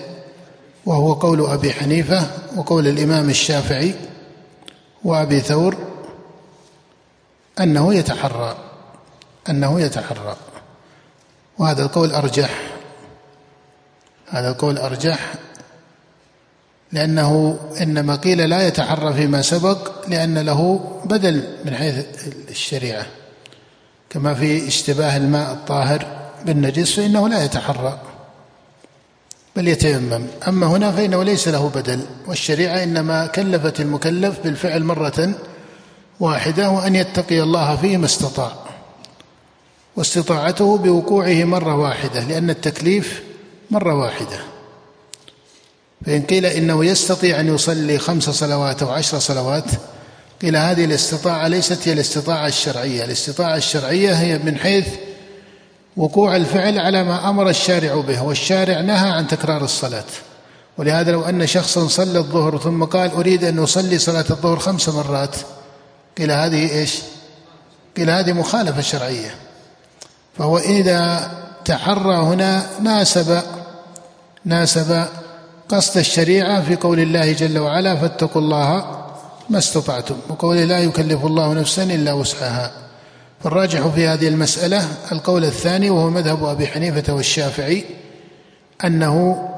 وهو 0.86 1.12
قول 1.12 1.46
أبي 1.46 1.72
حنيفة 1.72 2.26
وقول 2.56 2.88
الإمام 2.88 3.30
الشافعي 3.30 3.94
وأبي 5.04 5.40
ثور 5.40 5.76
أنه 7.60 7.94
يتحرى 7.94 8.56
أنه 9.48 9.80
يتحرى. 9.80 10.36
وهذا 11.58 11.82
القول 11.82 12.12
أرجح 12.12 12.60
هذا 14.28 14.50
القول 14.50 14.78
أرجح 14.78 15.34
لأنه 16.92 17.58
إنما 17.80 18.16
قيل 18.16 18.48
لا 18.48 18.66
يتحرى 18.66 19.14
فيما 19.14 19.42
سبق 19.42 20.08
لأن 20.08 20.38
له 20.38 20.80
بدل 21.04 21.44
من 21.64 21.74
حيث 21.74 22.04
الشريعة. 22.50 23.06
كما 24.10 24.34
في 24.34 24.68
اشتباه 24.68 25.16
الماء 25.16 25.52
الطاهر 25.52 26.06
بالنجس 26.46 26.92
فإنه 26.92 27.28
لا 27.28 27.44
يتحرى 27.44 28.00
بل 29.56 29.68
يتيمم. 29.68 30.26
أما 30.48 30.66
هنا 30.66 30.92
فإنه 30.92 31.22
ليس 31.22 31.48
له 31.48 31.68
بدل 31.68 32.00
والشريعة 32.26 32.82
إنما 32.82 33.26
كلفت 33.26 33.80
المكلف 33.80 34.40
بالفعل 34.44 34.84
مرة 34.84 35.34
واحدة 36.20 36.70
وأن 36.70 36.96
يتقي 36.96 37.42
الله 37.42 37.76
فيه 37.76 37.96
ما 37.96 38.06
استطاع 38.06 38.52
واستطاعته 39.96 40.78
بوقوعه 40.78 41.44
مرة 41.44 41.74
واحدة 41.74 42.24
لأن 42.24 42.50
التكليف 42.50 43.22
مرة 43.70 43.94
واحدة. 43.94 44.38
فإن 46.06 46.22
قيل 46.22 46.46
إنه 46.46 46.84
يستطيع 46.84 47.40
أن 47.40 47.54
يصلي 47.54 47.98
خمس 47.98 48.30
صلوات 48.30 48.82
أو 48.82 48.90
عشر 48.90 49.18
صلوات 49.18 49.64
قيل 50.42 50.56
هذه 50.56 50.84
الاستطاعة 50.84 51.48
ليست 51.48 51.88
هي 51.88 51.92
الاستطاعة 51.92 52.46
الشرعية. 52.46 53.04
الاستطاعة 53.04 53.56
الشرعية 53.56 54.12
هي 54.12 54.38
من 54.38 54.58
حيث 54.58 54.86
وقوع 55.96 56.36
الفعل 56.36 56.78
على 56.78 57.04
ما 57.04 57.28
أمر 57.28 57.48
الشارع 57.48 57.94
به 57.94 58.22
والشارع 58.22 58.80
نهى 58.80 59.10
عن 59.10 59.26
تكرار 59.26 59.64
الصلاة. 59.64 60.04
ولهذا 60.78 61.12
لو 61.12 61.22
أن 61.22 61.46
شخصا 61.46 61.88
صلى 61.88 62.18
الظهر 62.18 62.58
ثم 62.58 62.84
قال 62.84 63.10
أريد 63.10 63.44
أن 63.44 63.58
أصلي 63.58 63.98
صلاة 63.98 64.24
الظهر 64.30 64.58
خمس 64.58 64.88
مرات 64.88 65.36
قيل 66.18 66.30
هذه 66.30 66.78
إيش؟ 66.78 66.98
قيل 67.96 68.10
هذه 68.10 68.32
مخالفة 68.32 68.80
شرعية. 68.80 69.34
فهو 70.38 70.58
إذا 70.58 71.30
تحرى 71.64 72.16
هنا 72.16 72.66
ناسب 72.80 73.42
ناسب 74.44 75.04
قصد 75.70 75.98
الشريعة 75.98 76.62
في 76.62 76.76
قول 76.76 77.00
الله 77.00 77.32
جل 77.32 77.58
وعلا 77.58 77.96
فاتقوا 77.96 78.42
الله 78.42 78.84
ما 79.50 79.58
استطعتم 79.58 80.16
وقول 80.28 80.56
لا 80.56 80.78
يكلف 80.78 81.24
الله 81.24 81.54
نفسا 81.54 81.82
إلا 81.82 82.12
وسعها. 82.12 82.72
فالراجح 83.40 83.86
في 83.86 84.08
هذه 84.08 84.28
المسألة 84.28 84.88
القول 85.12 85.44
الثاني 85.44 85.90
وهو 85.90 86.10
مذهب 86.10 86.44
أبي 86.44 86.66
حنيفة 86.66 87.12
والشافعي 87.12 87.84
أنه 88.84 89.48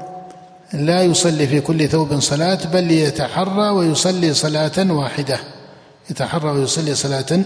لا 0.73 1.03
يصلي 1.03 1.47
في 1.47 1.61
كل 1.61 1.89
ثوب 1.89 2.19
صلاة 2.19 2.59
بل 2.73 2.91
يتحرى 2.91 3.69
ويصلي 3.69 4.33
صلاة 4.33 4.91
واحدة. 4.91 5.39
يتحرى 6.09 6.51
ويصلي 6.51 6.95
صلاة 6.95 7.39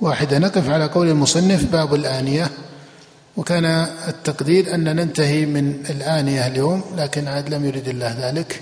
واحدة. 0.00 0.38
نقف 0.38 0.70
على 0.70 0.84
قول 0.86 1.08
المصنف 1.08 1.64
باب 1.64 1.94
الآنية. 1.94 2.50
وكان 3.38 3.64
التقدير 4.08 4.74
أن 4.74 4.96
ننتهي 4.96 5.46
من 5.46 5.86
الانيه 5.90 6.46
اليوم 6.46 6.84
لكن 6.96 7.28
عاد 7.28 7.54
لم 7.54 7.64
يرد 7.64 7.88
الله 7.88 8.16
ذلك. 8.20 8.60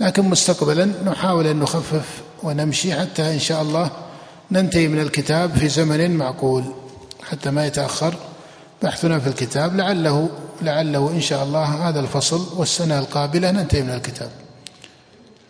لكن 0.00 0.22
مستقبلا 0.22 0.84
نحاول 1.04 1.46
أن 1.46 1.58
نخفف 1.58 2.22
ونمشي 2.42 2.94
حتى 3.00 3.34
إن 3.34 3.38
شاء 3.38 3.62
الله 3.62 3.90
ننتهي 4.50 4.88
من 4.88 5.00
الكتاب 5.00 5.56
في 5.56 5.68
زمن 5.68 6.16
معقول. 6.16 6.64
حتى 7.22 7.50
ما 7.50 7.66
يتأخر 7.66 8.14
بحثنا 8.82 9.18
في 9.18 9.26
الكتاب 9.26 9.76
لعله 9.76 10.28
لعله 10.62 11.10
إن 11.10 11.20
شاء 11.20 11.44
الله 11.44 11.88
هذا 11.88 12.00
الفصل 12.00 12.46
والسنة 12.56 12.98
القابلة 12.98 13.50
ننتهي 13.50 13.82
من 13.82 13.90
الكتاب. 13.90 14.30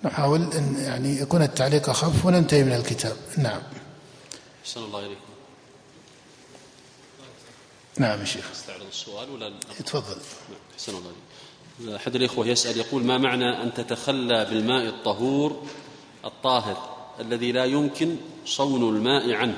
نحاول 0.04 0.40
إن 0.42 0.76
يعني 0.84 1.20
يكون 1.20 1.42
التعليق 1.42 1.90
اخف 1.90 2.26
وننتهي 2.26 2.64
من 2.64 2.72
الكتاب. 2.72 3.16
نعم. 3.38 3.60
أحسن 4.64 4.80
الله 4.80 4.98
إليكم. 5.06 5.29
نعم 7.98 8.20
يا 8.20 8.24
شيخ. 8.24 8.44
أستعرض 8.54 8.86
السؤال 8.90 9.30
ولا 9.30 9.52
تفضل. 9.86 10.16
أحسن 10.74 10.92
الله 10.92 11.96
أحد 11.96 12.14
الإخوة 12.16 12.46
يسأل 12.46 12.76
يقول 12.76 13.04
ما 13.04 13.18
معنى 13.18 13.62
أن 13.62 13.74
تتخلى 13.74 14.44
بالماء 14.44 14.86
الطهور 14.86 15.62
الطاهر 16.24 16.96
الذي 17.20 17.52
لا 17.52 17.64
يمكن 17.64 18.16
صون 18.46 18.96
الماء 18.96 19.32
عنه؟ 19.32 19.56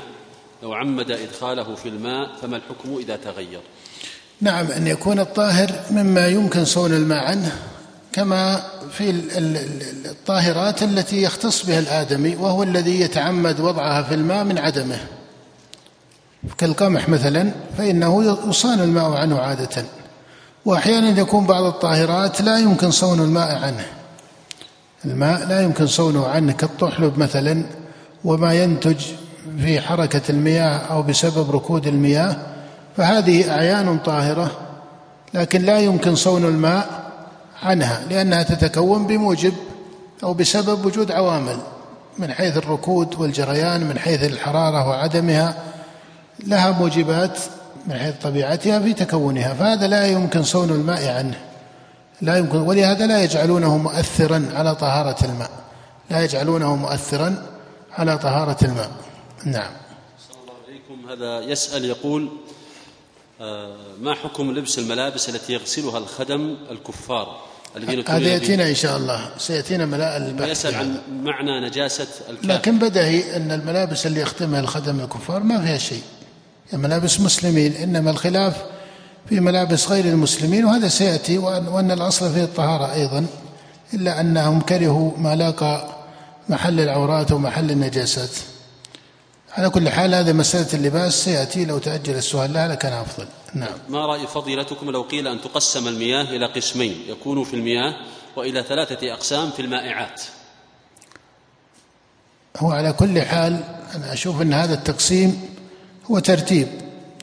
لو 0.63 0.75
عمد 0.75 1.11
إدخاله 1.11 1.75
في 1.75 1.89
الماء 1.89 2.37
فما 2.43 2.57
الحكم 2.57 2.97
إذا 2.99 3.17
تغير؟ 3.17 3.61
نعم 4.41 4.67
أن 4.67 4.87
يكون 4.87 5.21
الطاهر 5.21 5.83
مما 5.91 6.27
يمكن 6.29 6.65
صون 6.65 6.93
الماء 6.93 7.25
عنه 7.25 7.63
كما 8.13 8.63
في 8.93 9.11
ال- 9.11 9.31
ال- 9.31 9.57
ال- 9.57 10.07
الطاهرات 10.07 10.83
التي 10.83 11.23
يختص 11.23 11.67
بها 11.67 11.79
الآدمي 11.79 12.37
وهو 12.37 12.63
الذي 12.63 13.01
يتعمد 13.01 13.61
وضعها 13.61 14.03
في 14.03 14.15
الماء 14.15 14.45
من 14.45 14.59
عدمه. 14.59 15.07
كالقمح 16.59 17.09
مثلا 17.09 17.51
فإنه 17.79 18.39
يصان 18.49 18.81
الماء 18.81 19.13
عنه 19.13 19.39
عادة. 19.39 19.85
وأحيانا 20.65 21.21
يكون 21.21 21.47
بعض 21.47 21.65
الطاهرات 21.65 22.41
لا 22.41 22.59
يمكن 22.59 22.91
صون 22.91 23.21
الماء 23.21 23.59
عنه. 23.65 23.87
الماء 25.05 25.47
لا 25.47 25.63
يمكن 25.63 25.87
صونه 25.87 26.27
عنه 26.27 26.53
كالطحلب 26.53 27.19
مثلا 27.19 27.63
وما 28.25 28.55
ينتج 28.55 28.97
في 29.59 29.81
حركة 29.81 30.21
المياه 30.31 30.79
أو 30.79 31.03
بسبب 31.03 31.51
ركود 31.51 31.87
المياه 31.87 32.37
فهذه 32.97 33.51
أعيان 33.51 33.99
طاهرة 33.99 34.51
لكن 35.35 35.63
لا 35.63 35.79
يمكن 35.79 36.15
صون 36.15 36.45
الماء 36.45 37.03
عنها 37.63 38.03
لأنها 38.11 38.43
تتكون 38.43 39.07
بموجب 39.07 39.53
أو 40.25 40.35
بسبب 40.35 40.87
وجود 40.87 41.13
عوامل 41.13 41.57
من 42.19 42.33
حيث 42.33 42.57
الركود 42.57 43.15
والجريان 43.19 43.87
من 43.87 43.99
حيث 43.99 44.25
الحرارة 44.25 44.89
وعدمها 44.89 45.55
لها 46.47 46.71
موجبات 46.71 47.39
من 47.87 47.95
حيث 47.95 48.15
طبيعتها 48.23 48.81
في 48.81 48.93
تكونها 48.93 49.55
فهذا 49.55 49.87
لا 49.87 50.07
يمكن 50.07 50.43
صون 50.43 50.71
الماء 50.71 51.09
عنه. 51.09 51.39
لا 52.21 52.37
يمكن 52.37 52.59
ولهذا 52.59 53.07
لا 53.07 53.23
يجعلونه 53.23 53.77
مؤثرا 53.77 54.49
على 54.55 54.75
طهارة 54.75 55.25
الماء. 55.25 55.51
لا 56.11 56.25
يجعلونه 56.25 56.77
مؤثرا 56.77 57.47
على 57.93 58.19
طهارة 58.19 58.65
الماء. 58.65 58.91
نعم. 59.45 59.71
صلى 60.29 60.37
الله 60.43 60.55
عليكم 60.69 61.11
هذا 61.11 61.51
يسأل 61.51 61.85
يقول 61.85 62.29
آه، 63.41 63.77
ما 64.01 64.15
حكم 64.15 64.53
لبس 64.53 64.79
الملابس 64.79 65.29
التي 65.29 65.53
يغسلها 65.53 65.99
الخدم 65.99 66.57
الكفار 66.71 67.41
الذين 67.77 68.05
هذا 68.09 68.29
يأتينا 68.29 68.69
إن 68.69 68.75
شاء 68.75 68.97
الله. 68.97 69.31
سيأتينا 69.39 69.87
ملاء 69.87 70.17
البحث. 70.17 70.49
ويسأل 70.49 70.73
في 70.73 70.79
عن. 70.79 71.01
معنى 71.23 71.61
نجاسة 71.69 72.07
الكافر 72.31 72.49
لكن 72.49 72.79
بدهي 72.79 73.37
أن 73.37 73.53
الملابس 73.53 74.07
اللي 74.07 74.21
يخدمها 74.21 74.61
الخدم 74.61 75.01
الكفار 75.01 75.43
ما 75.43 75.61
فيها 75.61 75.79
شيء. 75.79 76.03
ملابس 76.73 77.21
مسلمين 77.21 77.73
إنما 77.73 78.11
الخلاف 78.11 78.63
في 79.29 79.41
ملابس 79.41 79.89
غير 79.89 80.05
المسلمين 80.05 80.65
وهذا 80.65 80.89
سيأتي 80.89 81.39
وأن, 81.39 81.91
الأصل 81.91 82.35
فيه 82.35 82.45
الطهارة 82.45 82.93
أيضا 82.93 83.27
إلا 83.95 84.21
أنهم 84.21 84.61
كرهوا 84.61 85.11
ما 85.19 85.37
لاقى 85.37 85.89
محل 86.49 86.81
العورات 86.81 87.33
ومحل 87.33 87.71
النجاسات. 87.71 88.31
على 89.53 89.71
كل 89.71 89.89
حال 89.89 90.15
هذه 90.15 90.33
مسألة 90.33 90.69
اللباس 90.75 91.25
سيأتي 91.25 91.65
لو 91.65 91.79
تأجل 91.79 92.15
السؤال 92.15 92.53
لها 92.53 92.69
لكان 92.69 92.93
أفضل. 92.93 93.27
نعم. 93.55 93.79
ما 93.89 94.07
رأي 94.07 94.27
فضيلتكم 94.27 94.91
لو 94.91 95.03
قيل 95.03 95.29
أن 95.29 95.41
تقسم 95.41 95.89
المياه 95.89 96.23
إلى 96.23 96.47
قسمين 96.47 96.97
يكون 97.09 97.45
في 97.45 97.55
المياه 97.55 97.95
وإلى 98.37 98.63
ثلاثة 98.63 99.13
أقسام 99.13 99.51
في 99.51 99.63
المائعات؟ 99.63 100.23
هو 102.57 102.71
على 102.71 102.93
كل 102.93 103.23
حال 103.23 103.65
أنا 103.95 104.13
أشوف 104.13 104.43
أن 104.43 104.53
هذا 104.53 104.75
التقسيم 104.75 105.52
هو 106.11 106.19
ترتيب 106.19 106.69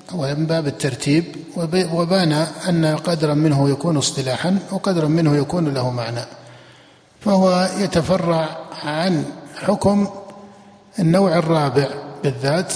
هو 0.10 0.36
من 0.38 0.46
باب 0.46 0.68
الترتيب 0.68 1.26
وب- 1.58 1.90
وبان 1.94 2.32
أن 2.70 2.86
قدرا 2.86 3.34
منه 3.34 3.70
يكون 3.70 3.98
اصطلاحا 3.98 4.60
وقدرا 4.72 5.08
منه 5.08 5.36
يكون 5.36 5.74
له 5.74 5.90
معنى. 5.90 6.22
فهو 7.22 7.70
يتفرع 7.78 8.58
عن 8.84 9.26
حكم 9.56 10.08
النوع 11.00 11.38
الرابع 11.38 11.88
بالذات 12.24 12.74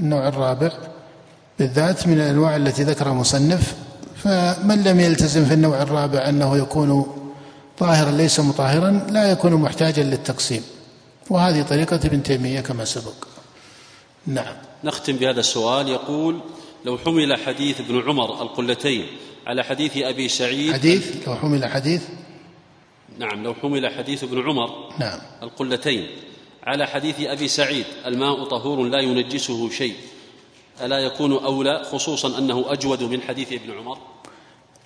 النوع 0.00 0.28
الرابع 0.28 0.70
بالذات 1.58 2.06
من 2.06 2.14
الأنواع 2.14 2.56
التي 2.56 2.82
ذكرها 2.82 3.12
مصنف. 3.12 3.74
فمن 4.16 4.82
لم 4.84 5.00
يلتزم 5.00 5.44
في 5.44 5.54
النوع 5.54 5.82
الرابع 5.82 6.28
أنه 6.28 6.56
يكون 6.56 7.06
طاهرا 7.78 8.10
ليس 8.10 8.40
مطهرا 8.40 8.90
لا 9.10 9.30
يكون 9.30 9.52
محتاجا 9.54 10.02
للتقسيم. 10.02 10.62
وهذه 11.30 11.62
طريقة 11.62 11.96
ابن 12.04 12.22
تيمية 12.22 12.60
كما 12.60 12.84
سبق. 12.84 13.14
نعم. 14.28 14.54
نختم 14.84 15.16
بهذا 15.16 15.40
السؤال. 15.40 15.88
يقول 15.88 16.40
لو 16.84 16.98
حمل 16.98 17.36
حديث 17.36 17.80
ابن 17.80 18.02
عمر 18.08 18.42
القلتين 18.42 19.06
على 19.46 19.64
حديث 19.64 19.96
أبي 19.96 20.28
سعيد 20.28 20.72
حديث؟ 20.72 21.28
لو 21.28 21.34
حمل 21.34 21.66
حديث؟ 21.66 22.02
نعم 23.18 23.44
لو 23.44 23.54
حمل 23.54 23.94
حديث 23.94 24.24
ابن 24.24 24.42
عمر 24.42 24.92
نعم. 24.98 25.18
القلتين 25.42 26.06
على 26.62 26.86
حديث 26.86 27.20
أبي 27.20 27.48
سعيد 27.48 27.84
الماء 28.06 28.44
طهور 28.44 28.88
لا 28.88 29.00
ينجسه 29.00 29.70
شيء 29.70 29.94
ألا 30.80 30.98
يكون 30.98 31.32
أولى 31.32 31.84
خصوصا 31.92 32.38
أنه 32.38 32.72
أجود 32.72 33.02
من 33.02 33.22
حديث 33.22 33.52
ابن 33.52 33.78
عمر. 33.78 33.98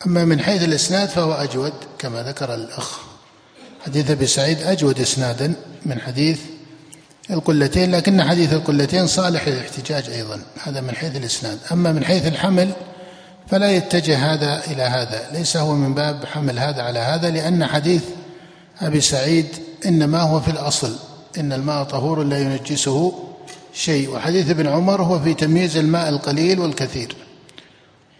أما 0.07 0.25
من 0.25 0.41
حيث 0.41 0.65
الإسناد 0.65 1.09
فهو 1.09 1.33
أجود 1.33 1.73
كما 1.99 2.23
ذكر 2.23 2.55
الأخ. 2.55 3.01
حديث 3.87 4.11
أبي 4.11 4.27
سعيد 4.27 4.59
أجود 4.59 5.01
إسنادا 5.01 5.55
من 5.87 6.01
حديث 6.01 6.41
القلتين 7.31 7.95
لكن 7.95 8.23
حديث 8.23 8.53
القلتين 8.53 9.07
صالح 9.07 9.49
للاحتجاج 9.49 10.11
أيضا. 10.11 10.41
هذا 10.63 10.81
من 10.81 10.95
حيث 10.95 11.17
الإسناد. 11.17 11.59
أما 11.73 11.93
من 11.93 12.05
حيث 12.05 12.27
الحمل 12.27 12.73
فلا 13.47 13.71
يتجه 13.71 14.33
هذا 14.33 14.63
إلى 14.67 14.83
هذا. 14.83 15.29
ليس 15.33 15.57
هو 15.57 15.75
من 15.75 15.95
باب 15.95 16.25
حمل 16.25 16.59
هذا 16.59 16.83
على 16.83 16.99
هذا 16.99 17.31
لأن 17.31 17.67
حديث 17.67 18.03
أبي 18.81 19.01
سعيد 19.01 19.47
إنما 19.87 20.21
هو 20.21 20.41
في 20.41 20.51
الأصل. 20.51 20.97
إن 21.39 21.53
الماء 21.53 21.85
طهور 21.85 22.23
لا 22.23 22.39
ينجسه 22.39 23.13
شيء. 23.75 24.11
وحديث 24.11 24.51
ابن 24.51 24.67
عمر 24.67 25.03
هو 25.03 25.19
في 25.19 25.35
تمييز 25.35 25.77
الماء 25.77 26.09
القليل 26.09 26.61
والكثير. 26.61 27.17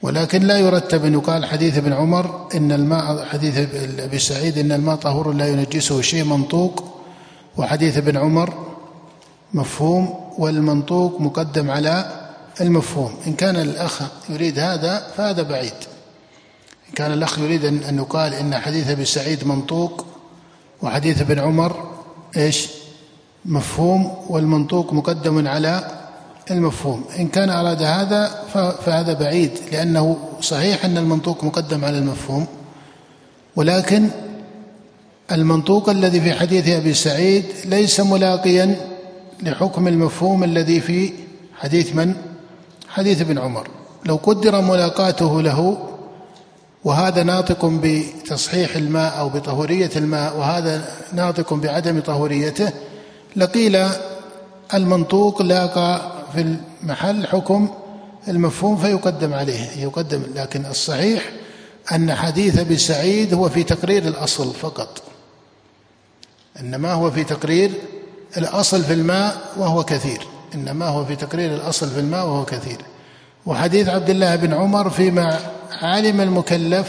ولكن 0.03 0.43
لا 0.43 0.59
يرتب 0.59 1.05
أن 1.05 1.13
يقال 1.13 1.47
حديث 1.47 1.79
ابن 1.79 1.93
عمر 1.93 2.49
إن 2.55 2.73
الماء 2.73 3.25
حديث 3.25 3.59
أبي 3.99 4.19
سعيد 4.19 4.59
إن 4.59 4.73
الماء 4.73 4.97
طهور 4.97 5.33
لا 5.33 5.49
ينجسه 5.49 6.01
شيء 6.01 6.25
منطوق. 6.25 6.85
وحديث 7.57 7.97
ابن 7.97 8.17
عمر 8.17 8.72
مفهوم 9.55 10.15
والمنطوق 10.39 11.21
مقدم 11.21 11.71
على 11.71 12.05
المفهوم. 12.61 13.15
إن 13.27 13.33
كان 13.33 13.57
الأخ 13.57 14.03
يريد 14.29 14.59
هذا 14.59 15.07
فهذا 15.17 15.43
بعيد. 15.43 15.73
إن 16.89 16.95
كان 16.95 17.13
الأخ 17.13 17.39
يريد 17.39 17.65
أن 17.65 17.99
يقال 17.99 18.35
إن 18.35 18.55
حديث 18.55 18.91
أبي 18.91 19.05
سعيد 19.05 19.47
منطوق 19.47 20.07
وحديث 20.83 21.21
ابن 21.21 21.39
عمر 21.39 21.91
إيش؟ 22.37 22.69
مفهوم 23.45 24.17
والمنطوق 24.29 24.93
مقدم 24.93 25.49
على 25.49 25.91
المفهوم. 26.51 27.05
إن 27.19 27.29
كان 27.29 27.51
أراد 27.51 27.83
هذا 27.83 28.29
فهذا 28.85 29.13
بعيد 29.13 29.51
لأنه 29.73 30.17
صحيح 30.41 30.85
أن 30.85 30.99
المنطوق 30.99 31.45
مقدم 31.45 31.85
على 31.85 31.99
المفهوم. 31.99 32.47
ولكن 33.57 34.09
المنطوق 35.33 35.89
الذي 35.89 36.21
في 36.21 36.33
حديث 36.35 36.69
أبي 36.69 36.95
سعيد 36.95 37.45
ليس 37.65 38.01
ملاقيا 38.01 38.92
لحكم 39.43 39.89
المفهوم 39.89 40.45
الذي 40.45 40.81
في 40.81 41.13
حديث 41.59 41.95
من؟ 41.95 42.15
حديث 42.89 43.21
ابن 43.21 43.39
عمر. 43.39 43.69
لو 44.07 44.17
قدر 44.23 44.61
ملاقاته 44.61 45.43
له 45.43 45.89
وهذا 46.85 47.23
ناطق 47.23 47.65
بتصحيح 47.65 48.77
الماء 48.77 49.19
أو 49.19 49.29
بطهورية 49.29 49.91
الماء 49.97 50.37
وهذا 50.37 50.89
ناطق 51.13 51.55
بعدم 51.55 52.01
طهوريته 52.01 52.73
لقيل 53.37 53.87
المنطوق 54.75 55.43
لاقى 55.43 56.13
في 56.35 56.57
المحل 56.83 57.27
حكم 57.27 57.69
المفهوم 58.29 58.77
فيقدم 58.77 59.35
عليه. 59.35 59.71
يقدم 59.79 60.23
لكن 60.35 60.67
الصحيح 60.67 61.31
أن 61.95 62.15
حديث 62.15 62.59
أبي 62.59 62.77
سعيد 62.77 63.35
هو 63.35 63.49
في 63.49 63.63
تقرير 63.63 64.03
الأصل 64.03 64.55
فقط. 64.55 65.03
إنما 66.61 66.93
هو 66.93 67.11
في 67.11 67.25
تقرير 67.25 67.71
الأصل 68.37 68.85
في 68.85 68.93
الماء 68.93 69.37
وهو 69.57 69.85
كثير 69.85 70.27
إنما 70.55 70.87
هو 70.87 71.05
في 71.05 71.17
تقرير 71.17 71.55
الأصل 71.55 71.91
في 71.91 72.01
الماء 72.01 72.27
وهو 72.27 72.45
كثير. 72.45 72.79
وحديث 73.47 73.89
عبد 73.89 74.11
الله 74.11 74.37
بن 74.37 74.55
عمر 74.55 74.91
فيما 74.91 75.39
علم 75.83 76.21
المكلف 76.21 76.89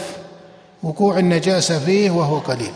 وقوع 0.82 1.18
النجاسة 1.18 1.78
فيه 1.78 2.10
وهو 2.10 2.38
قليل. 2.38 2.72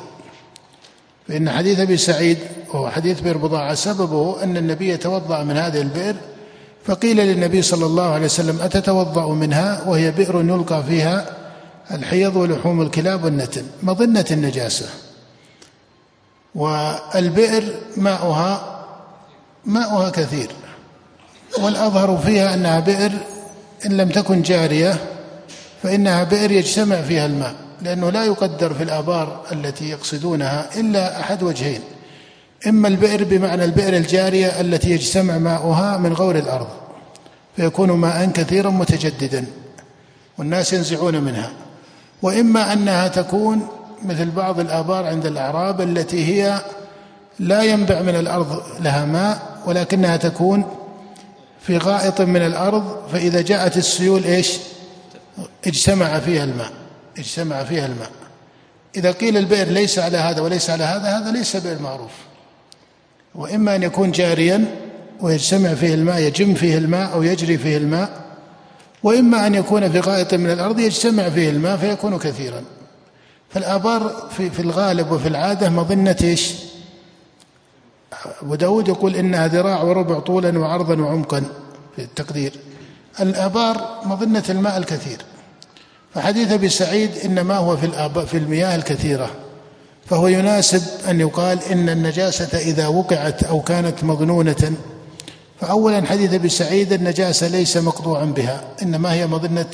فإن 1.29 1.51
حديث 1.51 1.81
أبي 1.81 1.97
سعيد 1.97 2.39
وهو 2.75 2.91
حديث 2.91 3.21
بئر 3.21 3.37
بضاعة 3.37 3.75
سببه 3.75 4.43
أن 4.43 4.57
النبي 4.57 4.97
توضأ 4.97 5.43
من 5.43 5.57
هذه 5.57 5.81
البئر 5.81 6.17
فقيل 6.85 7.17
للنبي 7.17 7.63
صلى 7.63 7.87
الله 7.87 8.11
عليه 8.11 8.25
وسلم 8.25 8.61
أتتوضأ 8.61 9.35
منها؟ 9.35 9.83
وهي 9.89 10.11
بئر 10.11 10.41
يلقى 10.41 10.85
فيها 10.85 11.37
الحيض 11.91 12.37
ولحوم 12.37 12.83
الكلاب 12.83 13.25
والنتن 13.25 13.63
مظنة 13.83 14.25
النجاسة. 14.31 14.87
والبئر 16.59 17.65
ماؤها 17.97 18.79
ماؤها 19.65 20.11
كثير. 20.11 20.51
والأظهر 21.59 22.19
فيها 22.19 22.55
أنها 22.55 22.81
بئر 22.81 23.13
إن 23.87 23.97
لم 23.97 24.09
تكن 24.09 24.43
جارية 24.43 24.97
فإنها 25.83 26.25
بئر 26.25 26.51
يجتمع 26.51 27.01
فيها 27.03 27.27
الماء 27.27 27.55
لأنه 27.83 28.11
لا 28.11 28.25
يقدر 28.25 28.75
في 28.75 28.83
الآبار 28.83 29.41
التي 29.53 29.91
يقصدونها 29.91 30.81
إلا 30.81 31.21
أحد 31.21 31.43
وجهين. 31.43 31.81
إما 32.67 32.89
البئر 32.89 33.25
بمعنى 33.25 33.65
البئر 33.65 33.97
الجارية 33.97 34.61
التي 34.61 34.91
يجتمع 34.91 35.39
ماؤها 35.39 35.97
من 35.97 36.13
غور 36.13 36.37
الأرض 36.39 36.69
فيكون 37.57 37.91
ماء 37.91 38.31
كثيرا 38.31 38.71
متجددا 38.71 39.45
والناس 40.39 40.73
ينزعون 40.73 41.21
منها. 41.21 41.51
وإما 42.23 42.73
أنها 42.73 43.09
تكون 43.09 43.69
مثل 44.03 44.31
بعض 44.31 44.61
الآبار 44.61 45.07
عند 45.07 45.27
الأعراب 45.27 45.81
التي 45.81 46.25
هي 46.25 46.61
لا 47.39 47.63
ينبع 47.63 48.03
من 48.03 48.17
الأرض 48.17 48.63
لها 48.81 49.05
ماء 49.05 49.61
ولكنها 49.67 50.17
تكون 50.17 50.65
في 51.61 51.77
غائط 51.77 52.21
من 52.21 52.47
الأرض 52.47 53.09
فإذا 53.13 53.41
جاءت 53.43 53.77
السيول 53.77 54.25
إيش؟ 54.25 54.59
اجتمع 55.67 56.19
فيها 56.19 56.45
الماء 56.45 56.71
اجتمع 57.19 57.65
فيها 57.65 57.87
الماء. 57.87 58.11
إذا 58.97 59.11
قيل 59.11 59.37
البئر 59.37 59.67
ليس 59.67 59.99
على 59.99 60.17
هذا 60.19 60.41
وليس 60.41 60.71
على 60.71 60.85
هذا 60.85 61.19
هذا 61.19 61.31
ليس 61.31 61.57
بئر 61.57 61.83
معروف. 61.83 62.11
وإما 63.35 63.77
أن 63.77 63.83
يكون 63.83 64.11
جاريا 64.11 64.65
ويجتمع 65.21 65.75
فيه 65.75 65.95
الماء 65.95 66.21
يجم 66.21 66.55
فيه 66.55 66.79
الماء 66.79 67.13
أو 67.13 67.23
يجري 67.23 67.59
فيه 67.59 67.77
الماء 67.77 68.11
وإما 69.03 69.47
أن 69.47 69.55
يكون 69.55 69.91
في 69.91 70.01
غائط 70.01 70.35
من 70.35 70.51
الأرض 70.51 70.79
يجتمع 70.79 71.29
فيه 71.29 71.51
الماء 71.51 71.77
فيكون 71.77 72.19
كثيرا. 72.19 72.63
فالآبار 73.51 74.29
في, 74.37 74.51
في 74.51 74.61
الغالب 74.61 75.13
وفي 75.13 75.29
العادة 75.29 75.71
مظنة 75.71 76.17
إيش؟ 76.23 76.55
أبو 78.43 78.55
يقول 78.89 79.17
إنها 79.17 79.47
ذراع 79.47 79.83
وربع 79.83 80.19
طولا 80.19 80.59
وعرضا 80.59 81.03
وعمقا 81.03 81.45
في 81.97 82.03
التقدير. 82.03 82.53
الآبار 83.21 84.01
مظنة 84.05 84.45
الماء 84.49 84.79
الكثير. 84.79 85.19
فحديث 86.15 86.53
أبي 86.53 86.69
سعيد 86.69 87.11
إنما 87.25 87.57
هو 87.57 87.77
في 87.77 88.11
في 88.27 88.37
المياه 88.37 88.77
الكثيرة. 88.77 89.31
فهو 90.07 90.29
يناسب 90.29 90.83
أن 91.11 91.21
يقال 91.21 91.63
إن 91.63 91.89
النجاسة 91.89 92.59
إذا 92.59 92.87
وقعت 92.87 93.45
أو 93.45 93.61
كانت 93.61 94.05
مظنونة. 94.05 94.73
فاولا 95.61 96.07
حديث 96.07 96.35
أبي 96.35 96.49
سعيد 96.49 96.93
النجاسة 96.93 97.49
ليس 97.49 97.77
مقطوعا 97.77 98.25
بها 98.25 98.65
إنما 98.83 99.13
هي 99.13 99.27
مظنة 99.27 99.71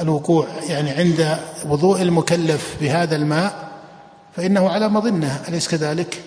الوقوع 0.00 0.46
يعني 0.68 0.90
عند 0.90 1.38
وضوء 1.66 2.02
المكلف 2.02 2.76
بهذا 2.80 3.16
الماء 3.16 3.68
فإنه 4.36 4.70
على 4.70 4.88
مظنة 4.88 5.40
أليس 5.48 5.68
كذلك؟ 5.68 6.22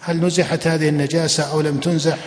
هل 0.00 0.26
نزحت 0.26 0.66
هذه 0.66 0.88
النجاسة 0.88 1.52
أو 1.52 1.60
لم 1.60 1.80
تنزح؟ 1.80 2.18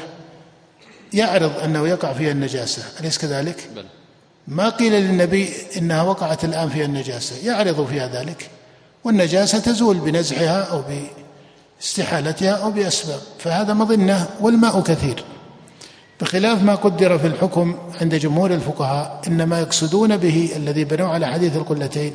يعرض 1.13 1.51
أنه 1.63 1.87
يقع 1.87 2.13
فيها 2.13 2.31
النجاسة 2.31 2.83
أليس 2.99 3.17
كذلك؟ 3.17 3.69
بل. 3.75 3.85
ما 4.47 4.69
قيل 4.69 4.93
للنبي 4.93 5.53
إنها 5.77 6.01
وقعت 6.01 6.43
الآن 6.43 6.69
فيها 6.69 6.85
النجاسة 6.85 7.35
يعرض 7.47 7.87
فيها 7.87 8.07
ذلك 8.07 8.49
والنجاسة 9.03 9.59
تزول 9.59 9.97
بنزعها 9.97 10.63
أو 10.63 10.83
باستحالتها 11.79 12.51
أو 12.51 12.71
بأسباب 12.71 13.19
فهذا 13.39 13.73
مظنة 13.73 14.27
والماء 14.41 14.81
كثير 14.81 15.23
بخلاف 16.21 16.63
ما 16.63 16.75
قدر 16.75 17.17
في 17.17 17.27
الحكم 17.27 17.77
عند 18.01 18.15
جمهور 18.15 18.53
الفقهاء 18.53 19.21
إنما 19.27 19.59
يقصدون 19.59 20.17
به 20.17 20.49
الذي 20.55 20.83
بنوا 20.83 21.07
على 21.07 21.27
حديث 21.27 21.55
القلتين 21.55 22.13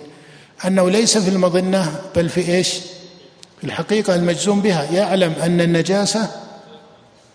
أنه 0.67 0.91
ليس 0.91 1.19
في 1.19 1.31
المظنة 1.31 2.01
بل 2.17 2.29
في 2.29 2.55
إيش؟ 2.55 2.81
في 3.59 3.65
الحقيقة 3.65 4.15
المجزوم 4.15 4.61
بها 4.61 4.93
يعلم 4.93 5.33
أن 5.43 5.61
النجاسة 5.61 6.31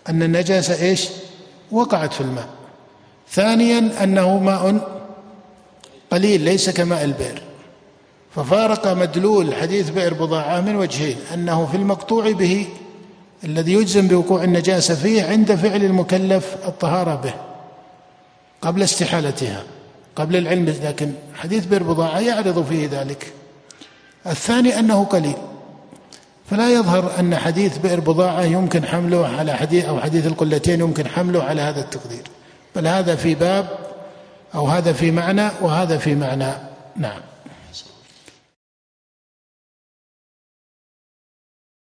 أن 0.08 0.22
النجاسة 0.22 0.82
إيش؟ 0.82 1.08
وقعت 1.72 2.12
في 2.12 2.20
الماء 2.20 2.48
ثانيا 3.30 4.04
أنه 4.04 4.38
ماء 4.38 4.88
قليل 6.10 6.40
ليس 6.40 6.70
كماء 6.70 7.04
البئر 7.04 7.42
ففارق 8.36 8.88
مدلول 8.88 9.54
حديث 9.54 9.90
بئر 9.90 10.14
بضاعة 10.14 10.60
من 10.60 10.76
وجهين 10.76 11.16
أنه 11.34 11.66
في 11.66 11.76
المقطوع 11.76 12.32
به 12.32 12.66
الذي 13.44 13.72
يجزم 13.72 14.08
بوقوع 14.08 14.44
النجاسه 14.44 14.94
فيه 14.94 15.24
عند 15.24 15.54
فعل 15.54 15.84
المكلف 15.84 16.56
الطهارة 16.66 17.14
به 17.14 17.34
قبل 18.62 18.82
استحالتها 18.82 19.62
قبل 20.16 20.36
العلم 20.36 20.76
لكن 20.82 21.12
حديث 21.34 21.64
بئر 21.64 21.82
بضاعه 21.82 22.18
يعرض 22.18 22.66
فيه 22.68 22.88
ذلك. 22.92 23.32
الثاني 24.26 24.78
أنه 24.78 25.04
قليل. 25.04 25.36
فلا 26.50 26.68
يظهر 26.68 27.12
أن 27.18 27.36
حديث 27.36 27.78
بئر 27.78 28.00
بضاعه 28.00 28.42
يمكن 28.42 28.84
حمله 28.86 29.26
على 29.26 29.56
حديث 29.56 29.84
أو 29.84 30.00
حديث 30.00 30.26
القلتين 30.26 30.80
يمكن 30.80 31.08
حمله 31.08 31.42
على 31.42 31.60
هذا 31.60 31.80
التقدير. 31.80 32.22
بل 32.76 32.86
هذا 32.86 33.16
في 33.16 33.34
باب 33.34 33.68
أو 34.54 34.66
هذا 34.66 34.92
في 34.92 35.10
معنى 35.10 35.48
وهذا 35.60 35.98
في 35.98 36.14
معنى. 36.14 36.52
نعم. 36.96 37.20